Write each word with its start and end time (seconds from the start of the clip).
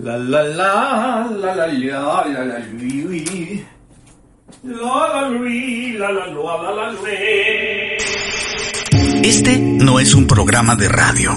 La 0.00 0.16
la 0.16 0.44
la 0.44 1.26
la 1.28 1.54
la 1.56 1.66
la 1.66 2.24
la 2.28 2.44
la 2.44 2.58
lui. 2.78 3.64
La 4.62 5.08
la 5.12 5.28
lui, 5.28 5.98
la 5.98 6.12
la 6.12 6.26
la 6.28 6.72
la 6.72 6.92
Este 9.24 9.58
no 9.58 9.98
es 9.98 10.14
un 10.14 10.28
programa 10.28 10.76
de 10.76 10.88
radio. 10.88 11.32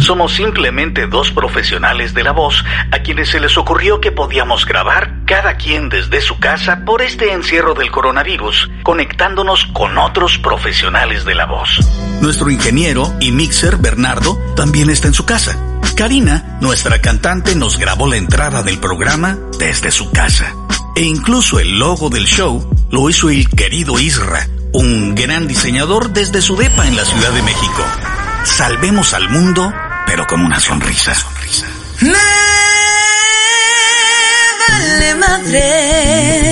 Somos 0.00 0.34
simplemente 0.34 1.06
dos 1.06 1.30
profesionales 1.30 2.14
de 2.14 2.24
la 2.24 2.32
voz 2.32 2.64
a 2.90 2.98
quienes 2.98 3.28
se 3.28 3.38
les 3.38 3.56
ocurrió 3.56 4.00
que 4.00 4.10
podíamos 4.10 4.66
grabar 4.66 5.24
cada 5.24 5.56
quien 5.56 5.88
desde 5.88 6.20
su 6.20 6.40
casa 6.40 6.84
por 6.84 7.00
este 7.00 7.32
encierro 7.32 7.74
del 7.74 7.92
coronavirus, 7.92 8.70
conectándonos 8.82 9.66
con 9.66 9.98
otros 9.98 10.36
profesionales 10.38 11.24
de 11.24 11.36
la 11.36 11.46
voz. 11.46 11.78
Nuestro 12.20 12.50
ingeniero 12.50 13.14
y 13.20 13.30
mixer 13.30 13.76
Bernardo 13.76 14.36
también 14.56 14.90
está 14.90 15.06
en 15.06 15.14
su 15.14 15.24
casa. 15.24 15.56
Karina, 15.94 16.58
nuestra 16.60 17.00
cantante, 17.00 17.54
nos 17.54 17.78
grabó 17.78 18.06
la 18.08 18.16
entrada 18.16 18.62
del 18.62 18.78
programa 18.78 19.38
desde 19.58 19.90
su 19.90 20.10
casa. 20.10 20.54
E 20.94 21.02
incluso 21.02 21.58
el 21.58 21.78
logo 21.78 22.10
del 22.10 22.24
show 22.24 22.68
lo 22.90 23.08
hizo 23.08 23.30
el 23.30 23.48
querido 23.48 23.98
Isra, 23.98 24.48
un 24.72 25.14
gran 25.14 25.48
diseñador 25.48 26.12
desde 26.12 26.42
su 26.42 26.56
depa 26.56 26.86
en 26.86 26.96
la 26.96 27.04
Ciudad 27.04 27.32
de 27.32 27.42
México. 27.42 27.84
Salvemos 28.44 29.14
al 29.14 29.28
mundo, 29.30 29.72
pero 30.06 30.26
con 30.26 30.40
una 30.40 30.60
sonrisa. 30.60 31.14
Me 32.00 32.12
vale 34.68 35.14
madres. 35.14 36.42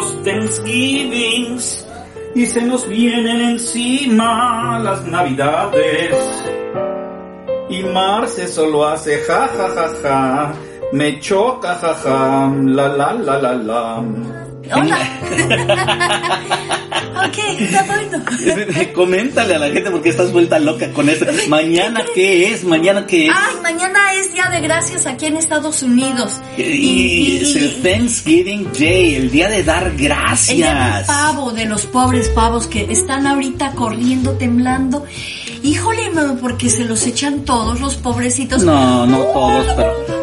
Los 0.00 0.24
Thanksgivings 0.24 1.86
y 2.34 2.46
se 2.46 2.62
nos 2.62 2.88
vienen 2.88 3.40
encima 3.52 4.78
las 4.78 5.04
Navidades. 5.04 6.16
Y 7.68 7.82
Marce 7.84 8.48
solo 8.48 8.86
hace 8.86 9.18
ja 9.26 9.48
ja 9.48 9.68
ja 9.76 9.88
ja, 10.02 10.52
me 10.92 11.20
choca 11.20 11.74
ja 11.74 11.94
ja, 12.02 12.52
la 12.64 12.88
la 12.88 13.12
la 13.12 13.38
la 13.38 13.52
la. 13.52 14.49
Hola. 14.72 14.98
ok, 17.26 17.38
está 17.58 17.82
bueno. 17.84 18.24
Coméntale 18.94 19.54
a 19.54 19.58
la 19.58 19.68
gente 19.70 19.90
porque 19.90 20.10
estás 20.10 20.32
vuelta 20.32 20.58
loca 20.58 20.90
con 20.92 21.08
eso. 21.08 21.26
Mañana 21.48 22.02
qué 22.14 22.52
es, 22.52 22.64
mañana 22.64 23.06
qué 23.06 23.26
es. 23.26 23.32
Ay, 23.34 23.56
mañana 23.62 24.12
es 24.14 24.32
Día 24.32 24.48
de 24.48 24.60
Gracias 24.60 25.06
aquí 25.06 25.26
en 25.26 25.36
Estados 25.36 25.82
Unidos. 25.82 26.40
Y 26.56 27.38
es 27.42 27.56
el 27.56 27.82
Thanksgiving 27.82 28.68
Day, 28.78 29.14
el 29.16 29.30
día 29.30 29.48
de 29.48 29.64
dar 29.64 29.86
El 29.88 29.96
día 29.96 30.16
del 30.16 30.56
gracias. 30.56 31.06
pavo, 31.06 31.52
de 31.52 31.64
los 31.66 31.86
pobres 31.86 32.28
pavos 32.28 32.66
que 32.66 32.86
están 32.90 33.26
ahorita 33.26 33.72
corriendo, 33.72 34.32
temblando. 34.32 35.04
Híjole, 35.62 36.10
no, 36.10 36.36
porque 36.36 36.70
se 36.70 36.84
los 36.84 37.06
echan 37.06 37.44
todos 37.44 37.80
los 37.80 37.96
pobrecitos. 37.96 38.62
No, 38.62 39.06
no 39.06 39.18
todos, 39.18 39.66
pero. 39.76 40.20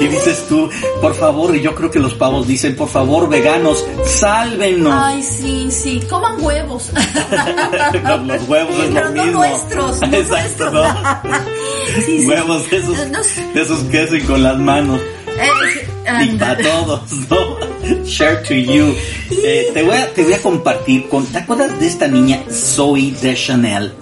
Y 0.00 0.08
dices 0.08 0.46
tú, 0.48 0.68
por 1.00 1.14
favor, 1.14 1.54
y 1.54 1.60
yo 1.60 1.74
creo 1.74 1.90
que 1.90 1.98
los 1.98 2.14
pavos 2.14 2.46
dicen, 2.46 2.74
por 2.76 2.88
favor, 2.88 3.28
veganos, 3.28 3.84
sálvenos. 4.06 4.92
Ay, 4.96 5.22
sí, 5.22 5.68
sí, 5.70 6.00
coman 6.08 6.42
huevos. 6.42 6.90
los 8.26 8.48
huevos 8.48 8.74
es 8.78 8.90
Pero 8.94 9.08
lo 9.08 9.14
no 9.14 9.22
mismo. 9.24 9.38
nuestros, 9.40 10.00
no 10.00 10.16
Exacto, 10.16 10.70
nuestros. 10.70 10.72
¿no? 10.72 11.42
Sí, 12.06 12.20
sí. 12.20 12.26
Huevos 12.26 12.70
de 12.70 12.76
esos, 12.78 12.96
de 13.54 13.60
esos 13.62 13.78
que 13.84 14.00
hacen 14.00 14.24
con 14.24 14.42
las 14.42 14.56
manos. 14.58 14.98
Eh, 15.26 16.24
Y 16.24 16.36
para 16.38 16.56
todos, 16.58 17.02
¿no? 17.28 18.04
Share 18.04 18.42
to 18.44 18.54
you. 18.54 18.94
Eh, 19.44 19.70
te, 19.74 19.82
voy 19.82 19.96
a, 19.96 20.08
te 20.14 20.22
voy 20.22 20.32
a 20.32 20.40
compartir 20.40 21.08
con. 21.08 21.26
¿Te 21.26 21.38
acuerdas 21.38 21.78
de 21.80 21.86
esta 21.86 22.06
niña 22.08 22.44
Zoe 22.50 23.12
de 23.20 23.34
Chanel? 23.34 23.92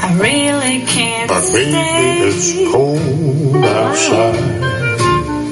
I 0.00 0.16
really 0.20 0.80
can't 0.86 1.28
But 1.28 1.40
baby, 1.52 1.70
stay. 1.70 2.28
it's 2.28 2.72
cold 2.72 3.56
outside. 3.64 4.62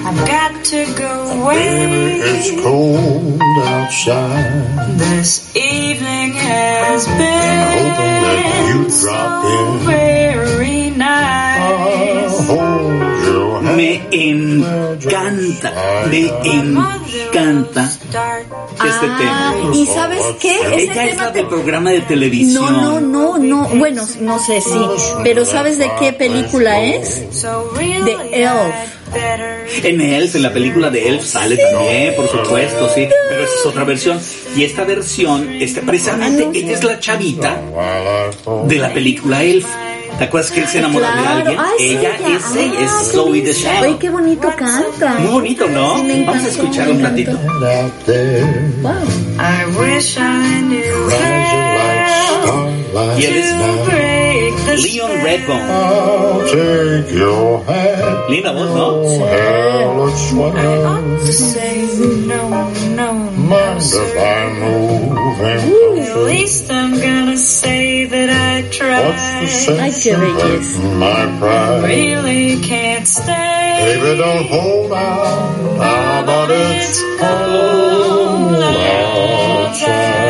I've 0.06 0.28
got 0.28 0.65
to 0.66 0.84
go 0.99 1.25
Baby, 1.25 1.41
away. 1.41 2.21
it's 2.21 2.50
cold 2.62 3.41
outside. 3.43 4.99
This 4.99 5.56
evening 5.56 6.33
has 6.34 7.06
Hoping 7.06 7.19
that 7.19 8.75
been 8.77 8.91
so 8.91 9.09
in. 9.49 9.78
very 9.87 10.91
nice. 10.91 12.47
hold 12.47 12.59
your 12.59 12.59
hand. 12.59 12.66
Me 13.76 14.00
encanta, 14.10 15.72
me 16.10 16.19
encanta 16.44 17.84
este 17.84 19.06
Ah, 19.09 19.16
tema. 19.19 19.75
¿Y 19.75 19.87
sabes 19.87 20.22
qué? 20.41 20.54
Ese 20.54 20.84
Ella 20.92 21.04
es 21.06 21.16
la 21.19 21.31
del 21.31 21.47
programa 21.47 21.91
de 21.91 22.00
televisión. 22.03 22.72
No, 22.72 23.00
no, 23.00 23.38
no, 23.38 23.38
no. 23.38 23.69
Bueno, 23.76 24.06
no 24.20 24.38
sé 24.38 24.60
si. 24.60 24.78
Pero 25.22 25.44
¿sabes 25.44 25.78
de 25.78 25.91
qué 25.98 26.12
película 26.12 26.82
es? 26.82 27.25
The 28.04 28.42
Elf. 28.42 28.75
En 29.84 30.00
Elf, 30.00 30.34
en 30.36 30.42
la 30.42 30.53
película 30.53 30.91
de 30.91 31.09
Elf 31.09 31.25
sale 31.25 31.56
también, 31.56 32.15
por 32.16 32.28
supuesto, 32.28 32.88
sí. 32.94 33.06
Pero 33.28 33.44
esa 33.44 33.54
es 33.60 33.66
otra 33.66 33.84
versión. 33.84 34.20
Y 34.56 34.65
esta 34.65 34.84
versión, 34.84 35.50
este, 35.60 35.81
precisamente, 35.82 36.48
ella 36.59 36.72
es 36.72 36.84
la 36.84 36.98
chavita 36.98 37.60
de 38.65 38.76
la 38.78 38.92
película 38.92 39.42
Elf. 39.42 39.66
¿Te 40.19 40.25
acuerdas 40.25 40.50
que 40.50 40.60
él 40.60 40.69
se 40.69 40.81
de 40.81 40.87
alguien? 40.87 41.59
Ay, 41.59 41.97
ella 41.97 42.16
sí, 42.53 42.72
ah, 43.69 43.97
qué 43.99 44.09
bonito 44.09 44.49
canta. 44.56 45.19
Muy 45.19 45.32
bonito, 45.32 45.69
¿no? 45.69 46.03
Vamos 46.27 46.44
a 46.44 46.49
escuchar 46.49 46.91
un 46.91 47.03
ratito. 47.03 47.32
Wow. 48.82 48.93
I 49.38 49.66
wish 49.78 50.16
I 50.16 50.62
knew 50.62 51.10
y 53.19 53.25
él 53.25 53.37
es 53.37 53.50
Leon 54.84 55.10
Redbone. 55.22 55.62
Linda 58.28 58.53
voz, 58.53 58.71
¿no? 58.75 59.03
Mind 63.49 63.81
if 63.81 64.17
I 64.19 64.53
move 64.59 65.41
At 65.99 66.19
least 66.25 66.71
I'm 66.71 66.93
gonna 67.01 67.37
say 67.37 68.05
that 68.07 68.29
I 68.31 68.62
What's 68.62 68.79
the 68.79 68.84
tried. 68.84 69.49
sense 69.49 69.81
Ay, 69.81 69.91
qué 70.03 70.12
of 70.15 70.21
belleza. 70.21 70.79
hurting 70.81 70.99
my 70.99 71.39
pride? 71.39 71.84
Really 71.84 72.61
can't 72.61 73.07
stay. 73.07 74.01
Baby, 74.01 74.19
don't 74.19 74.47
hold 74.49 74.93
out. 74.93 75.79
How 75.79 76.23
about 76.23 76.51
it's 76.51 77.01
cold 77.21 78.62
outside? 78.62 80.25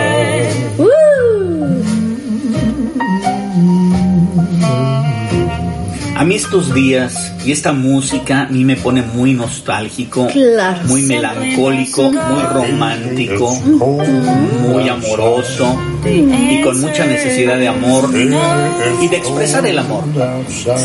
Estos 6.47 6.73
días 6.73 7.33
y 7.45 7.51
esta 7.51 7.73
música 7.73 8.43
a 8.43 8.47
mí 8.47 8.65
me 8.65 8.77
pone 8.77 9.03
muy 9.03 9.35
nostálgico, 9.35 10.29
Claro. 10.29 10.79
muy 10.87 11.03
melancólico, 11.03 12.03
muy 12.05 12.43
romántico, 12.45 13.53
muy 13.57 14.89
amoroso 14.89 15.77
y 16.05 16.63
con 16.63 16.81
mucha 16.81 17.05
necesidad 17.05 17.59
de 17.59 17.67
amor 17.67 18.09
y 18.15 19.09
de 19.09 19.17
expresar 19.17 19.67
el 19.67 19.77
amor. 19.81 20.05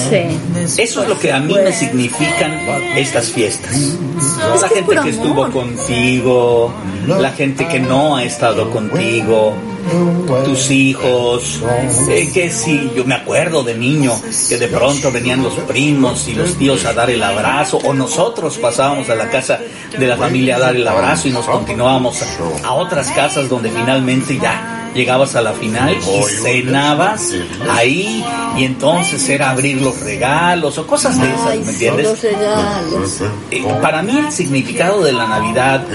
Sí. 0.09 0.81
Eso 0.81 1.03
es 1.03 1.09
lo 1.09 1.19
que 1.19 1.31
a 1.31 1.39
mí 1.39 1.53
me 1.53 1.71
significan 1.71 2.51
estas 2.95 3.27
fiestas. 3.29 3.71
La 4.59 4.67
gente 4.67 4.95
que 5.03 5.09
estuvo 5.09 5.47
contigo, 5.51 6.73
la 7.05 7.31
gente 7.33 7.67
que 7.67 7.79
no 7.79 8.15
ha 8.17 8.23
estado 8.23 8.71
contigo, 8.71 9.53
tus 10.45 10.71
hijos, 10.71 11.61
eh, 12.09 12.29
que 12.33 12.49
si 12.49 12.91
yo 12.95 13.05
me 13.05 13.15
acuerdo 13.15 13.63
de 13.63 13.75
niño 13.75 14.13
que 14.49 14.57
de 14.57 14.67
pronto 14.67 15.11
venían 15.11 15.43
los 15.43 15.53
primos 15.53 16.27
y 16.27 16.33
los 16.33 16.55
tíos 16.55 16.85
a 16.85 16.93
dar 16.93 17.09
el 17.09 17.21
abrazo 17.23 17.77
o 17.83 17.93
nosotros 17.93 18.57
pasábamos 18.57 19.09
a 19.09 19.15
la 19.15 19.29
casa 19.29 19.59
de 19.97 20.07
la 20.07 20.17
familia 20.17 20.57
a 20.57 20.59
dar 20.59 20.75
el 20.75 20.87
abrazo 20.87 21.27
y 21.27 21.31
nos 21.31 21.45
continuábamos 21.45 22.21
a, 22.21 22.67
a 22.67 22.73
otras 22.73 23.09
casas 23.11 23.49
donde 23.49 23.69
finalmente 23.69 24.37
ya 24.39 24.89
llegabas 24.93 25.35
a 25.35 25.41
la 25.41 25.53
final 25.53 25.95
y 25.95 26.23
cenabas 26.23 27.33
ahí 27.69 28.23
y 28.57 28.65
entonces 28.65 29.27
era 29.29 29.51
abrir 29.51 29.81
los 29.81 29.99
regalos 30.01 30.77
o 30.77 30.85
cosas 30.85 31.19
de 31.19 31.27
esas, 31.27 31.65
¿me 31.65 31.71
entiendes? 31.71 32.05
los 32.05 32.21
regalos. 32.21 33.21
Eh, 33.51 33.63
para 33.81 34.01
mí 34.01 34.17
el 34.17 34.31
significado 34.31 35.01
de 35.01 35.13
la 35.13 35.27
Navidad 35.27 35.85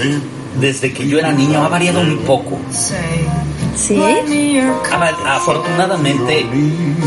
desde 0.59 0.91
que 0.91 1.07
yo 1.07 1.19
era 1.19 1.31
niño 1.31 1.63
ha 1.63 1.67
variado 1.67 1.99
un 2.01 2.19
poco. 2.19 2.57
¿Sí? 3.77 4.59
Afortunadamente, 5.25 6.45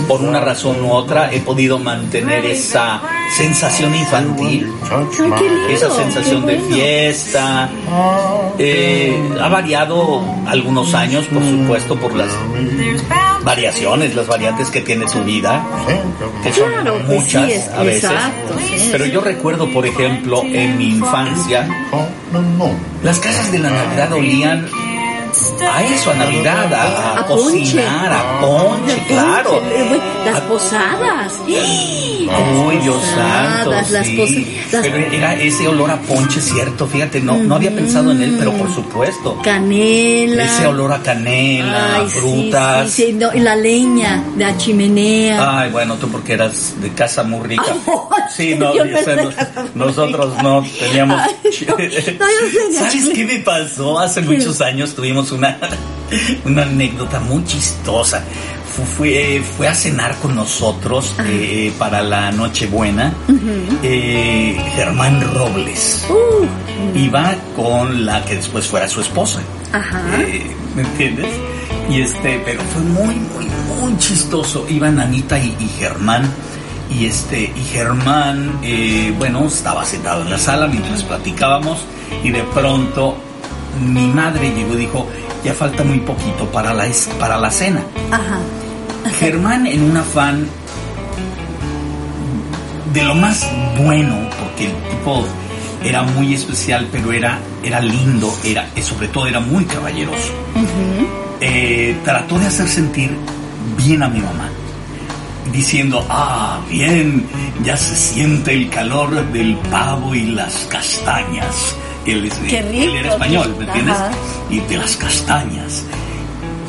por 0.07 0.21
una 0.21 0.41
razón 0.41 0.83
u 0.85 0.93
otra, 0.93 1.33
he 1.33 1.41
podido 1.41 1.79
mantener 1.79 2.45
esa 2.47 3.01
sensación 3.37 3.95
infantil, 3.95 4.73
Ay, 4.91 5.75
esa 5.75 5.91
sensación 5.95 6.47
de 6.47 6.59
fiesta. 6.61 7.69
Eh, 8.59 9.19
ha 9.41 9.49
variado 9.49 10.23
algunos 10.47 10.95
años, 10.95 11.27
por 11.27 11.43
supuesto, 11.45 11.97
por 11.97 12.15
las 12.15 12.31
variaciones, 13.43 14.15
las 14.15 14.27
variantes 14.29 14.71
que 14.71 14.81
tiene 14.81 15.07
tu 15.07 15.23
vida, 15.25 15.65
que 16.43 16.53
son 16.53 16.71
Claro, 16.71 16.99
muchas 17.09 17.47
sí, 17.47 17.53
es- 17.53 17.69
a 17.69 17.83
veces. 17.83 18.05
exacto, 18.11 18.55
sí. 18.59 18.89
Pero 18.93 19.07
yo 19.07 19.21
recuerdo, 19.23 19.73
por 19.73 19.87
ejemplo, 19.87 20.43
en 20.45 20.79
mi 20.79 20.91
infancia, 20.91 21.69
las 23.03 23.19
casas 23.19 23.51
de 23.51 23.59
la 23.59 23.71
Navidad 23.71 24.13
olían 24.13 24.69
a 25.71 25.83
eso, 25.85 26.11
a 26.11 26.15
Navidad, 26.15 26.73
a, 26.73 26.83
a 26.83 27.21
A 27.21 27.27
ponche. 27.27 27.61
cocinar, 27.61 28.13
a 28.13 28.41
ponche, 28.41 29.03
claro. 29.09 29.63
Eh, 29.71 30.01
Las 30.25 30.41
posadas. 30.43 31.35
Uy, 31.47 32.77
Dios 32.83 33.03
santo, 33.15 33.71
las 33.73 33.89
sí. 33.89 34.63
las- 34.71 34.83
Pero 34.83 34.97
era 35.13 35.35
ese 35.35 35.67
olor 35.67 35.91
a 35.91 36.01
ponche, 36.01 36.41
cierto, 36.41 36.87
fíjate, 36.87 37.21
no, 37.21 37.37
no 37.39 37.57
había 37.57 37.75
pensado 37.75 38.13
en 38.13 38.23
él, 38.23 38.37
pero 38.39 38.53
por 38.53 38.73
supuesto. 38.73 39.39
Canela. 39.43 40.45
Ese 40.45 40.67
olor 40.67 40.93
a 40.93 41.03
canela, 41.03 41.97
Ay, 41.97 42.07
frutas. 42.09 42.91
Sí, 42.91 43.07
sí, 43.07 43.13
no, 43.15 43.35
y 43.35 43.41
la 43.41 43.57
leña 43.57 44.23
de 44.37 44.45
la 44.45 44.57
chimenea. 44.57 45.61
Ay, 45.61 45.71
bueno, 45.71 45.97
tú 45.97 46.09
porque 46.09 46.35
eras 46.35 46.75
de 46.81 46.91
casa 46.93 47.23
muy 47.25 47.47
rica. 47.49 47.65
Sí, 48.37 48.55
no, 48.55 48.73
yo 48.73 48.85
nosotros 49.75 50.33
no 50.43 50.65
teníamos. 50.79 51.21
Ay, 51.21 51.35
no, 51.67 51.75
no, 51.77 51.83
yo 51.83 51.91
tenía 52.63 52.81
¿Sabes 52.81 53.09
qué 53.13 53.25
me 53.25 53.39
pasó? 53.41 53.99
Hace 53.99 54.21
muchos 54.23 54.61
años 54.61 54.95
tuvimos 54.95 55.20
una, 55.33 55.59
una 56.45 56.63
anécdota 56.63 57.21
muy 57.21 57.45
chistosa. 57.45 58.23
Fu- 58.75 58.85
Fue, 58.85 59.43
fue 59.57 59.67
a 59.69 59.75
cenar 59.75 60.15
con 60.17 60.35
nosotros 60.37 61.13
eh, 61.27 61.73
para 61.79 62.03
la 62.03 62.31
Nochebuena 62.31 63.13
eh, 63.83 64.57
Germán 64.77 65.21
Robles. 65.35 66.07
Uh, 66.09 66.99
Iba 66.99 67.35
con 67.57 68.07
la 68.07 68.25
que 68.25 68.37
después 68.37 68.67
fuera 68.67 68.89
su 68.89 69.01
esposa. 69.01 69.41
ajá. 69.73 70.01
Eh, 70.23 70.51
¿Me 70.75 70.83
entiendes? 70.83 71.27
Y 71.91 72.01
este, 72.01 72.41
pero 72.45 72.61
fue 72.73 72.83
muy, 72.83 73.15
muy, 73.17 73.47
muy 73.81 73.99
chistoso. 73.99 74.65
Iban 74.69 75.01
Anita 75.01 75.39
y, 75.39 75.57
y 75.59 75.69
Germán. 75.79 76.31
Y 76.89 77.07
este, 77.07 77.53
y 77.55 77.65
Germán, 77.73 78.61
bueno, 79.19 79.47
estaba 79.47 79.85
sentado 79.85 80.23
en 80.23 80.31
la 80.31 80.39
sala 80.39 80.67
mientras 80.69 81.03
platicábamos. 81.03 81.79
Y 82.23 82.31
de 82.31 82.43
pronto 82.55 83.17
mi 83.79 84.07
madre 84.09 84.51
llegó 84.55 84.75
y 84.75 84.79
dijo, 84.79 85.07
ya 85.45 85.55
falta 85.55 85.85
muy 85.85 86.01
poquito 86.01 86.51
para 86.51 86.75
la, 86.75 86.87
para 87.19 87.39
la 87.39 87.51
cena. 87.51 87.83
Ajá. 88.11 88.39
Germán 89.19 89.67
en 89.67 89.83
un 89.83 89.97
afán 89.97 90.47
de 92.93 93.03
lo 93.03 93.15
más 93.15 93.47
bueno, 93.79 94.17
porque 94.41 94.67
el 94.67 94.73
tipo 94.91 95.25
era 95.83 96.03
muy 96.03 96.35
especial, 96.35 96.89
pero 96.91 97.13
era, 97.13 97.39
era 97.63 97.81
lindo, 97.81 98.33
era, 98.45 98.69
y 98.77 98.83
sobre 98.83 99.09
todo 99.09 99.27
era 99.27 99.41
muy 99.41 99.65
caballeroso. 99.65 100.33
Eh, 101.41 101.97
trató 102.05 102.39
de 102.39 102.47
hacer 102.47 102.69
sentir 102.69 103.17
bien 103.77 104.03
a 104.03 104.09
mi 104.09 104.21
mamá, 104.21 104.51
diciendo, 105.53 106.05
ah, 106.11 106.61
bien, 106.69 107.27
ya 107.65 107.77
se 107.77 107.97
siente 107.97 108.53
el 108.53 108.69
calor 108.69 109.25
del 109.33 109.57
pavo 109.71 110.15
y 110.15 110.27
las 110.27 110.67
castañas. 110.71 111.77
Él, 112.07 112.27
es- 112.27 112.35
Qué 112.49 112.59
él 112.61 112.97
era 112.97 113.11
español, 113.11 113.55
¿me 113.59 113.65
ajá. 113.65 113.79
entiendes? 113.79 113.97
Y 114.51 114.61
de 114.61 114.77
las 114.79 114.97
castañas. 114.97 115.85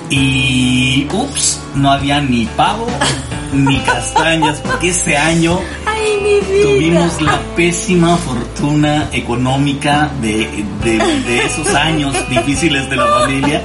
Y 0.10 1.07
ups, 1.13 1.60
no 1.75 1.92
había 1.92 2.19
ni 2.19 2.45
pavo 2.45 2.86
ni 3.54 3.80
castañas, 3.80 4.60
porque 4.60 4.89
ese 4.89 5.18
año 5.18 5.60
mi 6.21 6.39
vida. 6.39 6.63
tuvimos 6.63 7.21
la 7.21 7.39
pésima 7.56 8.18
fortuna 8.18 9.09
económica 9.12 10.09
de, 10.21 10.47
de- 10.83 10.97
de 11.25 11.45
esos 11.45 11.68
años 11.73 12.13
difíciles 12.29 12.89
de 12.89 12.95
la 12.95 13.06
familia 13.07 13.62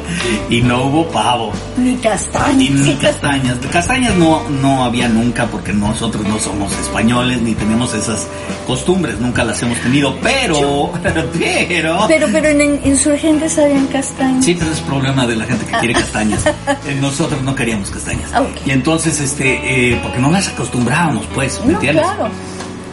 y 0.50 0.60
no 0.62 0.84
hubo 0.84 1.06
pavo. 1.08 1.52
Ni 1.76 1.92
Y 1.92 1.96
castaña. 1.96 2.70
ni 2.70 2.94
castañas. 2.94 3.56
Castañas 3.70 4.14
no, 4.16 4.42
no 4.62 4.84
había 4.84 5.08
nunca 5.08 5.46
porque 5.46 5.72
nosotros 5.72 6.26
no 6.26 6.38
somos 6.38 6.72
españoles 6.78 7.40
ni 7.42 7.54
tenemos 7.54 7.94
esas 7.94 8.26
costumbres, 8.66 9.18
nunca 9.20 9.44
las 9.44 9.62
hemos 9.62 9.78
tenido, 9.80 10.14
pero, 10.22 10.90
pero, 11.02 12.04
Pero, 12.08 12.26
pero 12.32 12.48
en, 12.48 12.60
en 12.60 12.80
Insurgentes 12.84 13.58
habían 13.58 13.86
castañas. 13.88 14.44
Sí, 14.44 14.54
pero 14.58 14.72
es 14.72 14.80
problema 14.80 15.26
de 15.26 15.36
la 15.36 15.44
gente 15.44 15.64
que 15.66 15.72
quiere 15.78 15.94
castañas. 15.94 16.44
Eh, 16.86 16.96
Nosotros 17.00 17.42
no 17.42 17.54
queríamos 17.54 17.90
castañas. 17.90 18.30
Ah. 18.34 18.42
Y 18.64 18.70
entonces, 18.70 19.20
este, 19.20 19.92
eh, 19.92 19.98
porque 20.02 20.18
no 20.18 20.30
las 20.30 20.48
acostumbrábamos, 20.48 21.26
pues, 21.34 21.58
¿me 21.60 21.72
No, 21.72 21.78
entiendes? 21.78 22.04
claro. 22.04 22.28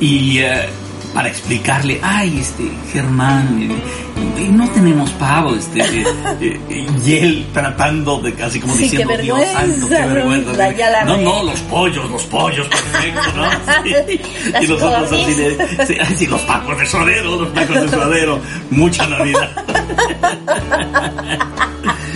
Y 0.04 0.40
eh, 0.40 0.68
para 1.14 1.30
explicarle, 1.30 1.98
ay, 2.04 2.40
este, 2.40 2.70
Germán, 2.92 3.70
eh, 4.38 4.50
no 4.52 4.68
tenemos 4.72 5.10
pavo, 5.12 5.56
este, 5.56 5.80
eh, 5.80 6.06
eh, 6.42 6.88
y 7.06 7.14
él 7.14 7.46
tratando 7.54 8.20
de 8.20 8.34
casi 8.34 8.60
como 8.60 8.74
Sí, 8.76 8.84
diciendo, 8.84 9.16
Dios 9.18 9.40
santo, 9.54 9.88
qué 9.88 9.96
vergüenza, 9.96 10.52
la- 10.54 10.72
la 10.90 11.06
no, 11.06 11.16
no, 11.18 11.44
los 11.44 11.60
pollos, 11.62 12.10
los 12.10 12.24
pollos, 12.24 12.68
perfecto, 12.68 13.22
¿no? 13.36 13.44
Sí. 14.08 14.20
Y 14.62 14.68
nosotros 14.68 15.12
así 15.14 15.34
de, 15.36 15.86
sí, 15.88 15.96
ay, 16.06 16.16
sí, 16.18 16.28
los 16.28 16.46
tacos 16.46 16.78
de 16.78 16.86
suadero, 16.86 17.42
los 17.42 17.54
tacos 17.54 17.82
de 17.82 17.90
suadero, 17.90 18.42
mucha 18.72 19.08
Navidad. 19.08 19.52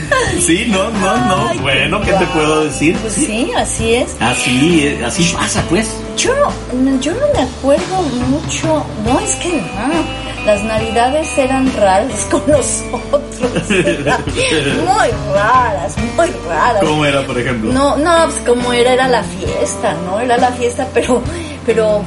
Sí, 0.39 0.65
no, 0.69 0.89
no, 0.89 1.18
no. 1.18 1.48
Ay, 1.50 1.57
bueno, 1.59 2.01
¿qué 2.01 2.13
te 2.13 2.25
puedo 2.27 2.65
decir? 2.65 2.95
Pues 2.98 3.13
sí, 3.13 3.51
así 3.56 3.95
es. 3.95 4.15
Así, 4.19 4.88
eh, 4.88 5.06
así 5.06 5.33
pasa, 5.33 5.63
pues. 5.69 5.88
Yo 6.18 6.33
no, 6.74 7.00
yo 7.00 7.13
no 7.13 7.27
me 7.33 7.42
acuerdo 7.42 8.01
mucho. 8.30 8.86
No, 9.06 9.19
es 9.19 9.36
que 9.36 9.62
no. 9.62 10.27
Las 10.45 10.63
navidades 10.63 11.38
eran 11.38 11.71
raras 11.75 12.25
con 12.31 12.42
nosotros. 12.48 13.69
muy 13.69 15.33
raras, 15.33 15.98
muy 16.15 16.27
raras. 16.48 16.83
¿Cómo 16.83 17.06
era, 17.06 17.21
por 17.25 17.38
ejemplo? 17.38 17.74
No, 17.74 17.98
no, 17.98 18.25
pues 18.25 18.42
como 18.45 18.71
era, 18.71 18.94
era 18.94 19.07
la 19.07 19.24
fiesta, 19.24 19.95
¿no? 20.06 20.19
Era 20.19 20.38
la 20.38 20.51
fiesta, 20.51 20.88
pero, 20.94 21.21
pero, 21.65 22.01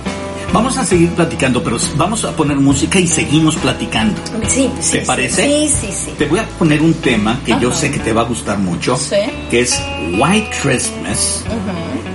Vamos 0.53 0.77
a 0.79 0.85
seguir 0.85 1.11
platicando, 1.11 1.63
pero 1.63 1.77
vamos 1.97 2.25
a 2.25 2.33
poner 2.33 2.57
música 2.57 2.99
y 2.99 3.07
seguimos 3.07 3.55
platicando. 3.57 4.21
sí, 4.49 4.69
sí. 4.81 4.99
¿Te 4.99 5.05
parece? 5.07 5.45
Sí, 5.69 5.75
sí, 5.81 5.93
sí. 6.07 6.11
Te 6.19 6.27
voy 6.27 6.41
a 6.41 6.47
poner 6.59 6.83
un 6.83 6.93
tema 6.95 7.39
que 7.47 7.55
yo 7.61 7.73
sé 7.73 7.91
que 7.93 8.01
te 8.01 8.13
va 8.13 8.23
a 8.23 8.25
gustar 8.25 8.59
mucho, 8.59 8.97
Sí. 8.97 9.15
que 9.49 9.61
es 9.61 9.81
White 10.19 10.51
Christmas, 10.61 11.45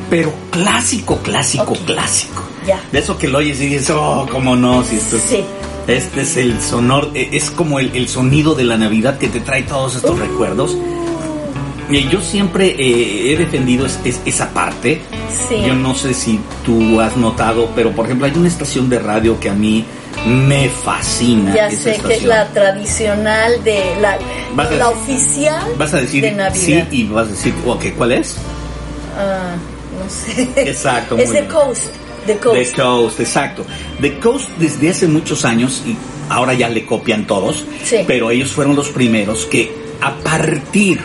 pero 0.10 0.34
clásico, 0.52 1.18
clásico, 1.20 1.74
clásico. 1.86 2.44
Ya. 2.68 2.82
De 2.92 3.00
eso 3.00 3.18
que 3.18 3.30
lo 3.30 3.38
oyes 3.38 3.62
y 3.62 3.68
dices, 3.68 3.92
oh, 3.92 4.28
cómo 4.30 4.56
no, 4.56 4.84
si 4.84 4.98
esto 4.98 5.16
es- 5.18 5.24
Sí. 5.24 5.44
Este 5.88 6.22
es 6.22 6.36
el 6.38 6.60
sonor, 6.62 7.12
eh, 7.14 7.30
es 7.32 7.52
como 7.52 7.80
el, 7.80 7.96
el 7.96 8.10
sonido 8.10 8.56
de 8.56 8.64
la 8.64 8.76
Navidad 8.76 9.20
que 9.20 9.28
te 9.28 9.40
trae 9.40 9.62
todos 9.64 9.96
estos 9.96 10.18
recuerdos. 10.18 10.76
Yo 11.90 12.20
siempre 12.22 12.68
eh, 12.78 13.32
he 13.34 13.38
defendido 13.38 13.86
es- 13.86 14.00
es- 14.04 14.20
esa 14.25 14.50
parte. 14.50 15.01
Sí. 15.50 15.58
Yo 15.65 15.75
no 15.75 15.94
sé 15.94 16.13
si 16.13 16.39
tú 16.65 17.00
has 17.00 17.15
notado, 17.15 17.70
pero 17.75 17.92
por 17.92 18.06
ejemplo 18.06 18.25
hay 18.25 18.34
una 18.36 18.48
estación 18.48 18.89
de 18.89 19.00
radio 19.00 19.39
que 19.39 19.50
a 19.50 19.54
mí 19.54 19.86
me 20.27 20.68
fascina. 20.70 21.54
Ya 21.54 21.68
esa 21.68 21.84
sé 21.94 22.00
que 22.08 22.13
es 22.15 22.24
la 22.24 22.48
tradicional 22.48 23.63
de 23.63 23.84
la, 24.01 24.18
decir- 24.18 24.82
oficial 24.84 25.63
Vas 25.77 25.94
a 25.94 25.98
decir 26.01 26.24
de 26.24 26.32
Navidad. 26.32 26.88
sí 26.89 26.98
y 26.98 27.04
vas 27.04 27.27
a 27.27 27.32
decir, 27.32 27.54
ok, 27.68 27.84
¿cuál 27.98 28.13
es? 28.13 28.38
Ah, 29.18 29.56
no 30.04 30.10
sé. 30.10 30.50
Exacto, 30.70 31.18
es 31.20 31.27
muy 31.30 31.36
The 31.36 31.42
bien. 31.42 31.54
Coast. 31.54 31.84
The 32.25 32.38
Coast. 32.38 32.56
The 32.75 32.82
Coast, 32.82 33.20
exacto. 33.20 33.65
The 34.01 34.20
Coast 34.20 34.50
desde 34.58 34.89
hace 34.89 35.08
muchos 35.08 35.46
años, 35.46 35.84
y 35.86 35.96
ahora 36.30 36.56
ya 36.56 36.68
le 36.70 36.84
copian 36.86 37.27
todos, 37.27 37.65
Sí. 37.84 37.98
pero 38.08 38.32
ellos 38.32 38.51
fueron 38.51 38.75
los 38.75 38.89
primeros 38.89 39.46
que 39.46 39.72
a 40.01 40.15
partir. 40.15 41.00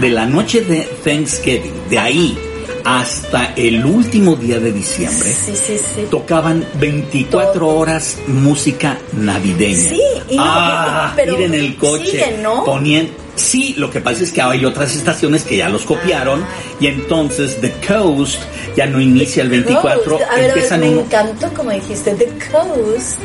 De 0.00 0.08
la 0.10 0.26
noche 0.26 0.62
de 0.62 0.88
Thanksgiving, 1.04 1.88
de 1.88 1.98
ahí 1.98 2.38
hasta 2.84 3.52
el 3.56 3.84
último 3.84 4.36
día 4.36 4.58
de 4.58 4.72
diciembre, 4.72 5.28
Sí, 5.28 5.52
sí, 5.54 5.76
sí. 5.78 6.06
tocaban 6.10 6.64
24 6.74 7.68
horas 7.68 8.16
música 8.26 8.98
navideña. 9.12 9.90
Sí, 9.90 10.02
y 10.30 10.36
no, 10.36 10.42
ah, 10.46 11.12
pero 11.14 11.34
ir 11.34 11.42
en 11.42 11.54
el 11.54 11.76
coche, 11.76 12.06
siguen, 12.06 12.42
¿no? 12.42 12.64
ponían... 12.64 13.08
Sí, 13.36 13.74
lo 13.78 13.90
que 13.90 14.00
pasa 14.00 14.22
es 14.22 14.32
que 14.32 14.42
hay 14.42 14.64
otras 14.64 14.94
estaciones 14.94 15.44
que 15.44 15.56
ya 15.56 15.68
los 15.68 15.82
copiaron 15.82 16.44
y 16.78 16.88
entonces 16.88 17.58
The 17.60 17.72
Coast 17.86 18.40
ya 18.76 18.86
no 18.86 19.00
inicia 19.00 19.42
el 19.42 19.48
24, 19.48 20.02
Coast. 20.18 20.24
A 20.30 20.34
ver, 20.36 20.50
a 20.50 20.54
ver, 20.54 20.78
me 20.78 21.00
encantó 21.00 21.48
como 21.54 21.70
dijiste, 21.70 22.14
The 22.14 22.28
Coast. 22.50 23.18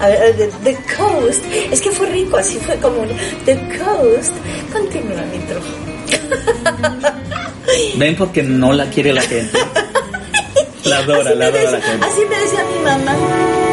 A 0.00 0.08
ver, 0.08 0.36
The, 0.36 0.48
the 0.62 0.78
Coast. 0.96 1.42
Es 1.70 1.80
que 1.80 1.90
fue 1.90 2.10
rico, 2.10 2.36
así 2.36 2.58
fue 2.58 2.76
como 2.76 3.06
The 3.46 3.54
Coast. 3.78 4.32
Continúa, 4.72 5.22
Nitro. 5.32 5.60
Ven 7.96 8.16
porque 8.16 8.42
no 8.42 8.72
la 8.72 8.88
quiere 8.90 9.12
la 9.12 9.22
gente. 9.22 9.58
La 10.84 10.98
adora, 10.98 11.30
así, 11.30 11.38
la 11.38 11.46
adora 11.46 11.70
la 11.70 11.80
gente. 11.80 12.06
así 12.06 12.20
me 12.28 12.38
decía 12.38 12.64
mi 12.64 12.84
mamá. 12.84 13.65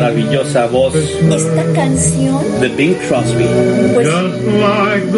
Preciosa 0.00 0.66
voz 0.66 0.94
Esta 0.94 1.64
canción, 1.74 2.60
de 2.60 2.68
Bing 2.68 2.94
Crosby. 3.08 3.44
pues 3.94 4.08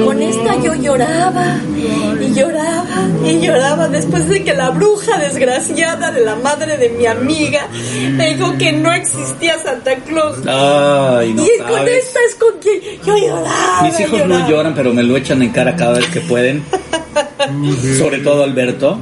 con 0.05 0.23
esta 0.23 0.63
yo 0.63 0.75
lloraba 0.75 1.59
y 2.21 2.35
lloraba 2.35 3.09
y 3.25 3.41
lloraba 3.41 3.89
después 3.89 4.29
de 4.29 4.43
que 4.45 4.55
la 4.55 4.71
bruja 4.71 5.19
desgraciada 5.19 6.11
de 6.11 6.21
la 6.25 6.37
madre 6.37 6.77
de 6.77 6.91
mi 6.91 7.07
amiga 7.07 7.67
me 8.13 8.35
dijo 8.35 8.57
que 8.59 8.73
no 8.73 8.93
existía 8.93 9.59
Santa 9.63 9.97
Claus. 9.97 10.39
Ay, 10.47 11.33
no 11.35 11.45
y 11.45 11.49
con 11.63 11.89
esta 11.89 12.19
es 12.29 12.35
con 12.39 12.59
quien 12.61 12.81
yo 13.05 13.17
lloraba. 13.17 13.83
Mis 13.83 14.01
hijos 14.01 14.27
no 14.27 14.49
lloran, 14.49 14.75
pero 14.75 14.93
me 14.93 15.03
lo 15.03 15.17
echan 15.17 15.43
en 15.43 15.51
cara 15.51 15.75
cada 15.77 15.95
vez 15.99 16.07
que 16.09 16.21
pueden. 16.21 16.63
Sobre 17.99 18.19
todo 18.19 18.45
Alberto, 18.45 18.99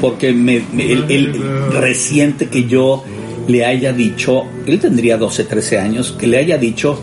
porque 0.00 0.32
me, 0.32 0.62
me- 0.72 0.92
él, 0.92 1.04
él 1.08 1.42
resiente 1.72 2.46
que 2.48 2.64
yo 2.64 3.04
le 3.48 3.64
haya 3.64 3.92
dicho, 3.92 4.44
él 4.66 4.78
tendría 4.78 5.16
12, 5.16 5.44
13 5.44 5.78
años, 5.78 6.14
que 6.16 6.26
le 6.26 6.38
haya 6.38 6.58
dicho 6.58 7.00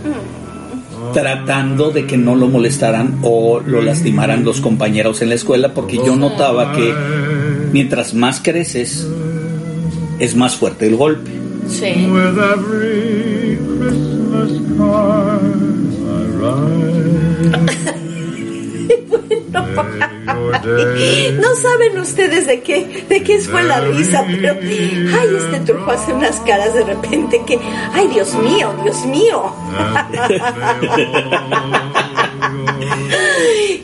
tratando 1.13 1.91
de 1.91 2.05
que 2.05 2.17
no 2.17 2.35
lo 2.35 2.47
molestaran 2.47 3.19
o 3.23 3.59
lo 3.59 3.81
lastimaran 3.81 4.43
los 4.43 4.61
compañeros 4.61 5.21
en 5.21 5.29
la 5.29 5.35
escuela, 5.35 5.73
porque 5.73 5.97
yo 5.97 6.15
notaba 6.15 6.73
que 6.73 6.93
mientras 7.71 8.13
más 8.13 8.41
creces, 8.41 9.07
es 10.19 10.35
más 10.35 10.55
fuerte 10.55 10.87
el 10.87 10.95
golpe. 10.95 11.31
Sí. 11.67 11.93
No 21.39 21.55
saben 21.55 21.99
ustedes 21.99 22.47
de 22.47 22.61
qué, 22.61 23.05
de 23.07 23.23
qué 23.23 23.39
fue 23.39 23.63
la 23.63 23.79
risa, 23.81 24.23
pero 24.25 24.55
ay, 24.59 25.35
este 25.37 25.59
truco 25.61 25.91
hace 25.91 26.13
unas 26.13 26.39
caras 26.41 26.73
de 26.73 26.83
repente 26.83 27.43
que, 27.45 27.59
ay, 27.93 28.07
Dios 28.07 28.33
mío, 28.35 28.73
Dios 28.83 29.05
mío. 29.05 29.53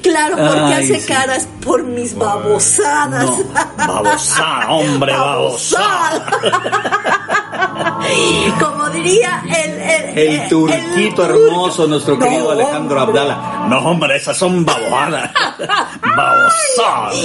Claro, 0.01 0.35
porque 0.35 0.73
Ay, 0.73 0.83
hace 0.83 0.99
sí. 0.99 1.07
caras 1.07 1.47
por 1.63 1.83
mis 1.83 2.15
babosadas. 2.15 3.25
No, 3.25 3.43
babosa, 3.77 4.67
hombre, 4.69 5.13
babosa. 5.17 6.25
Como 8.59 8.89
diría 8.89 9.43
el, 9.63 10.17
el, 10.17 10.29
El 10.41 10.49
turquito 10.49 11.25
el 11.25 11.31
hermoso, 11.31 11.87
nuestro 11.87 12.15
No, 12.17 12.19
querido 12.25 12.51
Alejandro 12.51 13.01
hombre. 13.03 13.19
Abdala. 13.21 13.65
No, 13.69 13.77
hombre, 13.79 14.15
esas 14.17 14.37
son 14.37 14.65
babosadas. 14.65 15.31
Babosadas. 16.15 17.15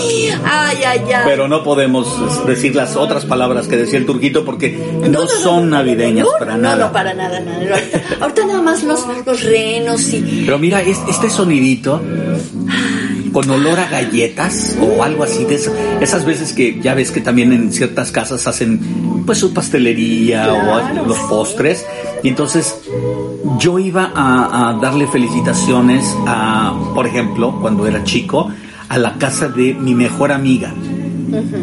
Ay, 0.44 0.84
ay, 0.84 1.00
ay. 1.12 1.22
Pero 1.24 1.48
no 1.48 1.62
podemos 1.62 2.46
decir 2.46 2.74
las 2.74 2.96
otras 2.96 3.24
palabras 3.24 3.66
que 3.68 3.76
decía 3.76 3.98
el 3.98 4.06
turquito 4.06 4.44
porque 4.44 4.70
no, 5.08 5.26
son 5.26 5.70
navideñas 5.70 6.26
no, 6.26 6.38
para 6.38 6.52
no, 6.56 6.62
nada. 6.62 6.86
No, 6.86 6.92
para 6.92 7.14
nada, 7.14 7.40
nada. 7.40 7.58
Ahorita, 7.74 8.00
ahorita 8.20 8.46
nada 8.46 8.62
más 8.62 8.82
los, 8.84 9.04
los 9.24 9.42
renos 9.42 10.02
y... 10.12 10.42
Pero 10.44 10.58
mira, 10.58 10.80
es- 10.82 11.00
este 11.08 11.30
sonidito 11.30 12.00
con 13.36 13.50
olor 13.50 13.78
a 13.78 13.86
galletas 13.90 14.78
o 14.80 15.02
algo 15.02 15.22
así 15.22 15.44
de 15.44 15.56
eso- 15.56 15.74
esas 16.00 16.24
veces 16.24 16.54
que 16.54 16.80
ya 16.80 16.94
ves 16.94 17.10
que 17.10 17.20
también 17.20 17.52
en 17.52 17.70
ciertas 17.70 18.10
casas 18.10 18.46
hacen 18.46 18.80
pues 19.26 19.36
su 19.36 19.52
pastelería 19.52 20.44
Claro, 20.44 21.02
o 21.02 21.06
los 21.06 21.18
sí. 21.18 21.22
postres. 21.28 21.84
Y 22.22 22.28
entonces 22.28 22.76
yo 23.58 23.78
iba 23.78 24.10
a, 24.14 24.70
a 24.70 24.72
darle 24.80 25.06
felicitaciones 25.06 26.02
a 26.26 26.72
por 26.94 27.06
ejemplo 27.06 27.58
cuando 27.60 27.86
era 27.86 28.02
chico 28.04 28.48
a 28.88 28.96
la 28.96 29.18
casa 29.18 29.48
de 29.48 29.74
mi 29.74 29.94
mejor 29.94 30.32
amiga. 30.32 30.72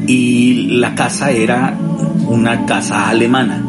Y 0.06 0.77
la 0.77 0.94
casa 0.94 1.32
era 1.32 1.75
una 2.27 2.68
casa 2.68 3.10
alemana 3.10 3.63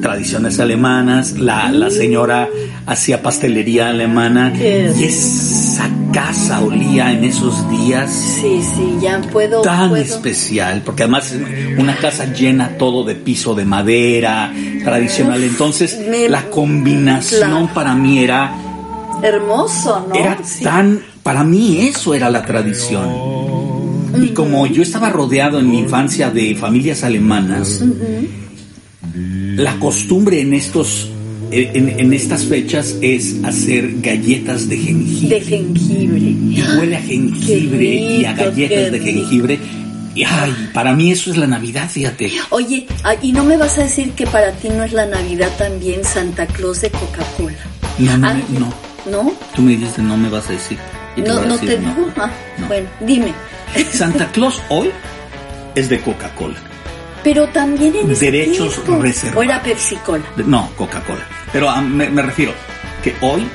tradiciones 0.00 0.58
alemanas, 0.60 1.32
la, 1.38 1.70
la 1.72 1.90
señora 1.90 2.48
hacía 2.86 3.22
pastelería 3.22 3.88
alemana 3.90 4.52
Qué 4.56 4.92
y 4.98 5.04
esa 5.04 5.88
casa 6.12 6.60
olía 6.60 7.12
en 7.12 7.24
esos 7.24 7.68
días 7.70 8.10
Sí, 8.10 8.60
sí, 8.62 8.96
ya 9.00 9.20
puedo... 9.32 9.62
tan 9.62 9.90
puedo. 9.90 10.02
especial, 10.02 10.82
porque 10.84 11.04
además 11.04 11.32
es 11.32 11.78
una 11.78 11.96
casa 11.96 12.32
llena 12.32 12.76
todo 12.78 13.04
de 13.04 13.14
piso 13.14 13.54
de 13.54 13.64
madera, 13.64 14.52
tradicional, 14.84 15.42
entonces 15.44 15.98
me- 16.08 16.28
la 16.28 16.42
combinación 16.50 17.68
para 17.68 17.94
mí 17.94 18.18
era, 18.20 18.52
Hermoso, 19.22 20.06
¿no? 20.08 20.14
era 20.14 20.38
Sí. 20.42 20.64
tan, 20.64 21.00
para 21.22 21.44
mí 21.44 21.78
eso 21.88 22.14
era 22.14 22.30
la 22.30 22.42
tradición. 22.44 23.06
Y 24.22 24.28
como 24.30 24.66
yo 24.66 24.82
estaba 24.82 25.08
rodeado 25.10 25.60
en 25.60 25.70
mi 25.70 25.78
infancia 25.78 26.30
de 26.30 26.54
familias 26.56 27.04
alemanas, 27.04 27.82
la 29.60 29.78
costumbre 29.78 30.40
en 30.40 30.54
estos 30.54 31.10
en, 31.52 31.88
en 31.98 32.12
estas 32.12 32.44
fechas 32.44 32.96
es 33.02 33.36
hacer 33.44 34.00
galletas 34.00 34.68
de 34.68 34.78
jengibre. 34.78 35.40
De 35.40 35.44
jengibre. 35.44 36.18
Y 36.20 36.62
huele 36.78 36.96
a 36.96 37.00
jengibre 37.02 37.84
y 37.84 38.24
a 38.24 38.32
galletas 38.34 38.92
de 38.92 39.00
jengibre. 39.00 39.58
Y 40.14 40.24
ay, 40.24 40.54
para 40.72 40.92
mí 40.94 41.10
eso 41.10 41.30
es 41.30 41.36
la 41.36 41.46
Navidad, 41.46 41.88
fíjate. 41.90 42.30
Oye, 42.50 42.86
ah, 43.04 43.14
¿y 43.20 43.32
no 43.32 43.44
me 43.44 43.56
vas 43.56 43.78
a 43.78 43.82
decir 43.82 44.12
que 44.12 44.26
para 44.26 44.52
ti 44.52 44.68
no 44.68 44.84
es 44.84 44.92
la 44.92 45.06
Navidad 45.06 45.50
también 45.58 46.04
Santa 46.04 46.46
Claus 46.46 46.80
de 46.82 46.90
Coca-Cola? 46.90 47.56
No, 47.98 48.16
no, 48.16 48.28
Ah, 48.28 48.36
no. 48.58 48.74
¿No? 49.10 49.32
Tú 49.54 49.62
me 49.62 49.72
dijiste 49.72 50.02
no 50.02 50.16
me 50.16 50.28
vas 50.28 50.48
a 50.48 50.52
decir. 50.52 50.78
Y 51.16 51.22
No, 51.22 51.44
no 51.44 51.54
decir 51.54 51.68
te 51.70 51.78
digo. 51.78 52.08
Ah, 52.16 52.30
No. 52.58 52.66
Bueno, 52.68 52.88
dime. 53.06 53.32
Santa 53.92 54.30
Claus 54.32 54.60
hoy 54.68 54.90
es 55.74 55.88
de 55.88 56.00
Coca-Cola. 56.00 56.56
Pero 57.22 57.46
también 57.48 57.94
en 57.96 58.10
ese 58.10 58.26
Derechos 58.30 58.74
tiempo. 58.82 59.02
reservados. 59.02 59.38
O 59.38 59.42
era 59.42 59.62
Pepsi-Cola. 59.62 60.24
De- 60.36 60.44
No, 60.44 60.70
Coca-Cola. 60.76 61.26
Pero 61.52 61.68
ah, 61.68 61.80
me, 61.80 62.08
me 62.08 62.22
refiero 62.22 62.52
que 63.02 63.14
hoy 63.20 63.46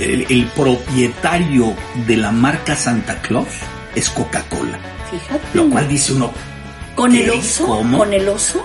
el, 0.00 0.26
el 0.28 0.46
propietario 0.56 1.74
de 2.06 2.16
la 2.16 2.30
marca 2.32 2.74
Santa 2.76 3.20
Claus 3.22 3.48
es 3.94 4.08
Coca-Cola. 4.10 4.78
Fíjate. 5.10 5.40
Lo 5.54 5.68
cual 5.70 5.88
dice 5.88 6.12
uno, 6.12 6.32
¿Con 6.94 7.14
el 7.14 7.30
oso? 7.30 7.66
¿Cómo? 7.66 7.98
¿Con 7.98 8.12
el 8.12 8.28
oso? 8.28 8.62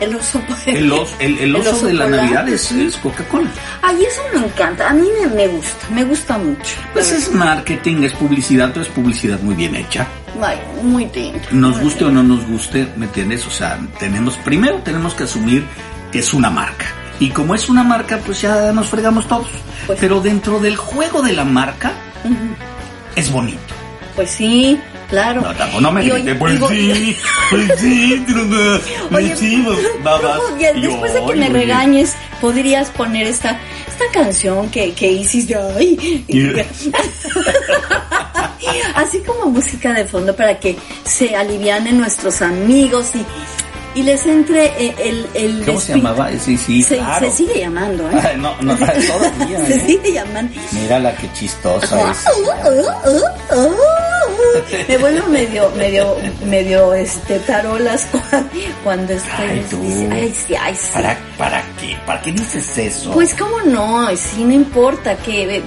El 0.00 0.14
oso, 0.14 0.42
el 0.66 0.92
oso, 0.92 1.14
el, 1.18 1.38
el 1.38 1.56
oso 1.56 1.86
de 1.86 1.94
la 1.94 2.06
Navidad 2.08 2.48
es, 2.48 2.96
Coca-Cola. 3.02 3.50
Ay, 3.82 4.04
eso 4.04 4.20
me 4.34 4.46
encanta. 4.46 4.90
A 4.90 4.92
mí 4.92 5.08
me, 5.20 5.26
me 5.34 5.48
gusta. 5.48 5.88
Me 5.90 6.04
gusta 6.04 6.36
mucho. 6.38 6.74
Pues 6.92 7.10
es 7.12 7.32
marketing, 7.32 8.02
es 8.02 8.12
publicidad, 8.12 8.70
pero 8.72 8.82
es 8.82 8.88
publicidad 8.88 9.40
muy 9.40 9.54
bien 9.54 9.74
hecha. 9.74 10.06
Ay, 10.42 10.58
muy 10.82 11.06
lindo. 11.14 11.40
Nos 11.50 11.80
guste 11.80 12.04
o 12.04 12.10
no 12.10 12.22
nos 12.22 12.46
guste, 12.46 12.86
¿me 12.96 13.06
entiendes? 13.06 13.46
O 13.46 13.50
sea, 13.50 13.78
tenemos, 13.98 14.36
primero 14.38 14.76
tenemos 14.84 15.14
que 15.14 15.24
asumir 15.24 15.64
que 16.12 16.18
es 16.18 16.34
una 16.34 16.50
marca. 16.50 16.86
Y 17.18 17.30
como 17.30 17.54
es 17.54 17.70
una 17.70 17.82
marca, 17.82 18.18
pues 18.24 18.42
ya 18.42 18.72
nos 18.72 18.88
fregamos 18.88 19.26
todos. 19.26 19.48
Pues- 19.86 19.98
Pero 19.98 20.20
dentro 20.20 20.60
del 20.60 20.76
juego 20.76 21.22
de 21.22 21.32
la 21.32 21.44
marca, 21.44 21.92
es 23.14 23.30
bonito. 23.32 23.58
Pues 24.14 24.30
sí, 24.30 24.78
claro. 25.08 25.40
No, 25.42 25.54
tampoco 25.54 25.80
no 25.80 25.92
me 25.92 26.02
grite, 26.04 26.34
pues 26.34 26.54
digo- 26.54 26.68
sí, 26.68 27.16
pues 27.50 27.72
sí, 27.80 28.24
truco, 28.26 28.56
pues 29.10 29.40
después 30.80 31.14
de 31.14 31.24
que 31.26 31.34
me 31.36 31.48
regañes, 31.48 32.14
podrías 32.40 32.90
poner 32.90 33.26
esta 33.26 33.58
esta 33.88 34.04
canción 34.12 34.68
que, 34.70 34.92
que 34.92 35.10
hiciste 35.10 35.56
ay, 35.56 36.24
así 38.94 39.18
como 39.20 39.46
música 39.50 39.92
de 39.92 40.04
fondo 40.04 40.34
para 40.34 40.58
que 40.58 40.76
se 41.04 41.34
alivianen 41.36 41.98
nuestros 41.98 42.42
amigos 42.42 43.10
y, 43.14 44.00
y 44.00 44.02
les 44.02 44.26
entre 44.26 44.66
eh, 44.78 44.94
el, 44.98 45.26
el 45.34 45.64
¿Cómo 45.64 45.80
se 45.80 45.94
llamaba? 45.96 46.28
Sí, 46.38 46.56
sí, 46.58 46.82
se, 46.82 46.96
claro. 46.98 47.30
se 47.30 47.36
sigue 47.36 47.60
llamando, 47.60 48.10
¿eh? 48.10 48.20
Ay, 48.22 48.36
no, 48.38 48.54
no, 48.60 48.76
todavía, 48.76 49.66
se 49.66 49.76
¿eh? 49.76 49.82
sigue 49.86 50.12
llamando. 50.12 50.52
Mírala 50.72 51.16
qué 51.16 51.32
chistosa 51.32 52.10
es. 52.10 52.18
Me 54.88 54.98
vuelvo 54.98 55.28
medio, 55.28 55.70
medio, 55.70 56.16
medio, 56.44 56.94
este, 56.94 57.38
tarolas 57.40 58.06
cuando, 58.84 59.12
estoy. 59.12 59.48
Ay, 59.48 59.66
tú. 59.70 60.08
Ay, 60.10 60.34
sí, 60.46 60.54
ay, 60.54 60.74
sí. 60.74 60.88
¿Para, 60.92 61.18
¿Para 61.38 61.62
qué? 61.80 61.96
¿Para 62.06 62.22
qué 62.22 62.32
dices 62.32 62.78
eso? 62.78 63.12
Pues 63.12 63.34
cómo 63.34 63.60
no, 63.62 64.08
sí, 64.16 64.44
no 64.44 64.52
importa 64.52 65.16
que... 65.16 65.56
Eh, 65.56 65.62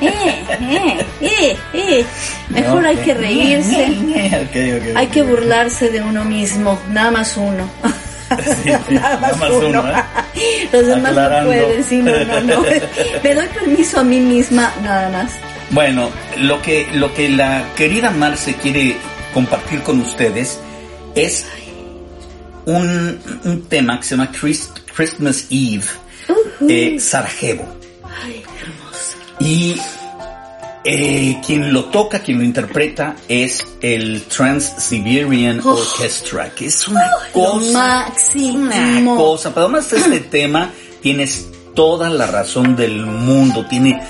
eh, 0.00 1.06
eh, 1.20 1.56
eh. 1.72 2.04
Mejor 2.48 2.86
hay 2.86 2.96
que 2.96 3.14
reírse, 3.14 3.86
Ok, 4.44 4.90
ok, 4.90 4.96
hay 4.96 5.06
que 5.08 5.22
burlarse 5.22 5.90
de 5.90 6.00
uno 6.02 6.24
mismo, 6.24 6.78
nada 6.90 7.10
más 7.10 7.36
uno. 7.36 7.68
Sí, 8.44 8.72
sí, 8.88 8.94
nada 8.94 9.16
más 9.18 9.50
uno, 9.50 9.88
¿eh? 9.88 10.68
Los 10.72 10.86
demás 10.86 11.10
Aclarando. 11.12 11.52
no 11.52 11.58
pueden, 11.58 11.84
sí, 11.84 11.98
no, 11.98 12.12
no, 12.24 12.40
no. 12.40 12.62
Me 13.22 13.34
doy 13.34 13.46
permiso 13.48 14.00
a 14.00 14.04
mí 14.04 14.18
misma, 14.18 14.72
nada 14.82 15.08
más. 15.10 15.30
Bueno, 15.70 16.10
lo 16.38 16.60
que, 16.62 16.86
lo 16.94 17.12
que 17.14 17.28
la 17.28 17.64
querida 17.76 18.10
Marce 18.10 18.54
quiere 18.54 18.96
compartir 19.32 19.82
con 19.82 20.00
ustedes 20.00 20.60
es 21.14 21.46
un, 22.66 23.18
un 23.44 23.62
tema 23.68 23.98
que 23.98 24.04
se 24.06 24.16
llama 24.16 24.30
Chris- 24.32 24.70
Christmas 24.94 25.46
Eve, 25.50 25.84
eh, 26.68 26.98
Sarajevo. 27.00 27.66
Ay, 28.24 28.42
hermosa. 28.60 29.16
Y 29.40 29.76
eh, 30.84 31.40
quien 31.44 31.72
lo 31.72 31.86
toca, 31.86 32.20
quien 32.20 32.38
lo 32.38 32.44
interpreta 32.44 33.16
es 33.28 33.64
el 33.80 34.22
Trans-Siberian 34.24 35.60
Orchestra, 35.66 36.50
que 36.54 36.66
es 36.66 36.86
una 36.88 37.00
Lo 37.10 37.32
cosa, 37.32 38.06
una 38.54 39.16
cosa, 39.16 39.52
pero 39.54 39.66
además 39.66 39.92
este 39.92 40.20
tema 40.20 40.70
tienes 41.02 41.48
toda 41.74 42.08
la 42.10 42.26
razón 42.26 42.76
del 42.76 43.04
mundo, 43.04 43.66
tiene 43.66 44.00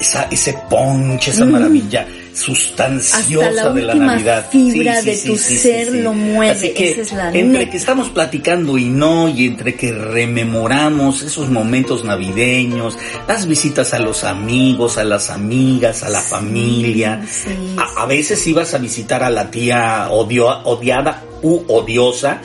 esa, 0.00 0.24
ese 0.30 0.54
ponche, 0.68 1.30
esa 1.30 1.44
maravilla 1.44 2.06
sustanciosa 2.32 3.48
Hasta 3.48 3.64
la 3.64 3.70
de 3.70 3.82
la 3.82 3.94
Navidad. 3.94 4.46
fibra 4.50 5.02
de 5.02 5.16
tu 5.16 5.36
ser 5.36 5.92
lo 5.92 6.12
mueve, 6.14 6.52
Así 6.52 6.70
que 6.70 6.90
esa 6.92 7.00
es 7.02 7.12
la 7.12 7.26
entre 7.32 7.42
neta. 7.60 7.70
que 7.70 7.76
estamos 7.76 8.08
platicando 8.08 8.78
y 8.78 8.84
no, 8.86 9.28
y 9.28 9.46
entre 9.46 9.74
que 9.74 9.92
rememoramos 9.92 11.22
esos 11.22 11.50
momentos 11.50 12.04
navideños, 12.04 12.96
las 13.28 13.46
visitas 13.46 13.92
a 13.94 13.98
los 13.98 14.24
amigos, 14.24 14.96
a 14.98 15.04
las 15.04 15.30
amigas, 15.30 16.02
a 16.02 16.08
la 16.08 16.20
familia. 16.20 17.20
sí, 17.30 17.50
A, 17.76 18.02
a 18.02 18.06
veces 18.06 18.46
ibas 18.46 18.74
a 18.74 18.78
visitar 18.78 19.22
a 19.22 19.30
la 19.30 19.50
tía 19.50 20.08
odio- 20.10 20.62
odiada 20.64 21.22
u 21.42 21.62
odiosa, 21.68 22.40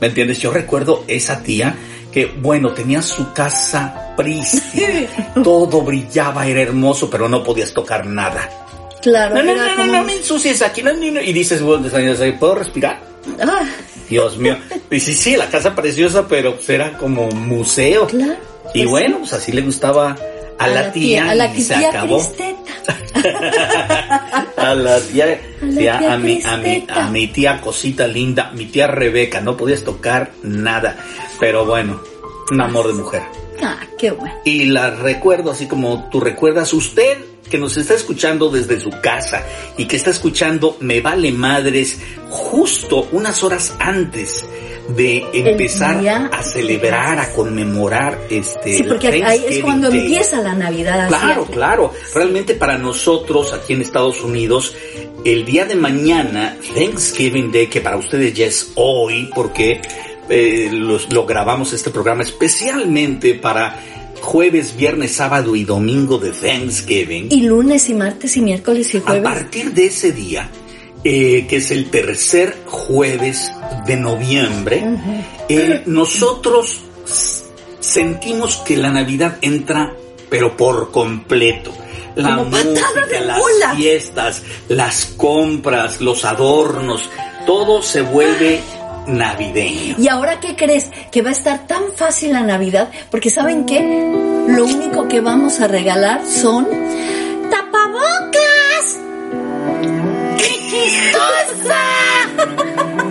¿me 0.00 0.08
entiendes? 0.08 0.38
Yo 0.38 0.50
recuerdo 0.52 1.04
esa 1.08 1.42
tía 1.42 1.74
que, 2.12 2.26
bueno, 2.26 2.70
tenía 2.72 3.00
su 3.02 3.32
casa 3.32 4.12
prístina, 4.16 4.86
todo 5.42 5.80
brillaba, 5.82 6.46
era 6.46 6.60
hermoso, 6.60 7.08
pero 7.10 7.28
no 7.28 7.42
podías 7.42 7.72
tocar 7.72 8.06
nada. 8.06 8.48
Claro, 9.00 9.34
No, 9.34 9.42
no, 9.42 9.54
no, 9.56 9.66
no, 9.66 9.76
como- 9.76 9.92
no 9.92 10.04
me 10.04 10.14
ensucies 10.16 10.62
aquí, 10.62 10.82
no, 10.82 10.92
no, 10.92 11.10
no. 11.10 11.20
y 11.20 11.32
dices, 11.32 11.60
bueno, 11.62 11.88
¿puedo 12.38 12.54
respirar? 12.54 13.00
Ah, 13.40 13.62
Dios 14.08 14.36
mío. 14.36 14.56
Y 14.90 15.00
sí, 15.00 15.14
sí, 15.14 15.36
la 15.36 15.48
casa 15.48 15.74
preciosa, 15.74 16.28
pero 16.28 16.54
pues 16.56 16.68
era 16.68 16.96
como 16.98 17.28
museo. 17.30 18.06
claro. 18.06 18.34
Y 18.74 18.80
Pues 18.82 18.90
bueno, 18.90 19.18
pues 19.20 19.32
así 19.32 19.50
le 19.52 19.62
gustaba 19.62 20.16
a, 20.58 20.68
la 20.68 20.92
tía, 20.92 21.30
a 21.30 21.34
la 21.34 21.46
y 21.46 21.60
se 21.62 21.74
tía 21.74 21.88
acabó. 21.88 22.18
Cristeta. 22.18 22.62
A 24.56 24.74
la 24.74 25.00
tía, 25.00 25.26
la 25.60 25.78
tía, 25.78 25.98
tía 25.98 26.12
a, 26.12 26.18
mi, 26.18 26.40
a, 26.44 26.56
mi, 26.56 26.86
a 26.88 27.08
mi 27.08 27.26
tía 27.28 27.60
cosita 27.60 28.06
linda, 28.06 28.50
mi 28.54 28.66
tía 28.66 28.86
Rebeca, 28.86 29.40
no 29.40 29.56
podías 29.56 29.82
tocar 29.82 30.30
nada. 30.42 30.96
Pero 31.42 31.66
bueno, 31.66 32.00
un 32.52 32.60
amor 32.60 32.86
de 32.86 32.92
mujer. 32.92 33.22
Ah, 33.60 33.80
qué 33.98 34.12
bueno. 34.12 34.32
Y 34.44 34.66
la 34.66 34.90
recuerdo 34.90 35.50
así 35.50 35.66
como 35.66 36.08
tú 36.08 36.20
recuerdas 36.20 36.72
usted 36.72 37.18
que 37.50 37.58
nos 37.58 37.76
está 37.76 37.94
escuchando 37.94 38.48
desde 38.48 38.78
su 38.78 38.90
casa 39.02 39.44
y 39.76 39.86
que 39.86 39.96
está 39.96 40.10
escuchando 40.10 40.76
Me 40.78 41.00
Vale 41.00 41.32
Madres 41.32 41.98
justo 42.30 43.08
unas 43.10 43.42
horas 43.42 43.74
antes 43.80 44.44
de 44.96 45.26
empezar 45.32 46.30
a 46.30 46.42
celebrar, 46.44 47.18
a 47.18 47.32
conmemorar 47.32 48.20
este 48.30 48.76
Sí, 48.76 48.84
porque 48.84 49.08
el 49.08 49.24
ahí 49.24 49.44
es 49.48 49.64
cuando 49.64 49.90
Day. 49.90 49.98
empieza 49.98 50.40
la 50.42 50.54
Navidad. 50.54 51.08
Claro, 51.08 51.44
claro. 51.46 51.92
Realmente 52.14 52.54
para 52.54 52.78
nosotros 52.78 53.52
aquí 53.52 53.72
en 53.72 53.82
Estados 53.82 54.22
Unidos, 54.22 54.76
el 55.24 55.44
día 55.44 55.64
de 55.64 55.74
mañana, 55.74 56.56
Thanksgiving 56.72 57.50
Day, 57.50 57.66
que 57.66 57.80
para 57.80 57.96
ustedes 57.96 58.32
ya 58.32 58.46
es 58.46 58.70
hoy, 58.76 59.28
porque 59.34 59.80
eh, 60.28 60.68
los- 60.72 61.12
lo 61.12 61.26
grabamos 61.26 61.72
este 61.72 61.90
programa 61.90 62.22
especialmente 62.22 63.34
para 63.34 63.78
jueves, 64.20 64.76
viernes, 64.76 65.12
sábado 65.12 65.56
y 65.56 65.64
domingo 65.64 66.18
de 66.18 66.30
Thanksgiving. 66.30 67.26
Y 67.30 67.42
lunes 67.42 67.88
y 67.88 67.94
martes 67.94 68.36
y 68.36 68.40
miércoles 68.40 68.94
y 68.94 68.98
A 68.98 69.00
jueves. 69.00 69.22
partir 69.22 69.72
de 69.72 69.86
ese 69.86 70.12
día, 70.12 70.48
eh, 71.04 71.46
que 71.48 71.56
es 71.56 71.70
el 71.72 71.90
tercer 71.90 72.56
jueves 72.66 73.50
de 73.86 73.96
noviembre, 73.96 74.84
eh, 75.48 75.82
nosotros 75.86 76.78
sentimos 77.80 78.56
que 78.58 78.76
la 78.76 78.90
Navidad 78.90 79.38
entra, 79.40 79.92
pero 80.30 80.56
por 80.56 80.90
completo. 80.92 81.72
La 82.14 82.36
Como 82.36 82.50
música, 82.50 82.86
de 83.10 83.20
las 83.22 83.76
fiestas, 83.76 84.42
las 84.68 85.06
compras, 85.16 86.00
los 86.00 86.24
adornos, 86.24 87.08
todo 87.46 87.80
se 87.82 88.02
vuelve 88.02 88.60
navideño. 89.06 89.96
¿Y 89.98 90.08
ahora 90.08 90.40
qué 90.40 90.56
crees? 90.56 90.90
Que 91.10 91.22
va 91.22 91.30
a 91.30 91.32
estar 91.32 91.66
tan 91.66 91.82
fácil 91.96 92.32
la 92.32 92.42
Navidad, 92.42 92.88
porque 93.10 93.30
¿saben 93.30 93.64
qué? 93.66 93.80
Lo 94.48 94.64
único 94.64 95.08
que 95.08 95.20
vamos 95.20 95.60
a 95.60 95.68
regalar 95.68 96.22
son 96.26 96.66
tapabocas. 97.50 98.98
¡Qué 100.38 100.48
chistosa! 100.70 101.82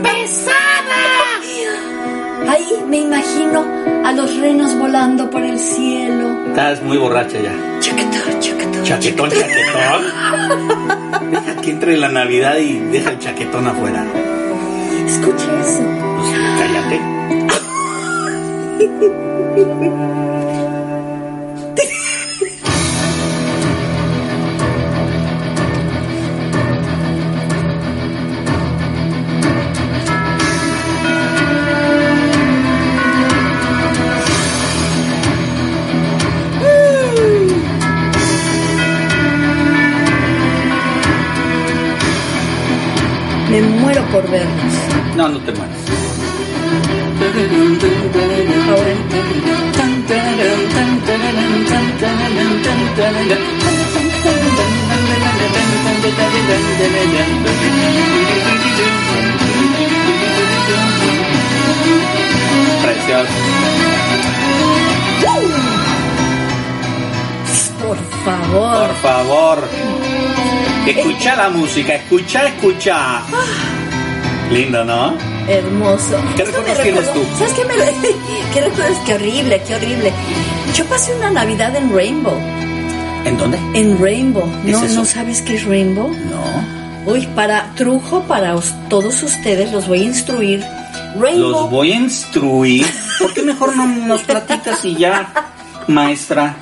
¡Pesada! 0.04 1.02
Ahí 2.50 2.84
me 2.88 2.98
imagino 2.98 3.64
a 4.06 4.12
los 4.12 4.36
renos 4.38 4.78
volando 4.78 5.30
por 5.30 5.44
el 5.44 5.58
cielo. 5.60 6.30
Estás 6.48 6.82
muy 6.82 6.98
borracha 6.98 7.40
ya. 7.40 7.54
Chaquetón, 7.80 8.40
chaquetón. 8.40 8.84
Chaquetón, 8.84 9.30
chaquetón. 9.30 11.32
Deja 11.32 11.56
que 11.62 11.72
entre 11.72 11.98
la 11.98 12.10
Navidad 12.10 12.58
y 12.58 12.80
deja 12.92 13.12
el 13.12 13.20
chaquetón 13.20 13.68
afuera. 13.68 14.06
Escuche 15.12 15.44
eso. 15.60 15.84
Pues 16.16 16.30
cállate. 16.58 17.02
Me 43.50 43.62
muero 43.62 44.02
por 44.14 44.24
verlos. 44.32 44.81
No, 45.16 45.28
no 45.30 45.40
te 45.40 45.52
mueres. 45.52 45.78
Precioso. 62.82 63.32
Por 67.82 67.98
favor. 68.26 68.88
Por 68.88 68.96
favor. 68.98 69.70
Escucha 70.88 71.36
la 71.36 71.50
música, 71.50 71.94
escucha, 71.96 72.48
escucha. 72.48 73.24
Lindo, 74.52 74.84
¿no? 74.84 75.14
Hermoso. 75.48 76.18
¿Qué 76.36 76.44
Esto 76.44 76.58
recuerdos 76.58 76.84
tienes 76.84 77.14
tú? 77.14 77.20
¿Sabes 77.40 77.54
qué 77.54 77.66
me 77.66 77.74
qué 78.54 78.62
recuerdos? 78.62 78.98
Qué 79.06 79.14
horrible, 79.16 79.62
qué 79.66 79.76
horrible. 79.76 80.14
Yo 80.76 80.86
pasé 80.86 81.16
una 81.16 81.30
Navidad 81.32 81.76
en 81.76 81.94
Rainbow. 81.96 82.38
¿En 83.26 83.38
dónde? 83.38 83.58
En 83.74 83.98
Rainbow. 84.02 84.44
¿Qué 84.66 84.72
¿No, 84.72 84.84
eso? 84.84 84.96
¿No 84.96 85.06
sabes 85.06 85.42
qué 85.42 85.56
es 85.56 85.66
Rainbow? 85.66 86.10
No. 86.10 87.12
Uy, 87.12 87.28
para 87.36 87.72
trujo, 87.76 88.24
para 88.24 88.56
os- 88.56 88.74
todos 88.90 89.24
ustedes 89.24 89.72
los 89.72 89.88
voy 89.88 90.02
a 90.02 90.04
instruir. 90.06 90.64
Rainbow. 91.18 91.52
Los 91.52 91.70
voy 91.72 91.92
a 91.94 91.96
instruir. 91.96 92.86
¿Por 93.20 93.34
qué 93.34 93.42
mejor 93.44 93.76
no 93.76 93.86
nos 93.88 94.22
platicas 94.22 94.84
y 94.84 94.96
ya, 94.96 95.32
maestra? 95.88 96.56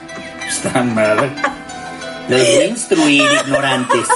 Está 0.48 0.84
madre. 0.84 1.30
Los 2.30 2.40
voy 2.40 2.48
a 2.48 2.66
instruir, 2.68 3.24
ignorantes. 3.46 4.08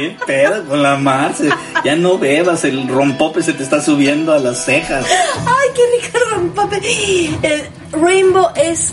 ¿Qué 0.00 0.16
pedo 0.26 0.64
con 0.66 0.82
la 0.82 0.96
Marce? 0.96 1.50
Ya 1.84 1.94
no 1.94 2.16
bebas, 2.16 2.64
el 2.64 2.88
rompope 2.88 3.42
se 3.42 3.52
te 3.52 3.62
está 3.62 3.82
subiendo 3.82 4.32
a 4.32 4.38
las 4.38 4.64
cejas. 4.64 5.04
Ay, 5.44 5.68
qué 5.74 5.82
rico 6.00 6.18
rompope. 6.30 6.80
Eh, 6.82 7.68
Rainbow 7.92 8.48
es 8.56 8.92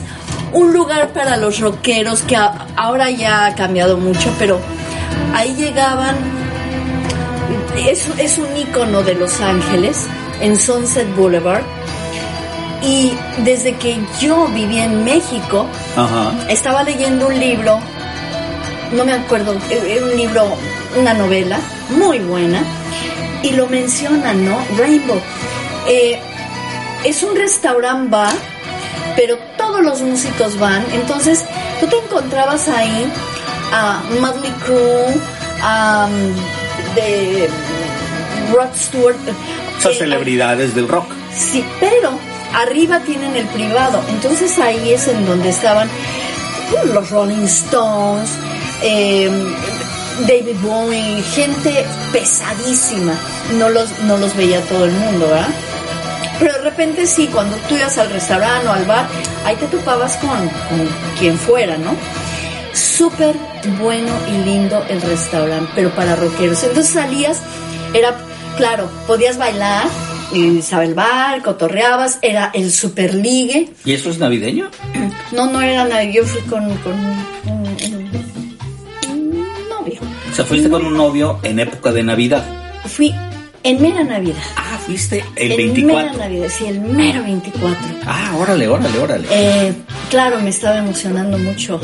un 0.51 0.73
lugar 0.73 1.13
para 1.13 1.37
los 1.37 1.61
rockeros 1.61 2.23
que 2.23 2.35
ahora 2.35 3.09
ya 3.09 3.45
ha 3.45 3.55
cambiado 3.55 3.95
mucho, 3.95 4.29
pero 4.37 4.59
ahí 5.33 5.55
llegaban. 5.55 6.17
Es, 7.87 8.09
es 8.17 8.37
un 8.37 8.57
icono 8.57 9.01
de 9.01 9.15
Los 9.15 9.39
Ángeles 9.39 10.07
en 10.41 10.59
Sunset 10.59 11.07
Boulevard. 11.15 11.63
Y 12.83 13.13
desde 13.45 13.75
que 13.77 13.97
yo 14.19 14.47
vivía 14.47 14.83
en 14.83 15.05
México, 15.05 15.67
Ajá. 15.95 16.33
estaba 16.49 16.83
leyendo 16.83 17.27
un 17.27 17.39
libro, 17.39 17.79
no 18.91 19.05
me 19.05 19.13
acuerdo, 19.13 19.53
eh, 19.69 19.95
era 19.97 20.05
un 20.05 20.15
libro, 20.17 20.43
una 20.97 21.13
novela 21.13 21.59
muy 21.89 22.19
buena, 22.19 22.63
y 23.43 23.51
lo 23.51 23.67
mencionan, 23.67 24.45
¿no? 24.45 24.57
Rainbow. 24.77 25.21
Eh, 25.87 26.19
es 27.05 27.23
un 27.23 27.35
restaurant 27.35 28.09
bar, 28.09 28.33
pero 29.15 29.37
todos 29.57 29.81
los 29.81 30.01
músicos 30.01 30.59
van, 30.59 30.83
entonces 30.93 31.45
tú 31.79 31.87
te 31.87 31.97
encontrabas 31.97 32.67
ahí 32.67 33.11
a 33.71 34.01
Motley 34.19 34.51
Crue, 34.65 35.15
a 35.61 36.07
um, 36.09 36.95
de 36.95 37.49
Rod 38.53 38.75
Stewart. 38.75 39.15
Esas 39.79 39.93
eh, 39.93 39.99
celebridades 39.99 40.73
del 40.75 40.87
rock. 40.87 41.05
Sí, 41.35 41.63
pero 41.79 42.17
arriba 42.53 42.99
tienen 43.01 43.35
el 43.35 43.45
privado. 43.47 44.01
Entonces 44.09 44.57
ahí 44.59 44.91
es 44.91 45.07
en 45.07 45.25
donde 45.25 45.49
estaban 45.49 45.87
uh, 45.87 46.93
los 46.93 47.09
Rolling 47.09 47.45
Stones, 47.45 48.29
eh, 48.81 49.29
David 50.21 50.55
Bowie, 50.61 51.21
gente 51.21 51.85
pesadísima. 52.11 53.13
No 53.57 53.69
los, 53.69 53.99
no 54.01 54.17
los 54.17 54.35
veía 54.35 54.61
todo 54.61 54.85
el 54.85 54.91
mundo, 54.91 55.27
¿verdad? 55.27 55.49
Pero 56.39 56.53
de 56.53 56.61
repente 56.61 57.07
sí, 57.07 57.27
cuando 57.27 57.55
tú 57.67 57.75
ibas 57.75 57.97
al 57.97 58.09
restaurante 58.11 58.67
o 58.67 58.71
al 58.71 58.85
bar, 58.85 59.07
ahí 59.45 59.55
te 59.55 59.67
topabas 59.67 60.17
con, 60.17 60.29
con 60.29 60.87
quien 61.17 61.37
fuera, 61.37 61.77
¿no? 61.77 61.95
Súper 62.73 63.35
bueno 63.81 64.11
y 64.29 64.45
lindo 64.45 64.83
el 64.89 65.01
restaurante, 65.01 65.71
pero 65.75 65.89
para 65.91 66.15
rockeros. 66.15 66.63
Entonces 66.63 66.93
salías, 66.93 67.41
era, 67.93 68.15
claro, 68.55 68.89
podías 69.07 69.37
bailar, 69.37 69.87
y 70.33 70.61
el 70.71 70.93
bar, 70.93 71.41
cotorreabas, 71.41 72.19
era 72.21 72.51
el 72.53 72.71
super 72.71 73.13
ligue. 73.13 73.69
¿Y 73.85 73.93
eso 73.93 74.09
es 74.09 74.19
navideño? 74.19 74.69
No, 75.31 75.47
no 75.47 75.61
era 75.61 75.85
navideño, 75.85 76.21
yo 76.21 76.25
fui 76.25 76.41
con, 76.41 76.67
con 76.77 76.93
sea, 80.37 80.45
fuiste 80.45 80.69
con 80.69 80.85
un 80.85 80.95
novio 80.95 81.39
en 81.43 81.59
época 81.59 81.91
de 81.91 82.03
Navidad. 82.03 82.45
Fui 82.85 83.13
en 83.63 83.81
mera 83.81 84.03
Navidad. 84.03 84.37
Ah, 84.55 84.77
fuiste 84.85 85.23
el 85.35 85.51
En 85.51 85.57
24. 85.57 85.95
mera 86.13 86.13
Navidad, 86.25 86.47
sí, 86.49 86.65
el 86.67 86.79
mero 86.79 87.23
24. 87.23 87.77
Ah, 88.05 88.35
órale, 88.39 88.67
órale, 88.67 88.99
órale. 88.99 89.27
Eh, 89.31 89.73
claro, 90.09 90.39
me 90.39 90.49
estaba 90.51 90.77
emocionando 90.77 91.37
mucho 91.37 91.81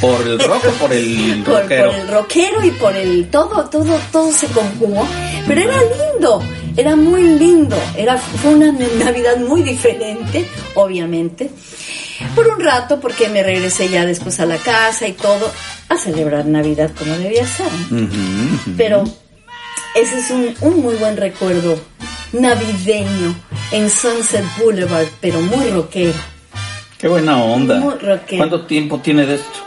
¿Por 0.00 0.20
el 0.26 0.38
rock 0.38 0.64
o 0.66 0.70
por 0.72 0.92
el 0.92 1.42
por, 1.46 1.62
rockero? 1.62 1.90
por 1.90 1.98
el 2.00 2.08
rockero 2.08 2.64
y 2.64 2.70
por 2.72 2.96
el 2.96 3.28
todo, 3.30 3.64
todo, 3.70 3.98
todo 4.12 4.32
se 4.32 4.46
conjugó. 4.48 5.06
Pero 5.46 5.60
era 5.62 5.76
lindo, 6.12 6.42
era 6.78 6.94
muy 6.94 7.22
lindo. 7.22 7.76
Era, 7.96 8.16
fue 8.16 8.54
una 8.54 8.72
Navidad 9.04 9.36
muy 9.38 9.62
diferente, 9.62 10.46
obviamente. 10.74 11.50
Por 12.34 12.48
un 12.48 12.60
rato, 12.60 13.00
porque 13.00 13.28
me 13.28 13.42
regresé 13.42 13.88
ya 13.88 14.06
después 14.06 14.40
a 14.40 14.46
la 14.46 14.56
casa 14.56 15.06
y 15.06 15.12
todo, 15.12 15.52
a 15.88 15.96
celebrar 15.96 16.46
Navidad 16.46 16.90
como 16.96 17.16
debía 17.16 17.46
ser. 17.46 17.68
Pero 18.76 19.04
ese 19.94 20.18
es 20.18 20.30
un, 20.30 20.54
un 20.60 20.82
muy 20.82 20.94
buen 20.96 21.16
recuerdo 21.16 21.78
navideño 22.32 23.34
en 23.72 23.90
Sunset 23.90 24.44
Boulevard, 24.58 25.06
pero 25.20 25.40
muy 25.40 25.70
rockero. 25.70 26.18
Qué 26.98 27.08
buena 27.08 27.42
onda. 27.42 27.78
Muy 27.78 27.94
rockero. 27.94 28.38
¿Cuánto 28.38 28.66
tiempo 28.66 28.98
tiene 28.98 29.24
de 29.24 29.36
esto? 29.36 29.58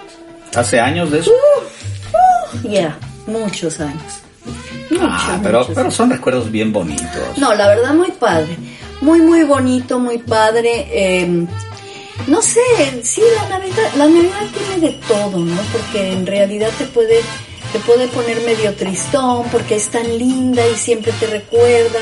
¿Hace 0.56 0.80
años 0.80 1.10
de 1.12 1.20
eso? 1.20 1.32
Yeah, 2.64 2.98
muchos 3.28 3.80
años. 3.80 4.21
Muchos, 4.92 5.10
ah, 5.10 5.40
pero, 5.42 5.68
pero 5.74 5.90
son 5.90 6.10
recuerdos 6.10 6.52
bien 6.52 6.72
bonitos. 6.72 7.38
No, 7.38 7.54
la 7.54 7.68
verdad 7.68 7.94
muy 7.94 8.12
padre. 8.12 8.58
Muy, 9.02 9.22
muy 9.22 9.44
bonito, 9.44 10.00
muy 10.00 10.20
padre. 10.20 10.88
eh, 10.92 11.48
no 12.28 12.42
sé, 12.42 12.62
sí, 13.04 13.22
la 13.36 13.58
Navidad, 13.58 13.92
la 13.98 14.06
Navidad 14.06 14.48
tiene 14.54 14.92
de 14.92 15.00
todo, 15.08 15.40
¿no? 15.40 15.62
Porque 15.72 16.12
en 16.12 16.26
realidad 16.26 16.70
te 16.78 16.86
puede, 16.86 17.20
te 17.74 17.80
puede 17.80 18.08
poner 18.10 18.42
medio 18.42 18.74
tristón 18.76 19.44
porque 19.52 19.76
es 19.76 19.88
tan 19.88 20.18
linda 20.18 20.62
y 20.68 20.76
siempre 20.76 21.12
te 21.20 21.28
recuerda 21.28 22.00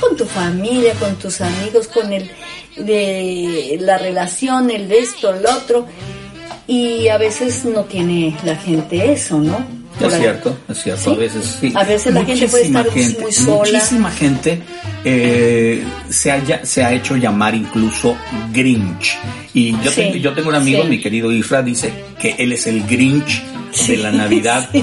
con 0.00 0.16
tu 0.16 0.24
familia, 0.24 0.94
con 0.94 1.16
tus 1.16 1.40
amigos, 1.40 1.88
con 1.88 2.12
el 2.12 2.30
de 2.76 3.76
la 3.80 3.98
relación, 3.98 4.70
el 4.70 4.88
de 4.88 5.00
esto, 5.00 5.34
el 5.34 5.44
otro. 5.46 5.86
Y 6.66 7.08
a 7.08 7.18
veces 7.18 7.64
no 7.64 7.84
tiene 7.84 8.36
la 8.44 8.56
gente 8.56 9.12
eso, 9.12 9.38
¿no? 9.38 9.79
Es 10.06 10.14
ahí. 10.14 10.20
cierto, 10.20 10.58
es 10.68 10.82
cierto. 10.82 11.02
Sí. 11.02 11.10
A 11.10 11.14
veces 11.18 11.56
sí. 11.60 11.72
A 11.74 11.84
veces 11.84 12.14
la 12.14 12.24
gente 12.24 12.48
puede 12.48 12.64
Muchísima 12.64 12.80
estar 12.80 12.94
gente, 12.94 13.22
muy 13.22 13.32
sola. 13.32 13.56
Muchísima 13.72 14.10
gente 14.10 14.62
eh, 15.04 15.84
se, 16.08 16.30
haya- 16.32 16.64
se 16.64 16.84
ha 16.84 16.92
hecho 16.92 17.16
llamar 17.16 17.54
incluso 17.54 18.16
Grinch. 18.52 19.16
Y 19.54 19.72
yo, 19.82 19.90
Sí, 19.90 19.96
tengo, 20.02 20.14
yo 20.16 20.32
tengo 20.34 20.48
un 20.50 20.54
amigo, 20.54 20.82
sí. 20.82 20.88
mi 20.88 21.00
querido 21.00 21.30
Isra, 21.32 21.62
dice 21.62 21.92
que 22.20 22.36
él 22.38 22.52
es 22.52 22.66
el 22.66 22.84
Grinch 22.86 23.42
de 23.86 23.96
la 23.96 24.12
Navidad. 24.12 24.68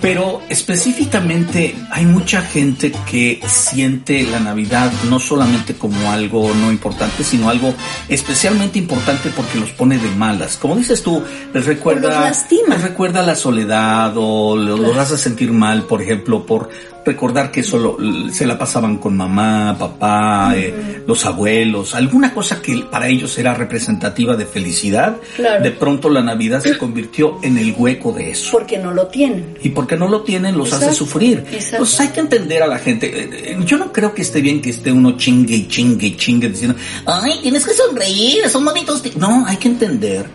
Pero 0.00 0.40
específicamente 0.48 1.74
hay 1.90 2.04
mucha 2.06 2.40
gente 2.42 2.92
que 3.10 3.40
siente 3.46 4.22
la 4.22 4.40
Navidad 4.40 4.92
no 5.08 5.18
solamente 5.18 5.74
como 5.74 6.10
algo 6.10 6.52
no 6.54 6.70
importante, 6.70 7.24
sino 7.24 7.48
algo 7.48 7.74
especialmente 8.08 8.78
importante 8.78 9.30
porque 9.34 9.58
los 9.58 9.70
pone 9.70 9.98
de 9.98 10.10
malas. 10.10 10.56
Como 10.56 10.76
dices 10.76 11.02
tú, 11.02 11.22
les 11.52 11.66
recuerda, 11.66 12.28
Los 12.30 12.38
les 12.68 12.82
recuerda 12.82 13.22
la 13.22 13.34
soledad 13.34 14.12
o 14.16 14.56
lo- 14.56 14.76
los 14.76 14.88
Claro. 14.88 15.00
hace 15.02 15.18
sentir 15.18 15.52
mal, 15.52 15.82
por 15.84 16.00
ejemplo, 16.02 16.44
por 16.46 16.68
recordar 17.04 17.50
que 17.50 17.62
solo 17.62 17.96
se 18.32 18.46
la 18.46 18.58
pasaban 18.58 18.98
con 18.98 19.16
mamá, 19.16 19.74
papá, 19.78 20.52
eh, 20.54 21.02
los 21.06 21.24
abuelos, 21.24 21.94
alguna 21.94 22.34
cosa 22.34 22.60
que 22.60 22.84
para 22.90 23.08
ellos 23.08 23.38
era 23.38 23.54
representativa 23.54 24.36
de 24.36 24.44
felicidad. 24.44 25.16
Claro. 25.36 25.62
De 25.64 25.70
pronto 25.70 26.10
la 26.10 26.20
Navidad 26.22 26.60
se 26.62 26.76
convirtió 26.76 27.38
en 27.42 27.56
el 27.56 27.74
hueco 27.78 28.12
de 28.12 28.32
eso 28.32 28.50
Porque 28.52 28.76
no 28.76 28.92
lo 28.92 29.06
tienen. 29.06 29.56
y 29.62 29.70
porque 29.88 29.96
no 29.98 30.06
lo 30.06 30.20
tienen 30.20 30.58
los 30.58 30.70
hace 30.74 30.92
sufrir. 30.92 31.38
exacto. 31.50 31.76
Entonces 31.76 32.00
hay 32.00 32.08
que 32.08 32.20
entender 32.20 32.62
a 32.62 32.66
la 32.66 32.78
gente. 32.78 33.06
Eh, 33.06 33.30
eh, 33.32 33.58
Yo 33.64 33.78
no 33.78 33.90
creo 33.90 34.12
que 34.12 34.20
esté 34.20 34.42
bien 34.42 34.60
que 34.60 34.68
esté 34.68 34.92
uno 34.92 35.16
chingue 35.16 35.54
y 35.56 35.66
chingue 35.66 36.08
y 36.08 36.16
chingue 36.16 36.50
diciendo, 36.50 36.76
ay, 37.06 37.38
tienes 37.42 37.64
que 37.64 37.72
sonreír, 37.72 38.46
son 38.50 38.66
bonitos. 38.66 39.00
ti-". 39.02 39.12
No, 39.16 39.46
hay 39.46 39.56
que 39.56 39.68
entender 39.68 40.26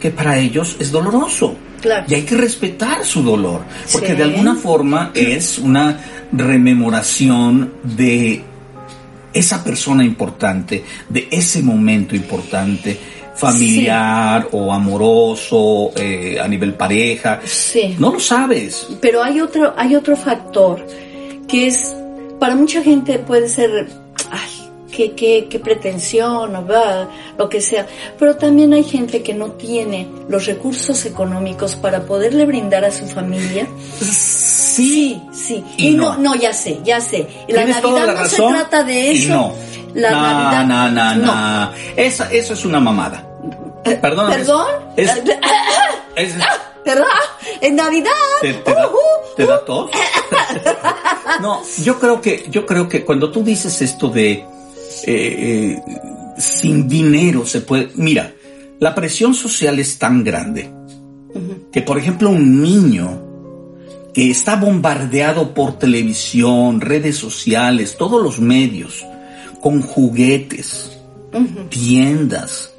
que 0.00 0.12
para 0.12 0.38
ellos 0.38 0.76
es 0.78 0.92
doloroso. 0.92 1.56
Claro. 1.80 2.06
Y 2.08 2.14
hay 2.14 2.22
que 2.22 2.36
respetar 2.36 3.04
su 3.04 3.24
dolor, 3.24 3.62
porque 3.90 4.10
Sí. 4.10 4.14
de 4.14 4.22
alguna 4.22 4.54
forma 4.54 5.10
es 5.14 5.58
una 5.58 5.98
rememoración 6.30 7.72
de 7.82 8.44
esa 9.32 9.64
persona 9.64 10.04
importante, 10.04 10.84
de 11.08 11.26
ese 11.28 11.60
momento 11.60 12.14
importante, 12.14 12.96
familiar 13.34 14.48
o 14.52 14.72
amoroso, 14.72 15.92
eh, 15.96 16.38
a 16.40 16.46
nivel 16.48 16.74
pareja. 16.74 17.40
Sí. 17.44 17.96
No 17.98 18.12
lo 18.12 18.20
sabes. 18.20 18.88
Pero 19.00 19.22
hay 19.22 19.40
otro, 19.40 19.74
hay 19.76 19.94
otro 19.94 20.16
factor 20.16 20.84
que 21.48 21.66
es, 21.66 21.94
para 22.38 22.54
mucha 22.54 22.82
gente 22.82 23.18
puede 23.18 23.48
ser, 23.48 23.88
ay, 24.30 24.50
qué, 24.90 25.12
qué, 25.12 25.46
qué 25.50 25.58
pretensión, 25.58 26.54
o 26.54 26.66
va, 26.66 27.08
lo 27.36 27.48
que 27.48 27.60
sea. 27.60 27.86
Pero 28.18 28.36
también 28.36 28.72
hay 28.72 28.84
gente 28.84 29.22
que 29.22 29.34
no 29.34 29.52
tiene 29.52 30.08
los 30.28 30.46
recursos 30.46 31.04
económicos 31.04 31.76
para 31.76 32.02
poderle 32.02 32.44
brindar 32.46 32.84
a 32.84 32.90
su 32.90 33.06
familia. 33.06 33.66
Sí, 34.00 35.20
sí. 35.32 35.62
Y 35.76 35.88
Y, 35.88 35.90
no. 35.92 36.14
no. 36.16 36.34
no, 36.34 36.34
ya 36.34 36.52
sé, 36.52 36.80
ya 36.84 37.00
sé. 37.00 37.26
La 37.48 37.64
Navidad 37.64 38.06
la 38.06 38.14
no 38.14 38.28
se 38.28 38.36
trata 38.36 38.84
de 38.84 39.12
y 39.12 39.24
eso. 39.24 39.34
no. 39.34 39.71
La 39.94 40.10
no, 40.10 40.20
Navidad. 40.20 40.90
no, 40.90 41.14
no, 41.14 41.14
no. 41.16 41.70
Esa, 41.96 42.30
eso 42.32 42.54
es 42.54 42.64
una 42.64 42.80
mamada. 42.80 43.28
Perdón. 44.00 44.30
¿Perdón? 44.30 44.66
Es, 44.96 45.10
es- 46.16 46.34
¿Verdad? 46.84 47.06
En 47.60 47.76
Navidad. 47.76 48.10
¿Te, 48.40 48.54
te 48.54 48.70
da, 48.74 48.90
te 49.36 49.46
da 49.46 49.64
tos? 49.64 49.90
no, 51.40 51.62
yo 51.82 51.98
creo 51.98 52.20
que, 52.20 52.46
yo 52.50 52.66
creo 52.66 52.88
que 52.88 53.04
cuando 53.04 53.30
tú 53.30 53.42
dices 53.44 53.80
esto 53.82 54.08
de 54.08 54.32
eh, 54.32 54.44
eh, 55.06 55.82
sin 56.38 56.88
dinero 56.88 57.46
se 57.46 57.60
puede. 57.60 57.90
Mira, 57.94 58.32
la 58.80 58.94
presión 58.94 59.32
social 59.32 59.78
es 59.78 59.98
tan 59.98 60.24
grande 60.24 60.70
que, 61.72 61.82
por 61.82 61.98
ejemplo, 61.98 62.30
un 62.30 62.60
niño 62.62 63.22
que 64.12 64.30
está 64.30 64.56
bombardeado 64.56 65.54
por 65.54 65.78
televisión, 65.78 66.80
redes 66.80 67.16
sociales, 67.16 67.96
todos 67.96 68.20
los 68.22 68.40
medios, 68.40 69.06
con 69.62 69.80
juguetes, 69.80 70.98
tiendas. 71.70 72.74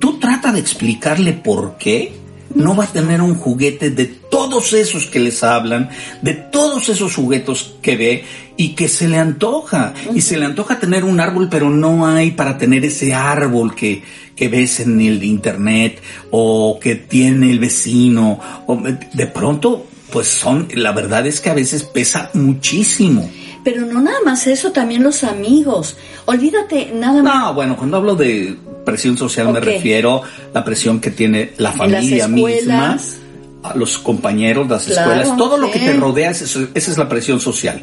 Tú 0.00 0.18
trata 0.18 0.50
de 0.50 0.58
explicarle 0.58 1.34
por 1.34 1.76
qué 1.76 2.14
no 2.54 2.74
va 2.74 2.84
a 2.84 2.92
tener 2.92 3.20
un 3.20 3.34
juguete 3.34 3.90
de 3.90 4.06
todos 4.06 4.72
esos 4.72 5.06
que 5.06 5.20
les 5.20 5.44
hablan, 5.44 5.90
de 6.22 6.32
todos 6.32 6.88
esos 6.88 7.14
juguetes 7.14 7.74
que 7.82 7.96
ve 7.96 8.24
y 8.56 8.70
que 8.70 8.88
se 8.88 9.08
le 9.08 9.18
antoja. 9.18 9.92
Y 10.14 10.22
se 10.22 10.38
le 10.38 10.46
antoja 10.46 10.80
tener 10.80 11.04
un 11.04 11.20
árbol, 11.20 11.48
pero 11.50 11.68
no 11.68 12.06
hay 12.06 12.30
para 12.30 12.56
tener 12.56 12.82
ese 12.84 13.12
árbol 13.12 13.74
que, 13.74 14.02
que 14.34 14.48
ves 14.48 14.80
en 14.80 15.00
el 15.02 15.22
internet 15.22 16.00
o 16.30 16.78
que 16.80 16.94
tiene 16.94 17.50
el 17.50 17.58
vecino. 17.58 18.40
O 18.66 18.80
de 18.80 19.26
pronto, 19.26 19.86
pues 20.10 20.28
son, 20.28 20.68
la 20.74 20.92
verdad 20.92 21.26
es 21.26 21.42
que 21.42 21.50
a 21.50 21.54
veces 21.54 21.82
pesa 21.82 22.30
muchísimo. 22.32 23.28
Pero 23.64 23.86
no 23.86 24.00
nada 24.00 24.18
más 24.24 24.46
eso, 24.46 24.70
también 24.72 25.02
los 25.02 25.24
amigos. 25.24 25.96
Olvídate, 26.26 26.92
nada 26.94 27.22
más. 27.22 27.34
No, 27.34 27.54
bueno, 27.54 27.76
cuando 27.76 27.96
hablo 27.96 28.14
de 28.14 28.56
presión 28.84 29.16
social 29.16 29.50
me 29.50 29.60
refiero 29.60 30.22
a 30.22 30.28
la 30.52 30.62
presión 30.64 31.00
que 31.00 31.10
tiene 31.10 31.52
la 31.56 31.72
familia 31.72 32.28
misma, 32.28 32.98
a 33.62 33.74
los 33.74 33.96
compañeros, 33.98 34.68
las 34.68 34.84
Claro, 34.84 35.12
escuelas, 35.12 35.36
todo 35.38 35.56
lo 35.56 35.70
que 35.70 35.78
te 35.78 35.94
rodea, 35.94 36.30
esa 36.30 36.44
es, 36.44 36.56
esa 36.74 36.90
es 36.90 36.98
la 36.98 37.08
presión 37.08 37.40
social. 37.40 37.80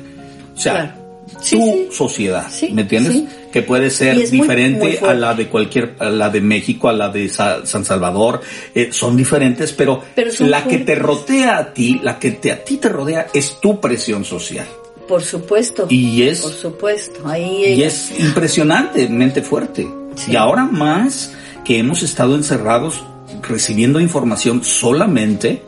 O 0.56 0.60
sea, 0.60 0.74
Claro. 0.74 1.02
Sí, 1.42 1.56
tu 1.58 1.64
sí. 1.64 1.88
sociedad, 1.92 2.48
Sí, 2.52 2.70
¿me 2.74 2.82
entiendes? 2.84 3.24
Que 3.52 3.62
puede 3.64 3.90
ser 3.90 4.16
muy- 4.16 4.26
diferente 4.28 5.00
muy 5.02 5.10
a 5.10 5.14
la 5.14 5.34
de 5.34 5.48
cualquier, 5.48 5.96
a 5.98 6.10
la 6.10 6.30
de 6.30 6.42
México, 6.42 6.88
a 6.90 6.94
la 6.94 7.10
de 7.10 7.30
Sa- 7.30 7.66
San 7.66 7.84
Salvador, 7.86 8.42
eh, 8.76 8.90
son 8.92 9.16
diferentes, 9.18 9.72
pero, 9.72 10.04
Pero 10.14 10.32
son 10.32 10.52
la 10.52 10.64
que 10.66 10.80
te 10.80 10.94
rodea 10.94 11.58
a 11.58 11.74
ti, 11.74 12.00
la 12.04 12.20
que 12.20 12.32
te, 12.32 12.52
a 12.52 12.64
ti 12.64 12.78
te 12.78 12.90
rodea 12.90 13.28
es 13.34 13.60
tu 13.60 13.80
presión 13.80 14.24
social. 14.26 14.68
Por 15.12 15.24
supuesto. 15.24 15.88
Y 15.90 16.24
es 16.24 16.40
Por 16.40 16.54
supuesto. 16.54 17.20
Ahí 17.26 17.66
y 17.66 17.84
es 17.84 18.18
impresionantemente 18.18 19.42
fuerte. 19.42 19.86
Sí. 20.16 20.32
Y 20.32 20.36
ahora 20.38 20.64
más 20.64 21.34
que 21.66 21.80
hemos 21.80 22.02
estado 22.02 22.34
encerrados 22.34 23.04
recibiendo 23.42 24.00
información 24.00 24.64
solamente 24.64 25.62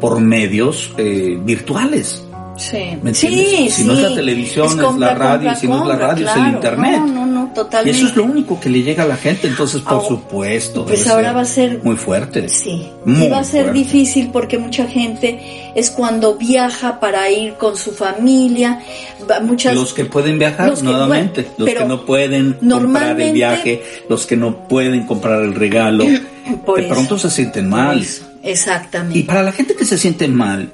por 0.00 0.20
medios 0.20 0.92
eh, 0.98 1.38
virtuales. 1.40 2.24
Sí, 2.58 2.98
¿Me 3.02 3.14
sí? 3.14 3.68
Si 3.70 3.84
no 3.84 3.92
es 3.94 4.00
la 4.00 4.08
sí. 4.10 4.14
televisión, 4.16 4.66
es, 4.66 4.74
compra, 4.74 5.08
la 5.08 5.14
radio, 5.14 5.34
compra, 5.50 5.54
si 5.56 5.66
no 5.68 5.82
es 5.82 5.88
la 5.88 5.96
radio, 5.96 6.26
es 6.26 6.32
el 6.36 6.42
claro. 6.42 6.54
internet. 6.56 7.00
No, 7.00 7.06
no, 7.06 7.26
no, 7.26 7.50
Y 7.50 7.54
totalmente. 7.54 7.98
eso 7.98 8.08
es 8.08 8.16
lo 8.16 8.24
único 8.24 8.60
que 8.60 8.68
le 8.68 8.82
llega 8.82 9.04
a 9.04 9.06
la 9.06 9.16
gente, 9.16 9.46
entonces 9.46 9.80
por 9.82 10.02
Ah, 10.04 10.08
supuesto. 10.08 10.84
pues 10.84 11.00
debe 11.00 11.10
ahora 11.12 11.32
va 11.32 11.40
a 11.42 11.44
ser- 11.44 11.80
muy 11.84 11.96
fuerte. 11.96 12.48
Sí, 12.48 12.88
Muy 13.04 13.24
y 13.24 13.28
va 13.28 13.38
a 13.38 13.44
ser 13.44 13.62
fuerte. 13.66 13.78
difícil 13.78 14.30
porque 14.32 14.58
mucha 14.58 14.86
gente 14.86 15.40
es 15.74 15.90
cuando 15.90 16.36
viaja 16.36 17.00
para 17.00 17.30
ir 17.30 17.54
con 17.54 17.76
su 17.76 17.92
familia, 17.92 18.80
muchas 19.42 19.74
Los 19.74 19.94
que 19.94 20.04
pueden 20.04 20.38
viajar 20.38 20.68
Los 20.70 20.80
que- 20.80 20.84
nuevamente, 20.86 21.42
bueno, 21.42 21.54
los 21.58 21.68
que 21.82 21.84
no 21.88 22.04
pueden 22.06 22.52
comprar 22.54 23.20
el 23.20 23.32
viaje, 23.32 23.82
los 24.08 24.26
que 24.26 24.36
no 24.36 24.66
pueden 24.68 25.06
comprar 25.06 25.42
el 25.42 25.54
regalo, 25.54 26.04
de 26.76 26.82
pronto 26.88 27.18
se 27.18 27.30
sienten 27.30 27.68
mal. 27.68 28.04
Exactamente. 28.42 29.18
Y 29.18 29.22
para 29.24 29.42
la 29.42 29.52
gente 29.52 29.74
que 29.74 29.84
se 29.84 29.98
siente 29.98 30.28
mal, 30.28 30.72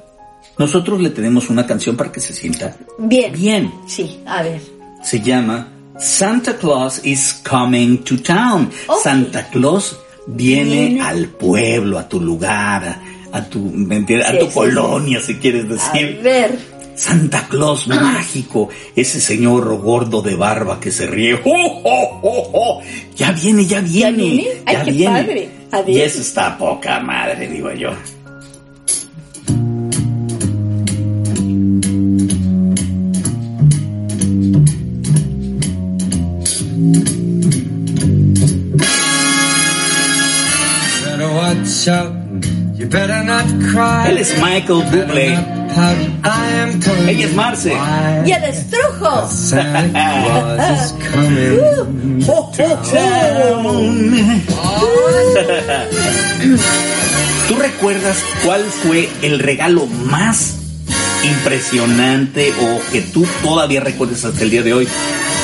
nosotros 0.57 1.01
le 1.01 1.09
tenemos 1.09 1.49
una 1.49 1.65
canción 1.67 1.95
para 1.95 2.11
que 2.11 2.19
se 2.19 2.33
sienta 2.33 2.75
bien. 2.97 3.33
bien. 3.33 3.71
Sí, 3.87 4.19
a 4.25 4.43
ver. 4.43 4.61
Se 5.03 5.19
llama 5.21 5.69
Santa 5.99 6.57
Claus 6.57 7.01
is 7.03 7.41
coming 7.47 7.97
to 8.03 8.17
town. 8.17 8.69
Santa 9.03 9.47
Claus 9.49 9.97
viene, 10.27 10.99
al 11.01 11.27
pueblo, 11.27 11.99
a 11.99 12.07
tu 12.09 12.19
lugar, 12.19 12.83
a, 13.31 13.37
a 13.37 13.43
tu, 13.45 13.59
¿me 13.59 13.97
entiendes? 13.97 14.27
Sí, 14.29 14.35
a 14.35 14.39
tu 14.39 14.45
sí, 14.47 14.51
colonia, 14.53 15.19
si 15.21 15.35
quieres 15.35 15.65
A 15.65 15.67
decir. 15.93 16.19
ver. 16.21 16.75
Santa 16.95 17.45
Claus 17.49 17.87
mágico, 17.89 18.69
ese 18.95 19.19
señor 19.19 19.77
gordo 19.81 20.21
de 20.21 20.35
barba 20.35 20.79
que 20.79 20.91
se 20.91 21.05
ríe. 21.05 21.35
¡Oh, 21.43 21.81
oh, 21.83 22.19
oh, 22.23 22.49
oh! 22.53 22.81
Ya 23.17 23.31
viene, 23.33 23.65
ya 23.65 23.81
viene. 23.81 24.23
viene? 24.23 24.47
Ay, 24.65 24.75
ya 24.75 24.83
qué 24.85 24.91
viene. 24.91 25.13
padre. 25.13 25.49
A 25.71 25.81
ver. 25.81 25.89
Y 25.89 25.99
eso 26.01 26.21
está 26.21 26.57
poca 26.57 27.01
madre, 27.01 27.49
digo 27.49 27.69
yo. 27.73 27.91
Él 44.07 44.17
es 44.17 44.33
Michael 44.41 44.83
Bublé. 44.91 45.37
Ella 47.07 47.25
es 47.25 47.33
Marce. 47.33 47.73
¡Y 48.25 48.31
el 48.31 48.43
estrujo! 48.45 49.27
Is 49.27 49.53
coming. 51.11 51.59
¡Oh, 52.27 52.51
¿Tú 57.47 57.55
recuerdas 57.57 58.17
cuál 58.43 58.63
fue 58.63 59.09
el 59.21 59.39
regalo 59.39 59.85
más 59.87 60.55
impresionante 61.23 62.53
o 62.61 62.91
que 62.91 63.01
tú 63.01 63.27
todavía 63.43 63.81
recuerdas 63.81 64.23
hasta 64.25 64.43
el 64.43 64.49
día 64.51 64.63
de 64.63 64.73
hoy 64.73 64.87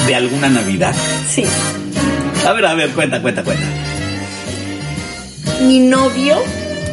de 0.08 0.16
alguna 0.16 0.50
Navidad? 0.50 0.96
Sí. 1.30 1.44
A 2.48 2.54
ver, 2.54 2.66
a 2.66 2.74
ver, 2.74 2.90
cuenta, 2.92 3.22
cuenta, 3.22 3.44
cuenta. 3.44 3.64
Mi 5.62 5.80
novio, 5.80 6.38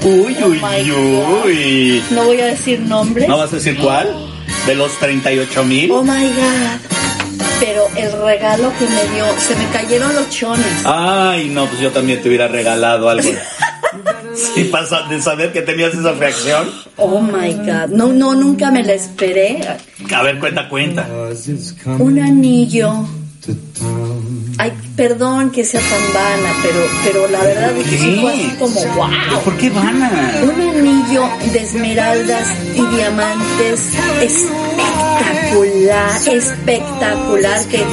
Uy, 0.04 0.36
Oh 0.42 0.46
uy, 0.48 0.60
my 0.62 0.90
God. 0.90 1.44
uy. 1.46 2.02
no 2.10 2.24
voy 2.24 2.40
a 2.40 2.46
decir 2.46 2.80
nombres. 2.80 3.28
¿No 3.28 3.38
vas 3.38 3.52
a 3.52 3.56
decir 3.56 3.76
cuál? 3.78 4.14
¿De 4.66 4.74
los 4.74 4.92
38 4.98 5.64
mil? 5.64 5.90
Oh 5.90 6.02
my 6.02 6.10
god. 6.10 6.80
Pero 7.60 7.88
el 7.96 8.12
regalo 8.22 8.72
que 8.78 8.84
me 8.86 9.14
dio, 9.14 9.24
se 9.38 9.56
me 9.56 9.66
cayeron 9.72 10.14
los 10.14 10.28
chones. 10.30 10.64
Ay, 10.84 11.48
no, 11.48 11.66
pues 11.66 11.80
yo 11.80 11.90
también 11.90 12.22
te 12.22 12.28
hubiera 12.28 12.48
regalado 12.48 13.08
algo. 13.08 13.30
Sí, 14.54 14.64
pasa 14.64 15.02
de 15.08 15.20
saber 15.20 15.52
que 15.52 15.62
tenías 15.62 15.92
esa 15.94 16.12
reacción. 16.12 16.70
Oh 16.96 17.20
my 17.20 17.54
god. 17.54 17.88
No, 17.88 18.12
no, 18.12 18.34
nunca 18.34 18.70
me 18.70 18.84
la 18.84 18.92
esperé. 18.92 19.58
A 20.14 20.22
ver, 20.22 20.38
cuenta, 20.38 20.68
cuenta. 20.68 21.08
Un 21.98 22.20
anillo. 22.20 22.92
Ay, 24.60 24.72
perdón 24.96 25.50
que 25.50 25.64
sea 25.64 25.80
tan 25.80 26.12
vana, 26.12 26.52
pero, 26.62 26.80
pero 27.04 27.28
la 27.28 27.40
verdad 27.44 27.76
es 27.76 27.86
que 27.88 27.96
sí 27.98 28.18
fue 28.20 28.32
así 28.32 28.50
como 28.58 28.80
wow. 28.96 29.08
¿Por 29.44 29.56
qué 29.56 29.70
van 29.70 30.02
a...? 30.02 30.32
Un 30.42 30.60
anillo 30.60 31.28
de 31.52 31.60
esmeraldas 31.60 32.48
y 32.74 32.84
diamantes 32.96 33.80
espectacular, 34.20 36.10
espectacular, 36.28 37.64
que 37.66 37.84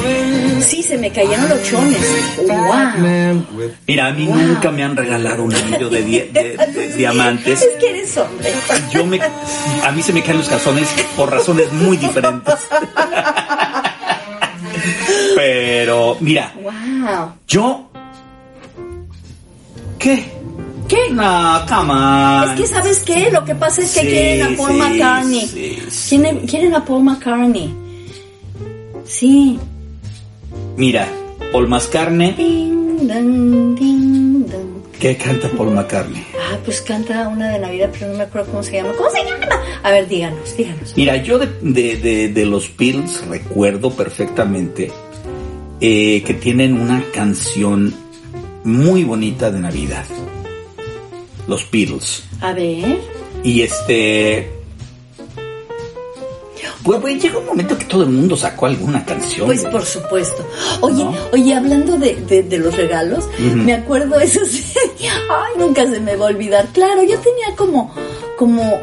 sí 0.66 0.82
se 0.82 0.98
me 0.98 1.10
cayeron 1.12 1.48
los 1.48 1.62
chones. 1.62 2.00
Wow. 2.48 3.46
Mira, 3.86 4.08
a 4.08 4.12
mí 4.12 4.26
nunca 4.26 4.70
me 4.72 4.82
han 4.82 4.96
regalado 4.96 5.44
un 5.44 5.54
anillo 5.54 5.88
de, 5.88 6.02
die- 6.02 6.30
de- 6.32 6.56
de 6.56 6.88
diamantes. 6.96 7.62
Es 7.62 7.68
que 7.78 7.90
eres 7.90 8.16
hombre. 8.16 8.52
Yo 8.90 9.06
me, 9.06 9.20
a 9.20 9.92
mí 9.92 10.02
se 10.02 10.12
me 10.12 10.22
caen 10.22 10.38
los 10.38 10.48
calzones 10.48 10.88
por 11.16 11.30
razones 11.30 11.72
muy 11.72 11.96
diferentes. 11.96 12.54
Pero, 15.34 16.16
mira, 16.20 16.52
Wow. 16.62 17.32
yo... 17.48 17.82
¿Qué? 19.98 20.24
¿Qué? 20.88 20.96
No, 21.10 21.60
come 21.68 21.92
on. 21.92 22.50
Es 22.50 22.60
que 22.60 22.66
sabes 22.66 22.98
qué, 23.00 23.30
lo 23.32 23.44
que 23.44 23.54
pasa 23.56 23.82
es 23.82 23.92
que 23.94 24.00
Sí, 24.00 24.06
quieren 24.06 24.42
a 24.54 24.56
Paul 24.56 24.70
sí, 24.72 24.78
McCartney. 24.78 25.46
sí. 25.90 26.16
Quieren, 26.16 26.46
quieren 26.46 26.74
a 26.74 26.84
Paul 26.84 27.02
McCartney. 27.04 27.74
Sí. 29.04 29.58
Mira, 30.76 31.08
Paul 31.52 31.68
McCartney. 31.68 32.32
Ding, 32.34 33.08
ding. 33.08 34.25
¿Qué 35.00 35.16
canta 35.16 35.50
Paul 35.50 35.72
McCartney? 35.72 36.24
Ah, 36.38 36.58
pues 36.64 36.80
canta 36.80 37.28
una 37.28 37.50
de 37.52 37.58
Navidad, 37.58 37.90
pero 37.92 38.08
no 38.12 38.18
me 38.18 38.24
acuerdo 38.24 38.50
cómo 38.50 38.62
se 38.62 38.72
llama. 38.72 38.92
¿Cómo 38.96 39.10
se 39.10 39.22
llama? 39.24 39.46
A 39.82 39.90
ver, 39.90 40.08
díganos, 40.08 40.56
díganos. 40.56 40.94
Mira, 40.96 41.16
yo 41.16 41.38
de, 41.38 41.48
de, 41.60 41.96
de- 41.96 42.28
de 42.28 42.46
los 42.46 42.74
Beatles 42.76 43.24
recuerdo 43.28 43.90
perfectamente 43.90 44.90
eh, 45.80 46.22
que 46.24 46.34
tienen 46.34 46.80
una 46.80 47.04
canción 47.12 47.94
muy 48.64 49.04
bonita 49.04 49.50
de 49.50 49.60
Navidad. 49.60 50.06
Los 51.46 51.70
Beatles. 51.70 52.24
A 52.40 52.52
ver. 52.52 52.98
Y 53.44 53.60
este... 53.62 54.50
Pues, 56.86 57.00
pues, 57.00 57.20
llega 57.20 57.38
un 57.38 57.46
momento 57.46 57.76
que 57.76 57.84
todo 57.84 58.04
el 58.04 58.10
mundo 58.10 58.36
sacó 58.36 58.66
alguna 58.66 59.04
canción. 59.04 59.46
Pues 59.46 59.64
por 59.64 59.84
supuesto. 59.84 60.46
Oye, 60.80 61.02
¿No? 61.04 61.14
oye, 61.32 61.52
hablando 61.52 61.98
de, 61.98 62.14
de, 62.14 62.44
de 62.44 62.58
los 62.58 62.76
regalos, 62.76 63.28
me 63.38 63.74
acuerdo 63.74 64.20
eso 64.20 64.40
sí. 64.48 64.64
Ay, 65.00 65.58
nunca 65.58 65.84
se 65.90 65.98
me 65.98 66.14
va 66.14 66.26
a 66.26 66.28
olvidar. 66.30 66.68
Claro, 66.72 67.02
yo 67.02 67.18
tenía 67.18 67.56
como, 67.56 67.92
como, 68.38 68.80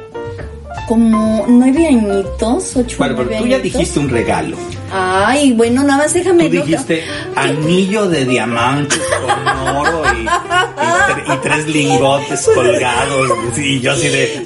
como 0.87 1.45
nueve 1.47 1.87
añitos, 1.87 2.75
ocho 2.75 2.97
Bueno, 2.97 3.15
pero 3.17 3.39
tú 3.39 3.47
ya 3.47 3.59
dijiste 3.59 3.99
un 3.99 4.09
regalo. 4.09 4.57
Ay, 4.95 5.53
bueno, 5.53 5.81
nada 5.83 6.03
más 6.03 6.13
déjame. 6.13 6.45
Tú 6.49 6.57
dijiste 6.57 7.03
anillo 7.35 8.07
de 8.07 8.25
diamantes 8.25 8.99
con 9.25 9.75
oro 9.77 10.03
y, 10.15 10.21
y 10.21 10.27
tre- 10.27 11.33
y 11.33 11.37
tres 11.41 11.67
lingotes 11.67 12.49
colgados. 12.53 13.31
Y 13.57 13.79
yo 13.79 13.93
así 13.93 14.07
de. 14.09 14.45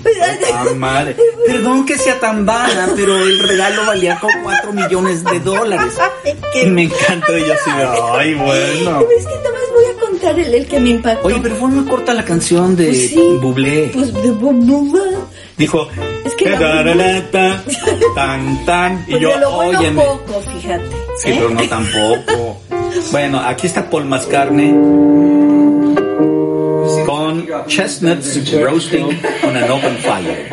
"Ah, 0.53 0.65
madre. 0.75 1.17
Perdón 1.45 1.85
que 1.85 1.97
sea 1.97 2.17
tan 2.19 2.45
vana, 2.45 2.89
pero 2.95 3.17
el 3.17 3.39
regalo 3.39 3.85
valía 3.85 4.17
como 4.19 4.33
cuatro 4.43 4.71
millones 4.71 5.23
de 5.25 5.39
dólares. 5.41 5.93
Y 6.63 6.65
me 6.67 6.83
encantó. 6.83 7.37
Y 7.37 7.41
yo 7.41 7.53
así 7.53 7.71
de. 7.71 7.85
Ay, 8.13 8.33
bueno. 8.35 9.01
Es 9.17 9.25
que 9.25 9.35
nada 9.35 9.51
más 9.51 9.61
voy 9.73 9.85
a 9.85 9.99
contar 9.99 10.39
el, 10.39 10.53
el 10.53 10.65
que 10.67 10.79
me 10.79 10.89
impactó. 10.91 11.27
Oye, 11.27 11.39
pero 11.43 11.55
fue 11.57 11.67
muy 11.67 11.85
corta 11.89 12.13
la 12.13 12.23
canción 12.23 12.73
de 12.77 12.85
Pues 12.87 13.09
sí. 13.09 13.37
Bublé. 13.41 13.91
Pues 13.93 14.13
de 14.13 14.31
Bublé. 14.31 15.01
Dijo. 15.57 15.87
Es 16.25 16.35
que 16.35 16.49
la- 16.51 16.59
"Tararata, 16.59 17.63
Tan, 18.15 18.65
tan. 18.65 19.03
Y 19.07 19.11
Pues 19.11 19.21
yo, 19.21 19.39
lo 19.39 19.51
bueno 19.51 19.79
óyeme. 19.79 20.01
poco, 20.01 20.41
fíjate. 20.41 20.83
Sí, 21.17 21.29
¿eh? 21.31 21.35
pero 21.37 21.49
no 21.49 21.61
tampoco. 21.67 22.57
Bueno, 23.11 23.39
aquí 23.39 23.67
está 23.67 23.89
Paul 23.89 24.05
Mascarne 24.05 24.71
con 27.05 27.45
chestnuts 27.67 28.51
roasting 28.59 29.05
on 29.43 29.55
an 29.55 29.69
open 29.69 29.95
fire. 29.97 30.47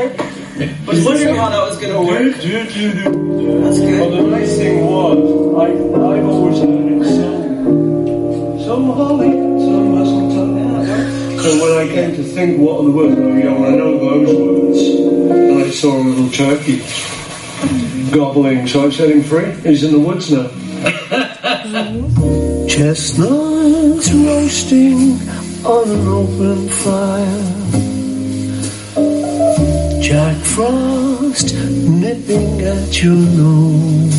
I 0.59 0.69
was 0.87 1.05
wondering 1.05 1.35
how 1.37 1.49
that 1.49 1.63
was 1.69 1.79
going 1.79 1.93
to 1.93 2.01
work. 2.01 2.35
That's 2.37 3.81
good. 3.81 3.99
Well, 3.99 4.11
the 4.11 4.23
nice 4.37 4.57
thing 4.57 4.87
was, 4.87 5.19
I, 5.59 5.67
I've 5.73 6.27
always 6.29 6.59
heard 6.59 6.93
it 6.93 7.05
some, 7.07 8.61
some 8.67 8.85
holly, 8.93 9.31
some 9.31 9.99
mistletoe. 9.99 10.45
So 11.45 11.51
when 11.63 11.73
I 11.79 11.93
came 11.93 12.17
to 12.17 12.23
think 12.23 12.59
what 12.61 12.79
are 12.81 12.85
the 12.85 12.91
words, 12.91 13.19
I 13.19 13.21
know 13.21 13.99
those 13.99 14.35
words, 14.35 14.54
saw 15.85 15.99
a 15.99 16.03
little 16.03 16.31
turkey 16.31 16.79
gobbling, 18.11 18.67
so 18.67 18.87
I 18.87 18.91
set 18.91 19.11
him 19.11 19.23
free. 19.23 19.51
He's 19.69 19.85
in 19.85 19.93
the 19.93 20.01
woods 20.01 20.31
now. 20.33 20.49
Chestnuts 22.67 24.11
roasting 24.11 25.21
on 25.63 25.91
an 25.91 26.09
open 26.09 26.69
fire. 26.71 27.45
Jack 30.01 30.39
Frost 30.55 31.55
nipping 31.55 32.63
at 32.63 33.03
your 33.03 33.17
nose. 33.43 34.17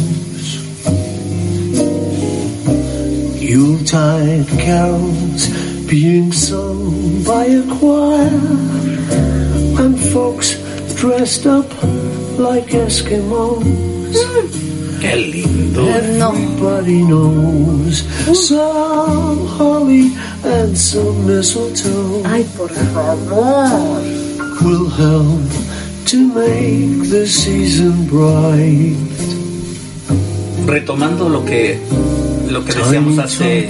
Yuletide 3.42 4.48
carols 4.60 5.48
being 5.90 6.32
sung 6.32 7.24
by 7.24 7.46
a 7.46 7.64
choir. 7.80 8.30
And 9.84 10.00
folks 10.14 10.65
dressed 10.96 11.46
up 11.46 11.66
like 12.38 12.68
Eskimos. 12.72 13.64
Qué 15.02 15.16
lindo. 15.16 15.84
No. 16.18 16.32
Everybody 16.32 17.04
knows 17.04 18.04
some 18.48 19.46
holly 19.48 20.12
and 20.44 20.76
some 20.78 21.28
mistletoe 21.28 22.24
Ay, 22.26 22.44
por 22.58 22.70
favor. 22.70 23.70
will 24.64 24.90
help 24.90 25.46
to 26.08 26.18
make 26.34 27.10
the 27.10 27.26
season 27.28 28.08
bright. 28.08 28.96
Retomando 30.66 31.30
lo 31.30 31.44
que 31.46 31.78
lo 32.50 32.64
que 32.64 32.74
decíamos 32.74 33.20
hace 33.20 33.70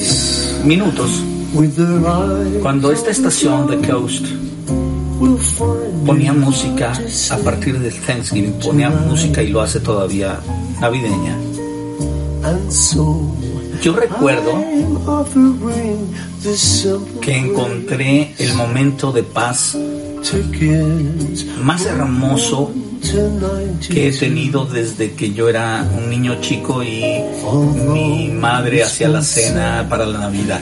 minutos, 0.63 1.21
With 1.53 1.75
their 1.75 2.05
eyes, 2.05 2.61
cuando 2.61 2.91
esta 2.91 3.11
estación 3.11 3.67
The 3.67 3.87
Coast 3.89 4.25
ponía 6.05 6.33
música 6.33 6.93
a 7.31 7.37
partir 7.37 7.79
del 7.79 7.93
Thanksgiving, 7.93 8.53
ponía 8.53 8.89
música 8.89 9.41
y 9.41 9.49
lo 9.49 9.61
hace 9.61 9.79
todavía 9.79 10.39
navideña. 10.79 11.37
Yo 13.81 13.93
recuerdo 13.93 14.63
que 17.21 17.37
encontré 17.37 18.33
el 18.37 18.53
momento 18.53 19.11
de 19.11 19.23
paz 19.23 19.77
más 21.61 21.85
hermoso 21.85 22.71
que 23.89 24.07
he 24.07 24.11
90 24.11 24.19
tenido 24.19 24.65
desde 24.65 25.13
que 25.13 25.33
yo 25.33 25.49
era 25.49 25.87
un 25.95 26.09
niño 26.09 26.39
chico 26.41 26.83
y 26.83 27.23
mi 27.87 28.29
madre 28.29 28.83
hacía 28.83 29.09
la 29.09 29.21
cena 29.21 29.85
para 29.89 30.05
la 30.05 30.19
Navidad. 30.19 30.61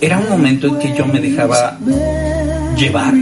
Era 0.00 0.18
un 0.18 0.28
momento 0.28 0.68
en 0.68 0.78
que 0.78 0.94
yo 0.96 1.06
me 1.06 1.20
dejaba 1.20 1.78
llevar 2.78 3.14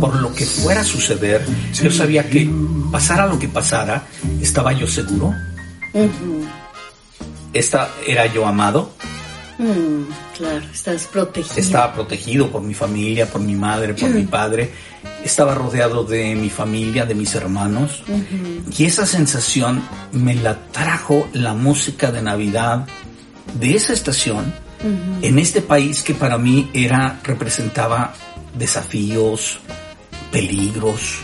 por 0.00 0.16
lo 0.16 0.34
que 0.34 0.44
fuera 0.44 0.80
a 0.80 0.84
suceder. 0.84 1.44
Yo 1.72 1.90
sabía 1.90 2.28
que 2.28 2.50
pasara 2.90 3.26
lo 3.26 3.38
que 3.38 3.48
pasara, 3.48 4.06
estaba 4.40 4.72
yo 4.72 4.86
seguro. 4.86 5.34
Esta, 7.52 7.88
era 8.06 8.26
yo 8.26 8.46
amado, 8.46 8.92
Mm, 9.58 10.36
claro, 10.36 10.66
estás 10.70 11.06
protegido. 11.06 11.58
estaba 11.58 11.94
protegido 11.94 12.50
por 12.50 12.60
mi 12.60 12.74
familia, 12.74 13.26
por 13.26 13.40
mi 13.40 13.54
madre, 13.54 13.94
por 13.94 14.10
mi 14.10 14.24
padre, 14.24 14.70
estaba 15.24 15.54
rodeado 15.54 16.04
de 16.04 16.34
mi 16.34 16.50
familia, 16.50 17.06
de 17.06 17.14
mis 17.14 17.34
hermanos. 17.34 18.02
Y 18.76 18.84
esa 18.84 19.06
sensación 19.06 19.82
me 20.12 20.34
la 20.34 20.58
trajo 20.72 21.28
la 21.32 21.54
música 21.54 22.12
de 22.12 22.20
Navidad 22.20 22.86
de 23.58 23.74
esa 23.74 23.94
estación 23.94 24.52
en 25.22 25.38
este 25.38 25.62
país 25.62 26.02
que 26.02 26.14
para 26.14 26.36
mí 26.36 26.70
era 26.74 27.20
representaba 27.24 28.12
desafíos, 28.58 29.58
peligros, 30.32 31.18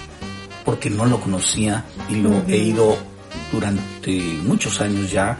porque 0.64 0.90
no 0.90 1.06
lo 1.06 1.20
conocía 1.20 1.84
y 2.08 2.16
lo 2.16 2.42
he 2.48 2.56
ido 2.58 2.96
durante 3.50 4.10
muchos 4.44 4.80
años 4.80 5.10
ya 5.10 5.38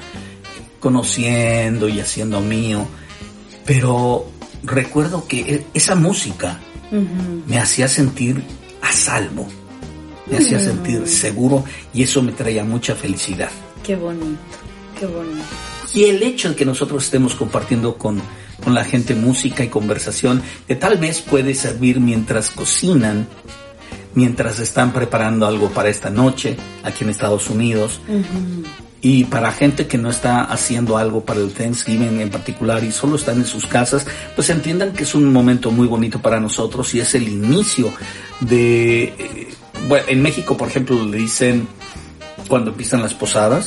conociendo 0.80 1.88
y 1.88 2.00
haciendo 2.00 2.40
mío, 2.40 2.86
pero 3.64 4.26
recuerdo 4.64 5.26
que 5.26 5.40
e- 5.40 5.66
esa 5.74 5.94
música 5.94 6.58
me 7.46 7.58
hacía 7.58 7.88
sentir 7.88 8.42
a 8.82 8.92
salvo, 8.92 9.48
me 10.30 10.38
hacía 10.38 10.60
sentir 10.60 11.06
seguro 11.08 11.64
y 11.94 12.02
eso 12.02 12.20
me 12.22 12.32
traía 12.32 12.64
mucha 12.64 12.94
felicidad. 12.94 13.50
Qué 13.82 13.96
bonito, 13.96 14.36
qué 14.98 15.06
bonito. 15.06 15.44
Y 15.94 16.04
el 16.04 16.22
hecho 16.22 16.50
de 16.50 16.56
que 16.56 16.64
nosotros 16.64 17.04
estemos 17.04 17.34
compartiendo 17.34 17.96
con, 17.96 18.20
con 18.62 18.74
la 18.74 18.84
gente 18.84 19.14
música 19.14 19.64
y 19.64 19.68
conversación, 19.68 20.42
que 20.66 20.76
tal 20.76 20.98
vez 20.98 21.20
puede 21.20 21.54
servir 21.54 22.00
mientras 22.00 22.50
cocinan, 22.50 23.26
mientras 24.14 24.58
están 24.58 24.92
preparando 24.92 25.46
algo 25.46 25.70
para 25.70 25.88
esta 25.88 26.10
noche 26.10 26.56
aquí 26.82 27.04
en 27.04 27.10
Estados 27.10 27.50
Unidos, 27.50 28.00
y 29.00 29.24
para 29.24 29.50
gente 29.50 29.88
que 29.88 29.98
no 29.98 30.10
está 30.10 30.44
haciendo 30.44 30.96
algo 30.96 31.24
para 31.24 31.40
el 31.40 31.52
Thanksgiving 31.52 32.20
en 32.20 32.30
particular 32.30 32.84
y 32.84 32.92
solo 32.92 33.16
están 33.16 33.38
en 33.38 33.46
sus 33.46 33.66
casas, 33.66 34.06
pues 34.36 34.48
entiendan 34.48 34.92
que 34.92 35.02
es 35.02 35.14
un 35.16 35.32
momento 35.32 35.72
muy 35.72 35.88
bonito 35.88 36.22
para 36.22 36.38
nosotros 36.38 36.94
y 36.94 37.00
es 37.00 37.14
el 37.16 37.28
inicio 37.28 37.92
de... 38.40 39.02
eh, 39.04 39.48
bueno, 39.88 40.04
en 40.08 40.22
México, 40.22 40.56
por 40.56 40.68
ejemplo, 40.68 41.04
le 41.04 41.18
dicen 41.18 41.66
cuando 42.48 42.70
empiezan 42.70 43.02
las 43.02 43.14
posadas, 43.14 43.66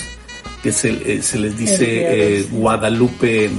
que 0.63 0.71
se, 0.71 0.89
eh, 0.89 1.21
se 1.21 1.37
les 1.37 1.57
dice 1.57 1.85
eh, 2.39 2.47
Guadalupe 2.49 3.49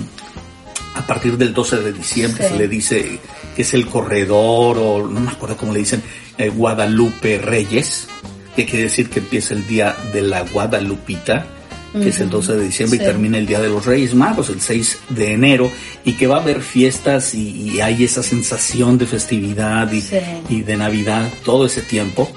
a 0.96 1.06
partir 1.06 1.36
del 1.36 1.52
12 1.54 1.76
de 1.80 1.92
diciembre, 1.92 2.44
Sí. 2.44 2.52
se 2.54 2.58
le 2.58 2.68
dice 2.68 3.18
que 3.54 3.62
es 3.62 3.74
el 3.74 3.86
corredor 3.86 4.78
o 4.78 5.06
no 5.08 5.20
me 5.20 5.30
acuerdo 5.30 5.56
cómo 5.56 5.72
le 5.72 5.80
dicen, 5.80 6.02
eh, 6.38 6.48
Guadalupe 6.48 7.38
Reyes, 7.38 8.08
que 8.54 8.64
quiere 8.66 8.84
decir 8.84 9.08
que 9.10 9.18
empieza 9.20 9.54
el 9.54 9.66
día 9.66 9.94
de 10.12 10.22
la 10.22 10.42
Guadalupita, 10.42 11.46
que 11.92 12.08
es 12.10 12.20
el 12.20 12.28
12 12.28 12.54
de 12.56 12.64
diciembre 12.64 12.98
Sí. 12.98 13.04
y 13.04 13.06
termina 13.06 13.38
el 13.38 13.46
día 13.46 13.58
de 13.58 13.68
los 13.68 13.86
Reyes 13.86 14.14
Magos, 14.14 14.50
el 14.50 14.60
6 14.60 14.98
de 15.08 15.32
enero, 15.32 15.70
y 16.04 16.12
que 16.12 16.26
va 16.26 16.36
a 16.36 16.40
haber 16.42 16.60
fiestas 16.60 17.32
y, 17.32 17.70
y 17.70 17.80
hay 17.80 18.04
esa 18.04 18.22
sensación 18.22 18.98
de 18.98 19.06
festividad 19.06 19.90
y, 19.90 20.02
Sí. 20.02 20.16
y 20.50 20.60
de 20.60 20.76
Navidad 20.76 21.26
todo 21.42 21.64
ese 21.64 21.80
tiempo. 21.80 22.30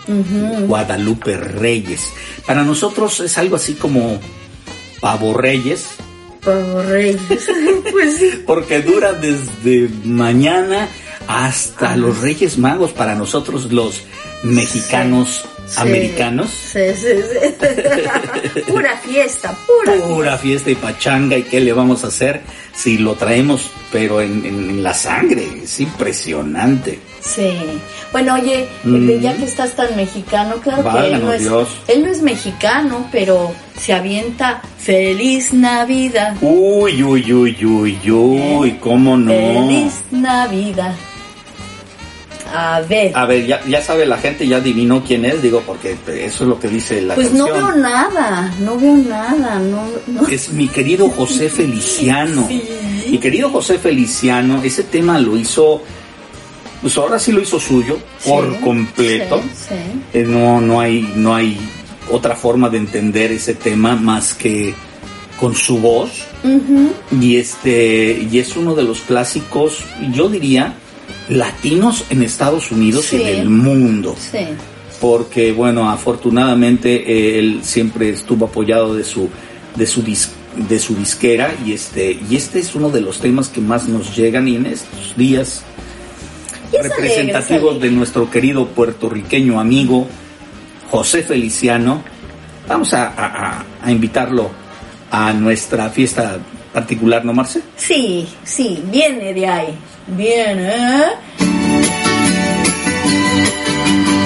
Guadalupe 0.67 1.35
Reyes. 1.37 2.01
Para 2.45 2.63
nosotros 2.63 3.19
es 3.19 3.37
algo 3.37 3.55
así 3.57 3.73
como 3.73 4.19
Pavo 5.01 5.33
Reyes, 5.33 5.87
Pavo 6.49 6.81
Reyes. 6.83 7.19
pues 7.91 8.17
sí. 8.17 8.43
porque 8.45 8.81
dura 8.81 9.13
desde 9.13 9.89
mañana 10.03 10.87
hasta 11.27 11.95
los 11.95 12.19
Reyes 12.21 12.57
Magos 12.57 12.91
para 12.91 13.15
nosotros 13.15 13.71
los 13.71 14.01
mexicanos 14.43 15.45
Sí. 15.69 15.81
americanos. 15.81 16.49
Sí, 16.49 16.79
sí, 16.95 17.07
sí. 17.31 18.61
pura 18.71 18.97
fiesta, 18.97 19.55
pura. 19.67 19.93
Pura 20.03 20.37
fiesta 20.39 20.71
y 20.71 20.75
pachanga 20.75 21.37
y 21.37 21.43
qué 21.43 21.59
le 21.59 21.73
vamos 21.73 22.03
a 22.03 22.07
hacer 22.07 22.41
si 22.75 22.97
lo 22.97 23.13
traemos 23.13 23.69
pero 23.91 24.19
en, 24.19 24.43
en- 24.45 24.69
en 24.71 24.81
la 24.83 24.95
sangre, 24.95 25.47
es 25.63 25.79
impresionante. 25.79 26.97
Sí. 27.21 27.51
Bueno, 28.11 28.35
oye, 28.35 28.67
Mm. 28.83 29.19
ya 29.19 29.35
que 29.35 29.45
estás 29.45 29.73
tan 29.75 29.95
mexicano, 29.95 30.55
claro 30.63 30.83
que 30.89 31.07
él 31.13 31.21
no, 31.23 31.33
es, 31.33 31.41
Dios. 31.41 31.67
él 31.87 32.03
no 32.03 32.09
es 32.11 32.21
mexicano, 32.21 33.07
pero 33.11 33.51
se 33.79 33.93
avienta 33.93 34.61
Feliz 34.77 35.53
Navidad. 35.53 36.35
Uy, 36.41 37.03
uy, 37.03 37.33
uy, 37.33 37.65
uy, 37.65 38.11
uy, 38.11 38.71
cómo 38.79 39.17
no. 39.17 39.31
Feliz 39.31 39.93
Navidad. 40.11 40.95
A 42.51 42.81
ver, 42.81 43.11
A 43.15 43.25
ver, 43.25 43.45
ya, 43.45 43.61
ya 43.67 43.79
sabe 43.79 44.07
la 44.07 44.17
gente, 44.17 44.47
ya 44.47 44.57
adivinó 44.57 45.03
quién 45.03 45.23
es, 45.23 45.39
digo, 45.41 45.61
porque 45.67 45.91
eso 46.07 46.43
es 46.43 46.49
lo 46.49 46.59
que 46.59 46.67
dice 46.67 46.99
la 46.99 47.13
pues 47.13 47.31
no 47.31 47.45
veo 47.45 47.75
nada, 47.75 48.51
no 48.61 48.75
veo 48.75 48.95
nada, 48.97 49.59
no, 49.59 49.83
no. 50.07 50.27
Es 50.27 50.51
mi 50.51 50.67
querido 50.67 51.09
José 51.09 51.47
Feliciano. 51.49 52.47
Sí. 52.47 52.63
Mi 53.11 53.19
querido 53.19 53.49
José 53.51 53.77
Feliciano, 53.77 54.63
ese 54.63 54.81
tema 54.83 55.19
lo 55.19 55.37
hizo, 55.37 55.83
pues 56.81 56.97
ahora 56.97 57.19
sí 57.19 57.31
lo 57.31 57.41
hizo 57.41 57.59
suyo, 57.59 57.97
por 58.25 58.59
completo. 58.61 59.41
sí, 59.55 59.67
sí. 59.69 59.75
Eh, 60.13 60.25
no, 60.27 60.61
no 60.61 60.79
hay, 60.79 61.11
no 61.15 61.35
hay 61.35 61.57
otra 62.11 62.35
forma 62.35 62.69
de 62.69 62.77
entender 62.77 63.31
ese 63.31 63.53
tema 63.53 63.95
más 63.95 64.33
que 64.33 64.73
con 65.39 65.55
su 65.55 65.77
voz. 65.79 66.09
Y 67.21 67.37
este, 67.37 68.27
y 68.31 68.39
es 68.39 68.55
uno 68.57 68.75
de 68.75 68.83
los 68.83 69.01
clásicos, 69.01 69.83
yo 70.13 70.29
diría, 70.29 70.73
latinos 71.29 72.05
en 72.09 72.23
Estados 72.23 72.71
Unidos 72.71 73.11
y 73.13 73.17
en 73.21 73.27
el 73.27 73.49
mundo 73.49 74.15
Sí. 74.31 74.39
porque 74.99 75.51
bueno 75.51 75.89
afortunadamente 75.89 77.03
eh, 77.11 77.39
él 77.39 77.59
siempre 77.63 78.09
estuvo 78.09 78.45
apoyado 78.45 78.95
de 78.95 79.03
su 79.03 79.29
de 79.75 79.85
su 79.85 80.03
dis- 80.03 80.29
de 80.67 80.79
su 80.79 80.95
disquera 80.95 81.53
y 81.65 81.73
este 81.73 82.17
y 82.29 82.35
este 82.35 82.59
es 82.59 82.73
uno 82.75 82.89
de 82.89 83.01
los 83.01 83.19
temas 83.19 83.47
que 83.47 83.61
más 83.61 83.87
nos 83.87 84.15
llegan 84.15 84.47
y 84.47 84.55
en 84.55 84.65
estos 84.65 85.15
días 85.15 85.61
representativos 86.71 87.79
de 87.81 87.91
nuestro 87.91 88.29
querido 88.29 88.67
puertorriqueño 88.67 89.59
amigo 89.59 90.07
José 90.91 91.23
Feliciano 91.23 92.03
vamos 92.67 92.93
a, 92.93 93.07
a- 93.07 93.25
a- 93.49 93.65
a 93.83 93.91
invitarlo 93.91 94.49
a 95.11 95.33
nuestra 95.33 95.89
fiesta 95.89 96.37
particular 96.73 97.25
no 97.25 97.33
Marce 97.33 97.61
Sí, 97.75 98.27
sí, 98.43 98.83
viene 98.91 99.33
de 99.33 99.47
ahí. 99.47 99.77
Viene. 100.07 101.03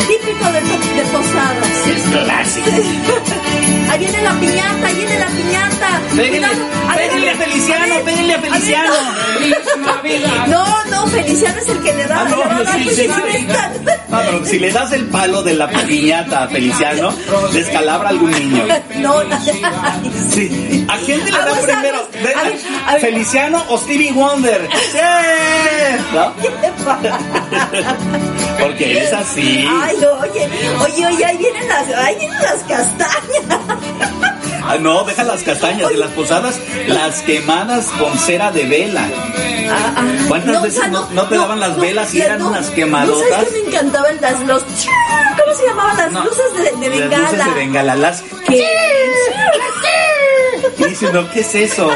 Típico 0.08 0.46
de, 0.52 0.62
de 0.62 1.10
posadas. 1.12 1.88
es 1.88 2.04
clásico 2.24 2.70
Ahí 3.90 4.00
viene 4.00 4.22
la 4.22 4.32
piñata, 4.40 4.88
ahí 4.88 4.96
viene 4.96 5.20
la 5.20 5.26
piñata. 5.28 6.02
Péguenle, 6.16 6.48
a 6.48 6.96
ver, 6.96 7.08
péguenle 7.10 7.30
a 7.32 7.36
Feliciano, 7.36 7.96
péguenle 8.06 8.34
a 8.34 8.40
Feliciano. 8.40 8.94
No, 10.48 10.84
no, 10.86 11.08
Feliciano 11.08 11.60
es 11.62 11.68
el 11.70 11.80
que 11.82 11.94
le 11.94 12.06
da. 12.08 12.22
Ah. 12.22 12.64
Ah, 14.12 14.24
si 14.46 14.60
le 14.60 14.72
das 14.72 14.92
el 14.94 15.06
palo 15.08 15.42
de 15.44 15.54
la 15.56 15.68
piñata 15.70 16.44
a 16.44 16.48
Feliciano, 16.48 17.14
descalabra 17.52 18.10
a 18.10 18.12
algún 18.12 18.32
niño. 18.32 18.64
No, 18.98 19.24
no. 19.24 19.38
Sí. 20.34 20.86
¿A 20.90 20.98
quién 21.00 21.20
te 21.24 21.32
le 21.32 21.38
da 21.38 21.44
Aguas, 21.44 21.60
primero? 21.64 21.98
aguas. 21.98 22.12
De- 22.12 22.34
A 22.34 22.44
ver, 22.44 22.56
a 22.88 22.92
ver. 22.94 23.02
¿Feliciano 23.02 23.64
o 23.70 23.78
Stevie 23.78 24.12
Wonder? 24.12 24.68
¡Sí! 24.92 24.98
¿No? 26.14 26.34
Porque 28.60 29.00
es 29.04 29.14
así. 29.14 29.68
Ay, 29.84 29.96
oye, 29.98 30.50
oye, 30.82 31.08
oye, 31.08 31.26
ahí 31.26 31.38
vienen 31.38 31.68
las, 31.68 31.88
ahí 31.98 32.16
no, 34.84 35.04
deja 35.06 35.24
las 35.24 35.42
castañas 35.44 35.90
de 35.90 35.98
las 35.98 36.12
posadas, 36.12 36.60
las 36.88 37.22
quemadas 37.22 37.86
con 38.00 38.18
cera 38.20 38.52
de 38.52 38.66
vela. 38.66 39.08
Ah, 39.72 39.94
ah. 39.96 40.04
¿Cuántas 40.28 40.54
No, 40.54 40.62
veces 40.62 40.78
o 40.80 40.82
sea, 40.82 40.90
no, 40.92 41.10
no 41.12 41.24
te 41.28 41.36
daban 41.36 41.60
las 41.60 41.80
velas 41.80 42.14
y 42.14 42.22
eran 42.22 42.42
unas 42.44 42.70
¿No 42.70 42.76
quemadotas? 42.76 43.30
sabes 43.30 43.50
que 43.50 43.62
me 43.62 43.68
encantaban 43.70 44.18
las, 44.22 44.40
los, 44.42 44.64
¿cómo 44.64 45.56
se 45.58 45.66
llamaban? 45.66 46.14
Las 46.14 46.26
luces 46.26 46.54
de, 46.54 46.64
de 46.64 47.00
Las 47.00 47.10
bengala. 47.10 47.18
luces 47.32 47.46
de 47.46 47.54
bengala, 47.54 47.96
las... 47.96 48.22
Que- 48.48 48.68
Y 50.80 50.84
dice, 50.86 51.12
no, 51.14 51.30
¿qué 51.32 51.40
es 51.42 51.56
eso? 51.56 51.90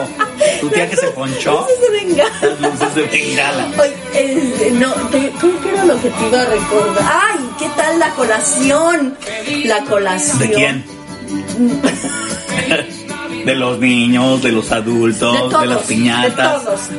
¿Tu 0.62 0.70
tía 0.70 0.90
que 0.90 0.96
se 0.96 1.08
ponchó? 1.08 1.62
Luces 1.68 1.82
de 1.82 1.90
bengala. 1.90 2.32
Las 2.60 2.72
luces 2.74 2.96
de 2.96 3.02
bengala. 3.04 3.68
Oye, 3.80 3.96
eh, 4.14 4.70
no, 4.74 4.94
¿cómo 4.94 5.62
que 5.62 5.70
era 5.70 5.86
lo 5.86 6.02
que 6.02 6.10
te 6.10 6.28
iba 6.28 6.42
a 6.42 6.46
recordar? 6.46 7.04
Ay, 7.32 7.50
¿qué 7.60 7.70
tal 7.76 8.00
la 8.00 8.10
colación? 8.12 9.18
La 9.66 9.82
colación. 9.84 10.40
¿De 10.40 10.52
quién? 10.52 10.86
De 13.46 13.56
los 13.56 13.80
niños, 13.80 14.42
de 14.42 14.52
los 14.52 14.72
adultos, 14.72 15.52
De 15.54 15.58
de, 15.60 15.66
las 15.68 15.84
piñatas. 15.84 16.64
De 16.64 16.66
todos. 16.66 16.90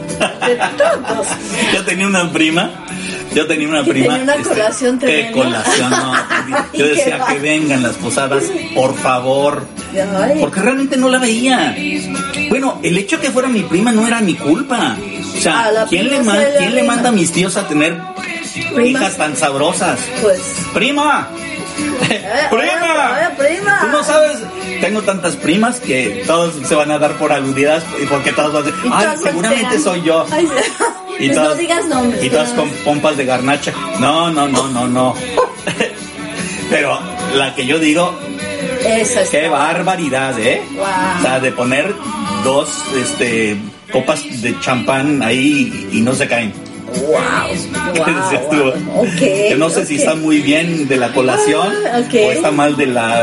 De 0.47 0.57
todos. 0.79 1.27
Yo 1.75 1.85
tenía 1.85 2.07
una 2.07 2.31
prima, 2.33 2.71
yo 3.35 3.47
tenía 3.47 3.69
una 3.69 3.85
prima. 3.85 4.17
tenía 4.19 4.35
una 4.35 4.43
colación 4.45 4.99
qué 4.99 5.31
colación, 5.33 5.91
no. 5.91 6.13
Yo 6.73 6.87
decía 6.89 7.21
que 7.29 7.39
vengan 7.39 7.83
las 7.83 7.97
posadas, 7.97 8.45
por 8.75 8.97
favor. 8.97 9.67
Porque 10.41 10.61
realmente 10.61 10.97
no 10.97 11.09
la 11.11 11.19
veía. 11.19 11.77
Bueno, 12.49 12.79
el 12.83 12.97
hecho 12.97 13.21
que 13.21 13.31
fuera 13.31 13.49
mi 13.49 13.61
prima 13.63 13.93
no 13.93 14.07
era 14.07 14.21
mi 14.21 14.35
culpa. 14.35 14.97
O 15.37 15.41
sea, 15.41 15.71
¿quién 15.89 16.05
le, 16.09 16.17
prima 16.17 16.33
ma- 16.33 16.41
se 16.41 16.51
le 16.51 16.57
¿quién 16.59 16.61
le 16.75 16.81
arruina. 16.81 16.95
manda 16.95 17.09
a 17.11 17.13
mis 17.13 17.31
tíos 17.31 17.57
a 17.59 17.69
tener 17.69 17.97
Primas. 18.75 19.03
hijas 19.03 19.17
tan 19.19 19.37
sabrosas? 19.37 19.99
Pues. 20.23 20.41
¡Prima! 20.73 21.29
Eh, 22.11 22.25
¡Prima! 22.51 22.78
Prima. 23.39 23.79
Tú 23.81 23.89
no 23.89 24.05
sabes, 24.05 24.39
tengo 24.81 25.03
tantas 25.03 25.37
primas 25.37 25.81
que 25.81 26.25
todos 26.27 26.55
se 26.67 26.75
van 26.75 26.91
a 26.91 26.99
dar 26.99 27.13
por 27.13 27.33
aludidas 27.33 27.85
y 28.03 28.07
porque 28.07 28.33
todos 28.33 28.53
van 28.53 28.63
a 28.63 28.67
decir, 28.67 28.91
ay, 28.93 29.07
seguramente 29.23 29.79
soy 29.79 30.03
yo. 30.03 30.27
Ay. 30.31 30.49
Y 31.19 31.27
Pues 31.27 31.35
todas, 31.35 31.49
no 31.49 31.55
digas 31.57 31.87
nombres. 31.87 32.25
Y 32.25 32.31
todas 32.31 32.51
con 32.51 32.71
pompas 32.85 33.17
de 33.17 33.25
garnacha. 33.25 33.73
No, 33.99 34.31
no, 34.31 34.47
no, 34.47 34.69
no, 34.69 34.87
no. 34.87 35.15
Pero 36.71 36.99
la 37.35 37.55
que 37.55 37.67
yo 37.67 37.79
digo, 37.79 38.17
es. 38.85 39.29
qué 39.31 39.49
barbaridad, 39.49 40.39
¿eh? 40.39 40.63
Guau. 40.75 41.19
O 41.19 41.23
sea, 41.23 41.41
de 41.41 41.51
poner 41.53 41.95
dos 42.45 42.69
este, 42.97 43.57
copas 43.93 44.43
de 44.43 44.59
champán 44.61 45.23
ahí 45.23 45.89
y 45.93 46.01
no 46.03 46.15
se 46.15 46.29
caen. 46.29 46.68
Wow. 47.09 47.15
Wow. 47.95 49.03
Ok. 49.03 49.19
Que 49.19 49.55
no 49.59 49.71
sé 49.71 49.85
si 49.87 49.97
está 49.97 50.15
muy 50.15 50.41
bien 50.41 50.89
de 50.89 50.97
la 50.97 51.13
colación 51.13 51.69
Ah, 51.93 52.01
o 52.13 52.31
está 52.33 52.51
mal 52.51 52.77
de 52.77 52.87
la, 52.87 53.23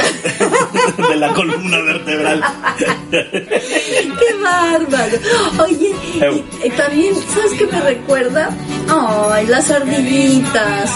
de 1.09 1.15
la 1.15 1.33
columna 1.33 1.77
vertebral. 1.81 2.43
Qué 3.11 4.33
bárbaro. 4.43 5.17
Oye, 5.63 5.91
y, 6.13 6.67
y 6.67 6.69
también, 6.71 7.13
¿sabes 7.33 7.51
qué 7.57 7.65
me 7.67 7.81
recuerda? 7.81 8.49
Ay, 8.89 9.47
las 9.47 9.69
ardillitas. 9.71 10.91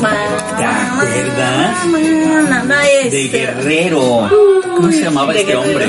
¿Te 0.00 0.64
acuerdas? 0.64 1.86
Mamá, 2.48 2.80
De 2.82 3.24
este. 3.24 3.38
Guerrero. 3.38 4.28
¿Cómo 4.76 4.90
se 4.92 5.02
llamaba 5.02 5.34
este 5.34 5.56
hombre? 5.56 5.86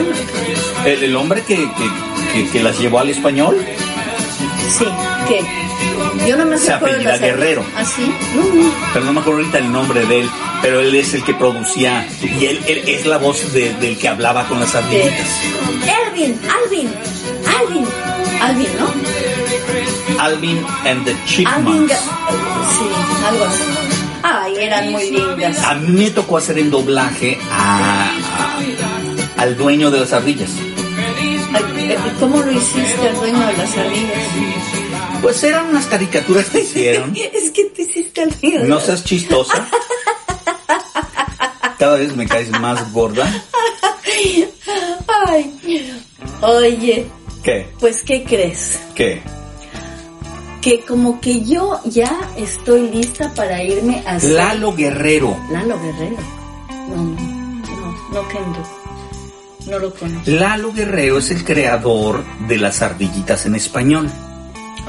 El, 0.86 1.04
el 1.04 1.16
hombre 1.16 1.42
que, 1.44 1.56
que, 1.56 1.90
que- 2.34 2.50
que 2.50 2.64
las 2.64 2.80
llevó 2.80 3.00
al 3.00 3.10
español. 3.10 3.58
Sí, 4.70 4.86
¿qué? 5.28 5.42
Yo 6.28 6.36
no 6.38 6.46
me 6.46 6.58
Se 6.58 6.74
apellida 6.74 7.18
Guerrero. 7.18 7.64
¿Ah, 7.76 7.84
sí? 7.86 8.14
No, 8.36 8.44
no. 8.44 8.72
Pero 8.94 9.06
no 9.06 9.14
me 9.14 9.20
acuerdo 9.22 9.40
ahorita 9.40 9.58
el 9.60 9.72
nombre 9.72 10.06
de 10.06 10.22
él. 10.22 10.30
Pero 10.62 10.80
él 10.82 10.94
es 10.96 11.14
el 11.14 11.24
que 11.24 11.34
producía. 11.34 12.08
Y 12.22 12.46
él, 12.46 12.60
él 12.68 12.84
es 12.88 13.06
la 13.06 13.18
voz 13.18 13.52
de- 13.54 13.74
del 13.76 13.98
que 13.98 14.08
hablaba 14.08 14.48
con 14.48 14.60
las 14.60 14.76
ardillitas. 14.76 15.28
Ervin, 16.08 16.40
Alvin, 16.64 16.90
Alvin, 17.60 17.86
Alvin, 18.42 18.68
¿no? 18.80 20.22
Alvin 20.24 20.66
and 20.86 21.06
the 21.06 21.16
Chipmunks. 21.26 21.94
Sí, 21.94 22.86
algo 23.28 23.46
así. 23.46 23.64
Ay, 24.22 24.54
eran 24.60 24.92
muy 24.92 25.10
lindas. 25.12 25.64
A 25.64 25.76
mí 25.76 25.88
me 26.04 26.12
tocó 26.12 26.38
hacer 26.38 26.60
el 26.60 26.70
doblaje 26.70 27.40
a- 27.52 28.10
a- 29.38 29.42
al 29.42 29.56
dueño 29.58 29.90
de 29.92 30.02
las 30.02 30.12
ardillas. 30.14 30.50
Eh, 30.52 31.98
¿Cómo 32.20 32.38
lo 32.42 32.52
hiciste 32.52 33.08
el 33.10 33.16
dueño 33.16 33.40
de 33.48 33.54
las 33.58 33.78
ardillas? 33.78 34.18
Pues 35.22 35.44
eran 35.44 35.68
unas 35.68 35.86
caricaturas 35.86 36.50
que 36.50 36.62
hicieron. 36.62 37.14
es 37.34 37.52
que 37.52 37.66
te 37.66 37.82
hiciste 37.84 38.24
el 38.24 38.30
dueño. 38.40 38.62
de 38.62 38.68
No 38.68 38.80
seas 38.80 39.04
chistosa. 39.04 39.68
Cada 41.78 41.98
vez 41.98 42.16
me 42.16 42.28
caes 42.28 42.50
más 42.60 42.92
gorda. 42.92 43.26
Ay, 45.08 45.54
oye, 46.42 47.06
¿Qué? 47.44 47.68
pues 47.80 48.04
¿qué 48.04 48.24
crees? 48.24 48.80
¿Qué? 48.96 49.22
Que 50.62 50.82
como 50.82 51.22
que 51.22 51.42
yo 51.46 51.80
ya 51.86 52.12
estoy 52.36 52.90
lista 52.90 53.34
para 53.34 53.64
irme 53.64 54.04
a 54.06 54.18
Lalo 54.18 54.74
Guerrero. 54.76 55.38
Lalo 55.52 55.80
Guerrero. 55.82 56.18
No, 56.90 56.96
no, 56.98 58.10
no, 58.12 58.28
Kendo. 58.28 58.68
No 59.68 59.80
lo 59.80 59.94
conozco. 59.94 60.32
Lalo 60.32 60.74
Guerrero 60.74 61.20
es 61.20 61.32
el 61.32 61.46
creador 61.46 62.26
de 62.48 62.58
las 62.58 62.82
ardillitas 62.82 63.46
en 63.46 63.56
español. 63.56 64.10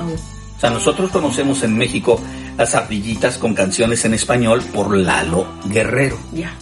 O 0.06 0.60
sea, 0.60 0.70
nosotros 0.70 1.10
conocemos 1.10 1.62
en 1.62 1.76
México 1.76 2.20
las 2.58 2.74
ardillitas 2.74 3.38
con 3.38 3.54
canciones 3.54 4.04
en 4.04 4.14
español 4.14 4.62
por 4.74 4.94
Lalo 4.96 5.46
Guerrero. 5.66 6.18
ya. 6.32 6.52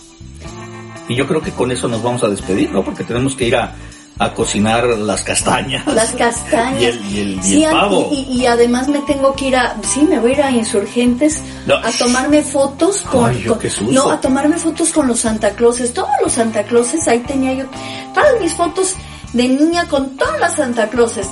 Y 1.09 1.15
yo 1.15 1.27
creo 1.27 1.41
que 1.41 1.53
con 1.53 1.71
eso 1.73 1.89
nos 1.89 2.03
vamos 2.03 2.23
a 2.23 2.29
despedir, 2.29 2.71
¿no? 2.71 2.85
Porque 2.85 3.03
tenemos 3.03 3.35
que 3.35 3.47
ir 3.47 3.57
a, 3.57 3.75
a 4.19 4.35
cocinar 4.35 4.85
las 4.87 5.25
castañas. 5.25 5.87
Las 5.87 6.11
castañas. 6.19 6.83
Y 6.83 6.85
el, 6.85 7.05
y 7.07 7.19
el- 7.21 7.39
y 7.39 7.43
Sí, 7.43 7.65
el 7.65 7.71
a- 7.71 7.81
pavo. 7.81 8.11
Y, 8.13 8.21
y 8.43 8.47
además 8.47 8.89
me 8.89 8.99
tengo 9.01 9.33
que 9.35 9.47
ir 9.49 9.57
a, 9.57 9.75
sí, 9.83 10.03
me 10.03 10.19
voy 10.19 10.33
a 10.33 10.35
ir 10.35 10.43
a 10.43 10.51
Insurgentes 10.51 11.41
No. 11.67 11.77
a 11.77 11.91
tomarme 11.99 12.43
fotos 12.43 13.01
con, 13.11 13.31
Ay, 13.31 13.41
yo 13.43 13.53
con- 13.53 13.59
qué 13.61 13.71
susto. 13.71 13.93
no, 13.95 14.11
a 14.11 14.21
tomarme 14.21 14.59
fotos 14.59 14.91
con 14.91 15.09
los 15.09 15.21
Santa 15.21 15.51
Clauses, 15.53 15.95
todos 15.95 16.11
los 16.23 16.31
Santa 16.33 16.63
Clauses, 16.65 17.09
ahí 17.09 17.21
tenía 17.21 17.55
yo 17.55 17.65
todas 18.13 18.39
mis 18.43 18.53
fotos 18.53 18.95
de 19.33 19.49
niña 19.49 19.87
con 19.89 20.15
todas 20.19 20.39
las 20.41 20.57
Santa 20.57 20.91
Clauses, 20.91 21.27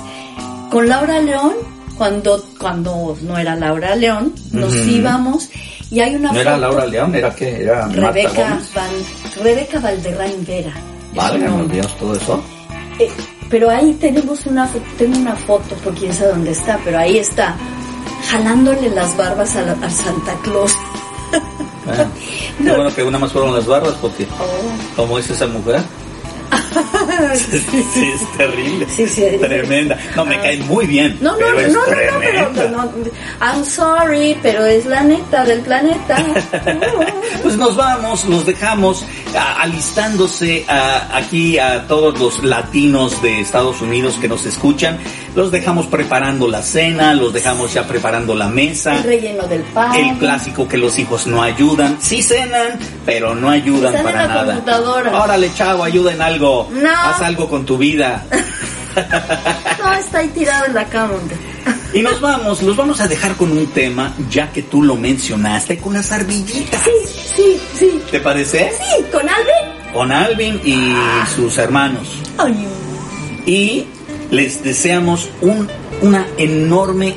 con 0.71 0.89
Laura 0.89 1.19
León, 1.19 1.53
cuando, 1.97 2.43
cuando 2.59 3.17
no 3.21 3.37
era 3.37 3.55
Laura 3.55 3.95
León, 3.95 4.33
nos 4.51 4.73
íbamos 4.75 5.49
y 5.89 5.99
hay 5.99 6.15
una 6.15 6.29
¿No 6.29 6.29
foto, 6.29 6.41
era 6.41 6.57
Laura 6.57 6.85
León? 6.85 7.15
¿Era 7.15 7.33
qué? 7.33 7.61
¿Era 7.63 7.87
Rebeca? 7.87 8.59
Val- 8.75 9.43
Rebeca 9.43 9.79
Valderrán 9.79 10.45
Vera. 10.45 10.73
Dios, 11.71 11.97
todo 11.97 12.13
eso. 12.15 12.41
Eh, 12.99 13.09
pero 13.49 13.69
ahí 13.69 13.93
tenemos 13.99 14.45
una 14.45 14.69
tengo 14.97 15.17
una 15.17 15.35
foto, 15.35 15.75
por 15.83 15.93
quién 15.95 16.13
sabe 16.13 16.31
dónde 16.31 16.51
está, 16.51 16.79
pero 16.83 16.99
ahí 16.99 17.17
está, 17.17 17.55
jalándole 18.29 18.89
las 18.89 19.15
barbas 19.17 19.55
a, 19.55 19.61
la- 19.61 19.71
a 19.73 19.89
Santa 19.89 20.33
Claus. 20.43 20.73
Ah, 21.87 22.05
qué 22.61 22.69
bueno 22.75 22.93
que 22.93 23.03
una 23.03 23.17
más 23.19 23.31
fueron 23.31 23.53
las 23.55 23.65
barbas, 23.65 23.93
porque 24.01 24.25
Oh. 24.39 24.95
¿cómo 24.95 25.17
es 25.19 25.29
esa 25.29 25.47
mujer? 25.47 25.81
sí, 27.35 27.85
sí, 27.93 28.11
es 28.13 28.37
terrible. 28.37 28.87
Sí, 28.89 29.07
sí. 29.07 29.23
Tremenda. 29.39 29.97
No, 30.15 30.25
me 30.25 30.35
cae 30.41 30.57
muy 30.63 30.85
bien. 30.85 31.17
No, 31.21 31.31
no, 31.31 31.37
pero 31.37 31.53
no, 31.55 31.63
es 31.65 31.73
no, 31.73 31.79
no, 31.81 32.51
pero 32.53 32.69
no, 32.69 32.91
I'm 33.41 33.63
sorry, 33.65 34.37
pero 34.41 34.65
es 34.65 34.85
la 34.85 35.01
neta 35.03 35.43
del 35.45 35.61
planeta. 35.61 36.17
Pues 37.43 37.55
nos 37.57 37.75
vamos, 37.75 38.25
nos 38.25 38.45
dejamos 38.45 39.05
a- 39.37 39.61
alistándose 39.61 40.65
a- 40.67 41.15
aquí 41.17 41.57
a 41.59 41.85
todos 41.87 42.19
los 42.19 42.43
latinos 42.43 43.21
de 43.21 43.41
Estados 43.41 43.81
Unidos 43.81 44.15
que 44.19 44.27
nos 44.27 44.45
escuchan. 44.45 44.97
Los 45.37 45.51
dejamos 45.51 45.85
preparando 45.85 46.47
la 46.47 46.63
cena, 46.63 47.13
los 47.13 47.31
dejamos 47.31 47.71
ya 47.71 47.85
preparando 47.87 48.33
la 48.33 48.47
mesa. 48.47 48.95
El 48.95 49.03
relleno 49.03 49.45
del 49.45 49.61
pan. 49.61 49.93
El 49.93 50.17
clásico 50.17 50.67
que 50.67 50.77
los 50.77 50.97
hijos 50.97 51.27
no 51.27 51.43
ayudan. 51.43 51.97
Sí 52.01 52.23
cenan, 52.23 52.79
pero 53.05 53.35
no 53.35 53.47
ayudan 53.47 53.93
Están 53.93 53.99
en 53.99 54.03
para 54.03 54.21
la 54.27 54.33
nada. 54.33 54.53
computadora. 54.55 55.21
Órale, 55.23 55.53
chavo, 55.53 55.83
ayuda 55.83 56.13
en 56.13 56.23
algo. 56.23 56.67
No. 56.71 56.89
Haz 56.89 57.21
algo 57.21 57.47
con 57.47 57.67
tu 57.67 57.77
vida. 57.77 58.25
No, 58.97 59.93
está 59.93 60.17
ahí 60.17 60.27
tirado 60.29 60.65
en 60.65 60.73
la 60.73 60.83
cama. 60.85 61.13
Y 61.93 62.01
nos 62.01 62.19
vamos, 62.19 62.63
los 62.63 62.75
vamos 62.75 62.99
a 62.99 63.07
dejar 63.07 63.35
con 63.35 63.51
un 63.51 63.67
tema, 63.67 64.11
ya 64.27 64.51
que 64.51 64.63
tú 64.63 64.81
lo 64.81 64.95
mencionaste, 64.95 65.77
con 65.77 65.93
las 65.93 66.11
ardillitas. 66.11 66.81
Sí, 66.81 66.91
sí, 67.35 67.61
sí. 67.77 68.01
¿Te 68.09 68.19
parece? 68.19 68.71
Sí, 68.71 69.03
con 69.11 69.21
Alvin 69.29 69.77
con 69.93 70.11
Alvin 70.11 70.59
y 70.65 70.95
sus 71.35 71.59
hermanos. 71.59 72.07
Ay, 72.39 72.55
Y 73.45 73.85
les 74.31 74.63
deseamos 74.63 75.29
un, 75.41 75.67
una 76.01 76.25
enorme, 76.37 77.15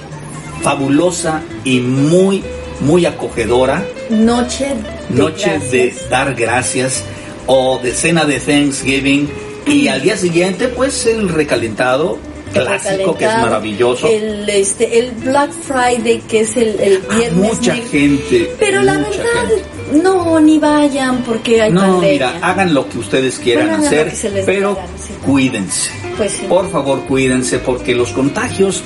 fabulosa 0.63 1.43
y 1.65 1.81
muy, 1.81 2.43
muy 2.81 3.07
acogedora 3.07 3.85
noche 4.11 4.75
de 5.09 5.17
noche 5.23 5.51
gracias. 5.51 5.71
de 5.71 5.95
dar 6.11 6.35
gracias 6.35 7.05
o 7.47 7.79
de 7.83 7.93
cena 7.93 8.25
de 8.25 8.39
Thanksgiving 8.41 9.29
y 9.67 9.89
al 9.89 10.03
día 10.03 10.17
siguiente 10.17 10.69
pues 10.69 11.07
el 11.07 11.29
recalentado 11.29 12.19
clásico 12.53 13.17
que 13.17 13.25
es 13.27 13.37
maravilloso. 13.39 14.09
El, 14.09 14.49
este, 14.49 14.99
el 14.99 15.13
Black 15.13 15.53
Friday, 15.53 16.21
que 16.29 16.41
es 16.41 16.57
el, 16.57 16.81
el 16.81 17.03
A 17.09 17.15
viernes. 17.17 17.33
mucha 17.55 17.75
negro. 17.75 17.91
gente. 17.91 18.57
Pero 18.59 18.83
la 18.83 18.95
mucha 18.95 19.11
verdad, 19.11 19.49
gente. 19.87 20.03
no, 20.03 20.41
ni 20.41 20.59
vayan 20.59 21.23
porque 21.23 21.63
hay 21.63 21.71
No, 21.73 21.81
pandemia. 21.81 22.11
mira, 22.13 22.39
hagan 22.43 22.75
lo 22.75 22.89
que 22.89 22.99
ustedes 22.99 23.39
quieran 23.39 23.67
Bueno, 23.69 23.77
hagan 23.79 23.87
hacer, 23.87 24.05
lo 24.07 24.11
que 24.11 24.17
se 24.17 24.31
les 24.31 24.47
pero 24.47 24.77
sí. 25.07 25.13
cuídense. 25.25 25.91
Pues 26.21 26.33
sí. 26.33 26.45
Por 26.47 26.71
favor, 26.71 27.01
cuídense 27.07 27.59
porque 27.61 27.95
los 27.95 28.12
contagios 28.12 28.83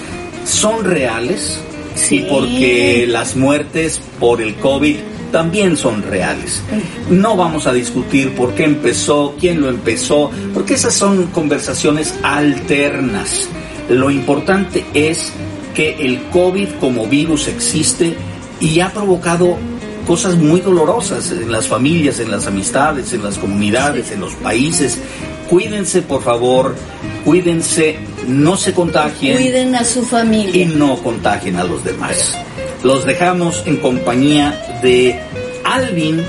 son 0.46 0.84
reales 0.84 1.58
Sí. 1.96 2.18
y 2.18 2.22
porque 2.30 3.06
las 3.08 3.34
muertes 3.34 4.00
por 4.20 4.40
el 4.40 4.54
COVID 4.54 4.96
también 5.32 5.76
son 5.76 6.04
reales. 6.04 6.62
No 7.10 7.36
vamos 7.36 7.66
a 7.66 7.72
discutir 7.72 8.36
por 8.36 8.54
qué 8.54 8.62
empezó, 8.62 9.34
quién 9.40 9.60
lo 9.60 9.68
empezó, 9.68 10.30
porque 10.52 10.74
esas 10.74 10.94
son 10.94 11.26
conversaciones 11.32 12.14
alternas. 12.22 13.48
Lo 13.88 14.12
importante 14.12 14.84
es 14.94 15.32
que 15.74 15.96
el 16.06 16.22
COVID 16.30 16.68
como 16.78 17.08
virus 17.08 17.48
existe 17.48 18.14
y 18.60 18.78
ha 18.78 18.92
provocado 18.92 19.56
cosas 20.06 20.36
muy 20.36 20.60
dolorosas 20.60 21.32
en 21.32 21.50
las 21.50 21.66
familias, 21.66 22.20
en 22.20 22.30
las 22.30 22.46
amistades, 22.46 23.12
en 23.12 23.24
las 23.24 23.38
comunidades, 23.38 24.12
en 24.12 24.20
los 24.20 24.34
países. 24.34 24.98
Cuídense, 25.48 26.02
por 26.02 26.22
favor, 26.22 26.74
cuídense, 27.24 27.96
no 28.26 28.56
se 28.56 28.72
contagien 28.72 29.36
Cuiden 29.36 29.74
a 29.74 29.84
su 29.84 30.00
y 30.00 30.04
familia. 30.04 30.66
no 30.74 30.96
contagien 31.02 31.56
a 31.56 31.64
los 31.64 31.84
demás. 31.84 32.36
Los 32.82 33.04
dejamos 33.04 33.62
en 33.66 33.76
compañía 33.76 34.78
de 34.82 35.18
Alvin 35.64 36.22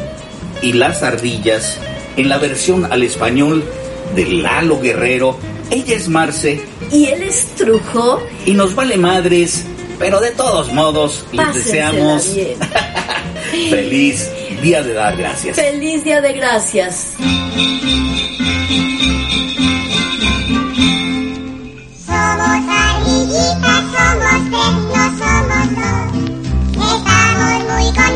y 0.61 0.73
las 0.73 1.01
ardillas 1.03 1.77
en 2.17 2.29
la 2.29 2.37
versión 2.37 2.91
al 2.91 3.03
español 3.03 3.63
de 4.15 4.25
Lalo 4.25 4.79
Guerrero. 4.79 5.37
Ella 5.71 5.95
es 5.95 6.07
Marce 6.09 6.61
Y 6.91 7.05
él 7.07 7.23
estrujó. 7.23 8.21
y 8.45 8.51
nos 8.53 8.75
vale 8.75 8.97
madres, 8.97 9.65
pero 9.97 10.19
de 10.21 10.31
todos 10.31 10.71
modos 10.71 11.25
les 11.31 11.45
Pásensela 11.45 11.91
deseamos 11.91 12.35
bien. 12.35 12.57
feliz 13.69 14.29
día 14.65 14.81
de 14.81 14.93
dar 14.93 15.15
gracias. 15.15 15.55
Feliz 15.55 16.03
Día 16.03 16.21
de 16.21 16.33
Gracias. 16.33 17.13
Somos 22.07 22.63
ardillitas, 22.67 23.83
somos 23.93 24.41
tres, 24.49 24.75
no 24.89 25.03
somos 25.19 25.67
dos. 25.75 26.09
Estamos 26.97 27.59
muy 27.69 27.87
contentos 27.93 28.14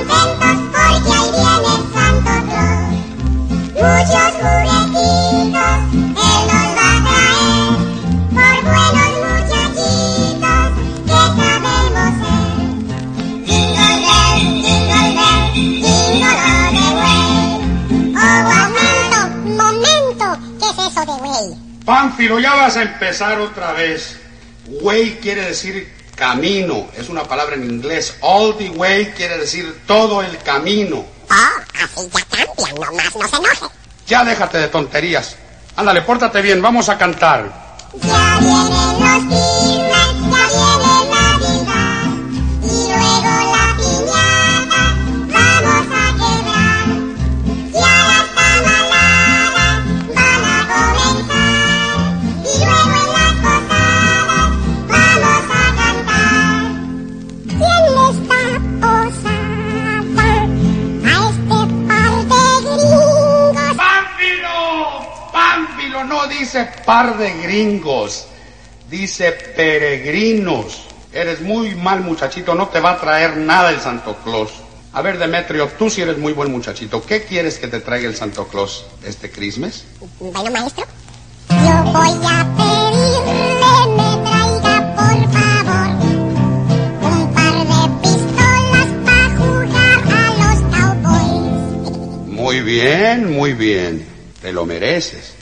Pánfilo, 21.90 22.40
ya 22.40 22.54
vas 22.54 22.78
a 22.78 22.84
empezar 22.84 23.40
otra 23.40 23.72
vez. 23.72 24.20
Way 24.68 25.18
quiere 25.24 25.46
decir 25.46 25.92
camino, 26.16 26.88
es 26.96 27.10
una 27.10 27.24
palabra 27.24 27.56
en 27.56 27.64
inglés. 27.64 28.16
All 28.22 28.56
the 28.60 28.70
way 28.70 29.08
quiere 29.18 29.40
decir 29.40 29.82
todo 29.88 30.22
el 30.22 30.38
camino. 30.44 30.98
Oh, 30.98 31.36
así 31.84 32.08
ya 32.14 32.46
cambia, 32.46 32.86
nomás 32.86 33.16
no 33.16 33.28
se 33.28 33.36
enoje. 33.38 33.66
Ya 34.06 34.24
déjate 34.24 34.60
de 34.60 34.68
tonterías. 34.68 35.36
Ándale, 35.78 36.04
pórtate 36.04 36.44
bien, 36.44 36.62
vamos 36.62 36.90
a 36.90 36.98
cantar. 37.00 37.80
Ya 38.04 38.38
vienen 38.40 38.70
los 39.00 39.34
ya 39.90 40.14
viene 40.14 40.89
par 66.90 67.20
de 67.20 67.32
gringos, 67.44 68.26
dice 68.90 69.32
peregrinos. 69.32 70.86
Eres 71.14 71.40
muy 71.40 71.76
mal 71.76 72.02
muchachito, 72.02 72.56
no 72.56 72.70
te 72.70 72.80
va 72.80 72.94
a 72.94 73.00
traer 73.00 73.38
nada 73.38 73.70
el 73.70 73.80
Santo 73.80 74.18
Claus. 74.24 74.50
A 74.94 75.04
ver, 75.04 75.20
Demetrio, 75.20 75.68
tú 75.78 75.88
sí 75.92 76.02
eres 76.02 76.18
muy 76.18 76.34
buen 76.34 76.52
muchachito. 76.52 77.06
¿Qué 77.06 77.26
quieres 77.26 77.60
que 77.60 77.68
te 77.68 77.80
traiga 77.80 78.10
el 78.10 78.16
Santo 78.16 78.48
Claus 78.48 78.88
este 79.06 79.30
Christmas? 79.30 79.84
Bueno, 80.20 80.50
maestro, 80.50 80.84
yo 81.50 81.84
voy 81.94 82.10
a 82.26 82.48
pedirle 82.58 83.76
me 83.96 84.10
traiga, 84.28 84.96
por 84.96 85.20
favor, 85.38 85.90
un 87.04 87.34
par 87.36 87.58
de 87.70 87.82
pistolas 88.02 88.90
para 89.06 89.28
jugar 89.38 90.00
a 90.12 90.26
los 90.42 90.60
cowboys. 90.76 92.28
Muy 92.30 92.62
bien, 92.62 93.32
muy 93.32 93.54
bien. 93.54 94.08
Te 94.42 94.52
lo 94.52 94.66
mereces. 94.66 95.39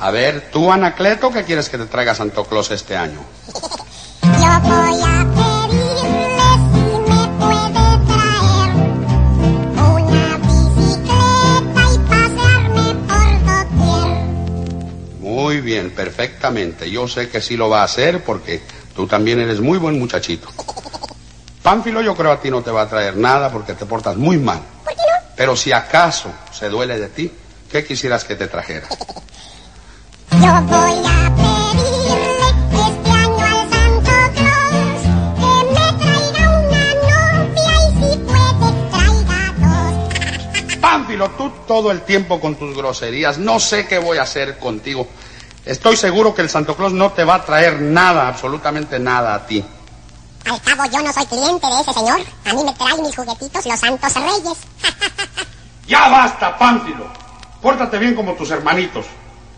A 0.00 0.12
ver, 0.12 0.50
tú, 0.52 0.70
Anacleto, 0.70 1.32
¿qué 1.32 1.42
quieres 1.42 1.68
que 1.68 1.76
te 1.76 1.86
traiga 1.86 2.14
Santo 2.14 2.44
Claus 2.44 2.70
este 2.70 2.96
año? 2.96 3.18
Yo 4.22 4.60
voy 4.60 5.02
a 5.02 5.26
pedirle 5.34 6.48
si 6.70 6.84
me 7.10 7.22
puede 7.38 7.84
traer 8.06 8.70
una 9.74 10.38
bicicleta 10.38 11.82
y 11.92 11.98
pasearme 12.08 12.86
por 13.08 13.28
doquier. 13.44 14.24
Muy 15.20 15.60
bien, 15.60 15.90
perfectamente. 15.90 16.88
Yo 16.88 17.08
sé 17.08 17.28
que 17.28 17.40
sí 17.40 17.56
lo 17.56 17.68
va 17.68 17.80
a 17.80 17.84
hacer 17.84 18.22
porque 18.22 18.62
tú 18.94 19.08
también 19.08 19.40
eres 19.40 19.60
muy 19.60 19.78
buen 19.78 19.98
muchachito. 19.98 20.48
Pánfilo, 21.64 22.02
yo 22.02 22.14
creo 22.14 22.30
a 22.30 22.40
ti 22.40 22.50
no 22.52 22.62
te 22.62 22.70
va 22.70 22.82
a 22.82 22.88
traer 22.88 23.16
nada 23.16 23.50
porque 23.50 23.74
te 23.74 23.84
portas 23.84 24.16
muy 24.16 24.36
mal. 24.36 24.60
¿Por 24.84 24.94
qué 24.94 25.00
no? 25.00 25.28
Pero 25.34 25.56
si 25.56 25.72
acaso 25.72 26.30
se 26.52 26.68
duele 26.68 27.00
de 27.00 27.08
ti, 27.08 27.32
¿qué 27.68 27.84
quisieras 27.84 28.22
que 28.22 28.36
te 28.36 28.46
trajera? 28.46 28.86
tú 41.26 41.50
todo 41.66 41.90
el 41.90 42.02
tiempo 42.02 42.40
con 42.40 42.54
tus 42.54 42.76
groserías. 42.76 43.38
No 43.38 43.58
sé 43.58 43.86
qué 43.86 43.98
voy 43.98 44.18
a 44.18 44.22
hacer 44.22 44.58
contigo. 44.58 45.08
Estoy 45.64 45.96
seguro 45.96 46.34
que 46.34 46.42
el 46.42 46.48
Santo 46.48 46.76
Claus 46.76 46.92
no 46.92 47.12
te 47.12 47.24
va 47.24 47.36
a 47.36 47.44
traer 47.44 47.80
nada, 47.80 48.28
absolutamente 48.28 48.98
nada 48.98 49.34
a 49.34 49.46
ti. 49.46 49.64
Al 50.46 50.62
cabo 50.62 50.84
yo 50.90 51.02
no 51.02 51.12
soy 51.12 51.26
cliente 51.26 51.66
de 51.66 51.80
ese 51.80 51.92
señor. 51.92 52.20
A 52.46 52.54
mí 52.54 52.64
me 52.64 52.72
traen 52.72 53.02
mis 53.02 53.14
juguetitos 53.14 53.66
los 53.66 53.80
santos 53.80 54.14
reyes. 54.14 54.58
Ya 55.86 56.06
basta, 56.10 56.58
Pánfilo. 56.58 57.06
Pórtate 57.62 57.96
bien 57.96 58.14
como 58.14 58.34
tus 58.34 58.50
hermanitos. 58.50 59.06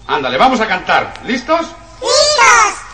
Ándale, 0.06 0.38
vamos 0.38 0.60
a 0.60 0.66
cantar. 0.66 1.14
¿Listos? 1.24 1.66
¡Listos! 2.00 2.89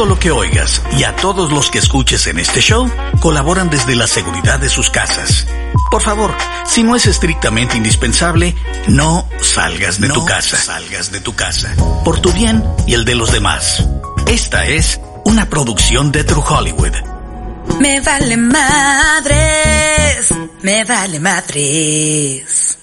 Todo 0.00 0.14
lo 0.14 0.18
que 0.18 0.30
oigas 0.30 0.80
y 0.96 1.04
a 1.04 1.14
todos 1.14 1.52
los 1.52 1.70
que 1.70 1.78
escuches 1.78 2.26
en 2.26 2.38
este 2.38 2.62
show 2.62 2.90
colaboran 3.20 3.68
desde 3.68 3.94
la 3.94 4.06
seguridad 4.06 4.58
de 4.58 4.70
sus 4.70 4.88
casas. 4.88 5.46
Por 5.90 6.00
favor, 6.00 6.34
si 6.64 6.82
no 6.82 6.96
es 6.96 7.04
estrictamente 7.04 7.76
indispensable, 7.76 8.56
no 8.88 9.28
salgas 9.42 10.00
de 10.00 10.08
tu 10.08 10.24
casa. 10.24 10.56
Salgas 10.56 11.12
de 11.12 11.20
tu 11.20 11.34
casa. 11.34 11.74
Por 12.02 12.18
tu 12.18 12.32
bien 12.32 12.64
y 12.86 12.94
el 12.94 13.04
de 13.04 13.14
los 13.14 13.30
demás. 13.30 13.86
Esta 14.26 14.64
es 14.64 14.98
una 15.26 15.50
producción 15.50 16.10
de 16.12 16.24
True 16.24 16.44
Hollywood. 16.48 16.96
Me 17.78 18.00
vale 18.00 18.38
madres, 18.38 20.34
me 20.62 20.82
vale 20.82 21.20
madres. 21.20 22.78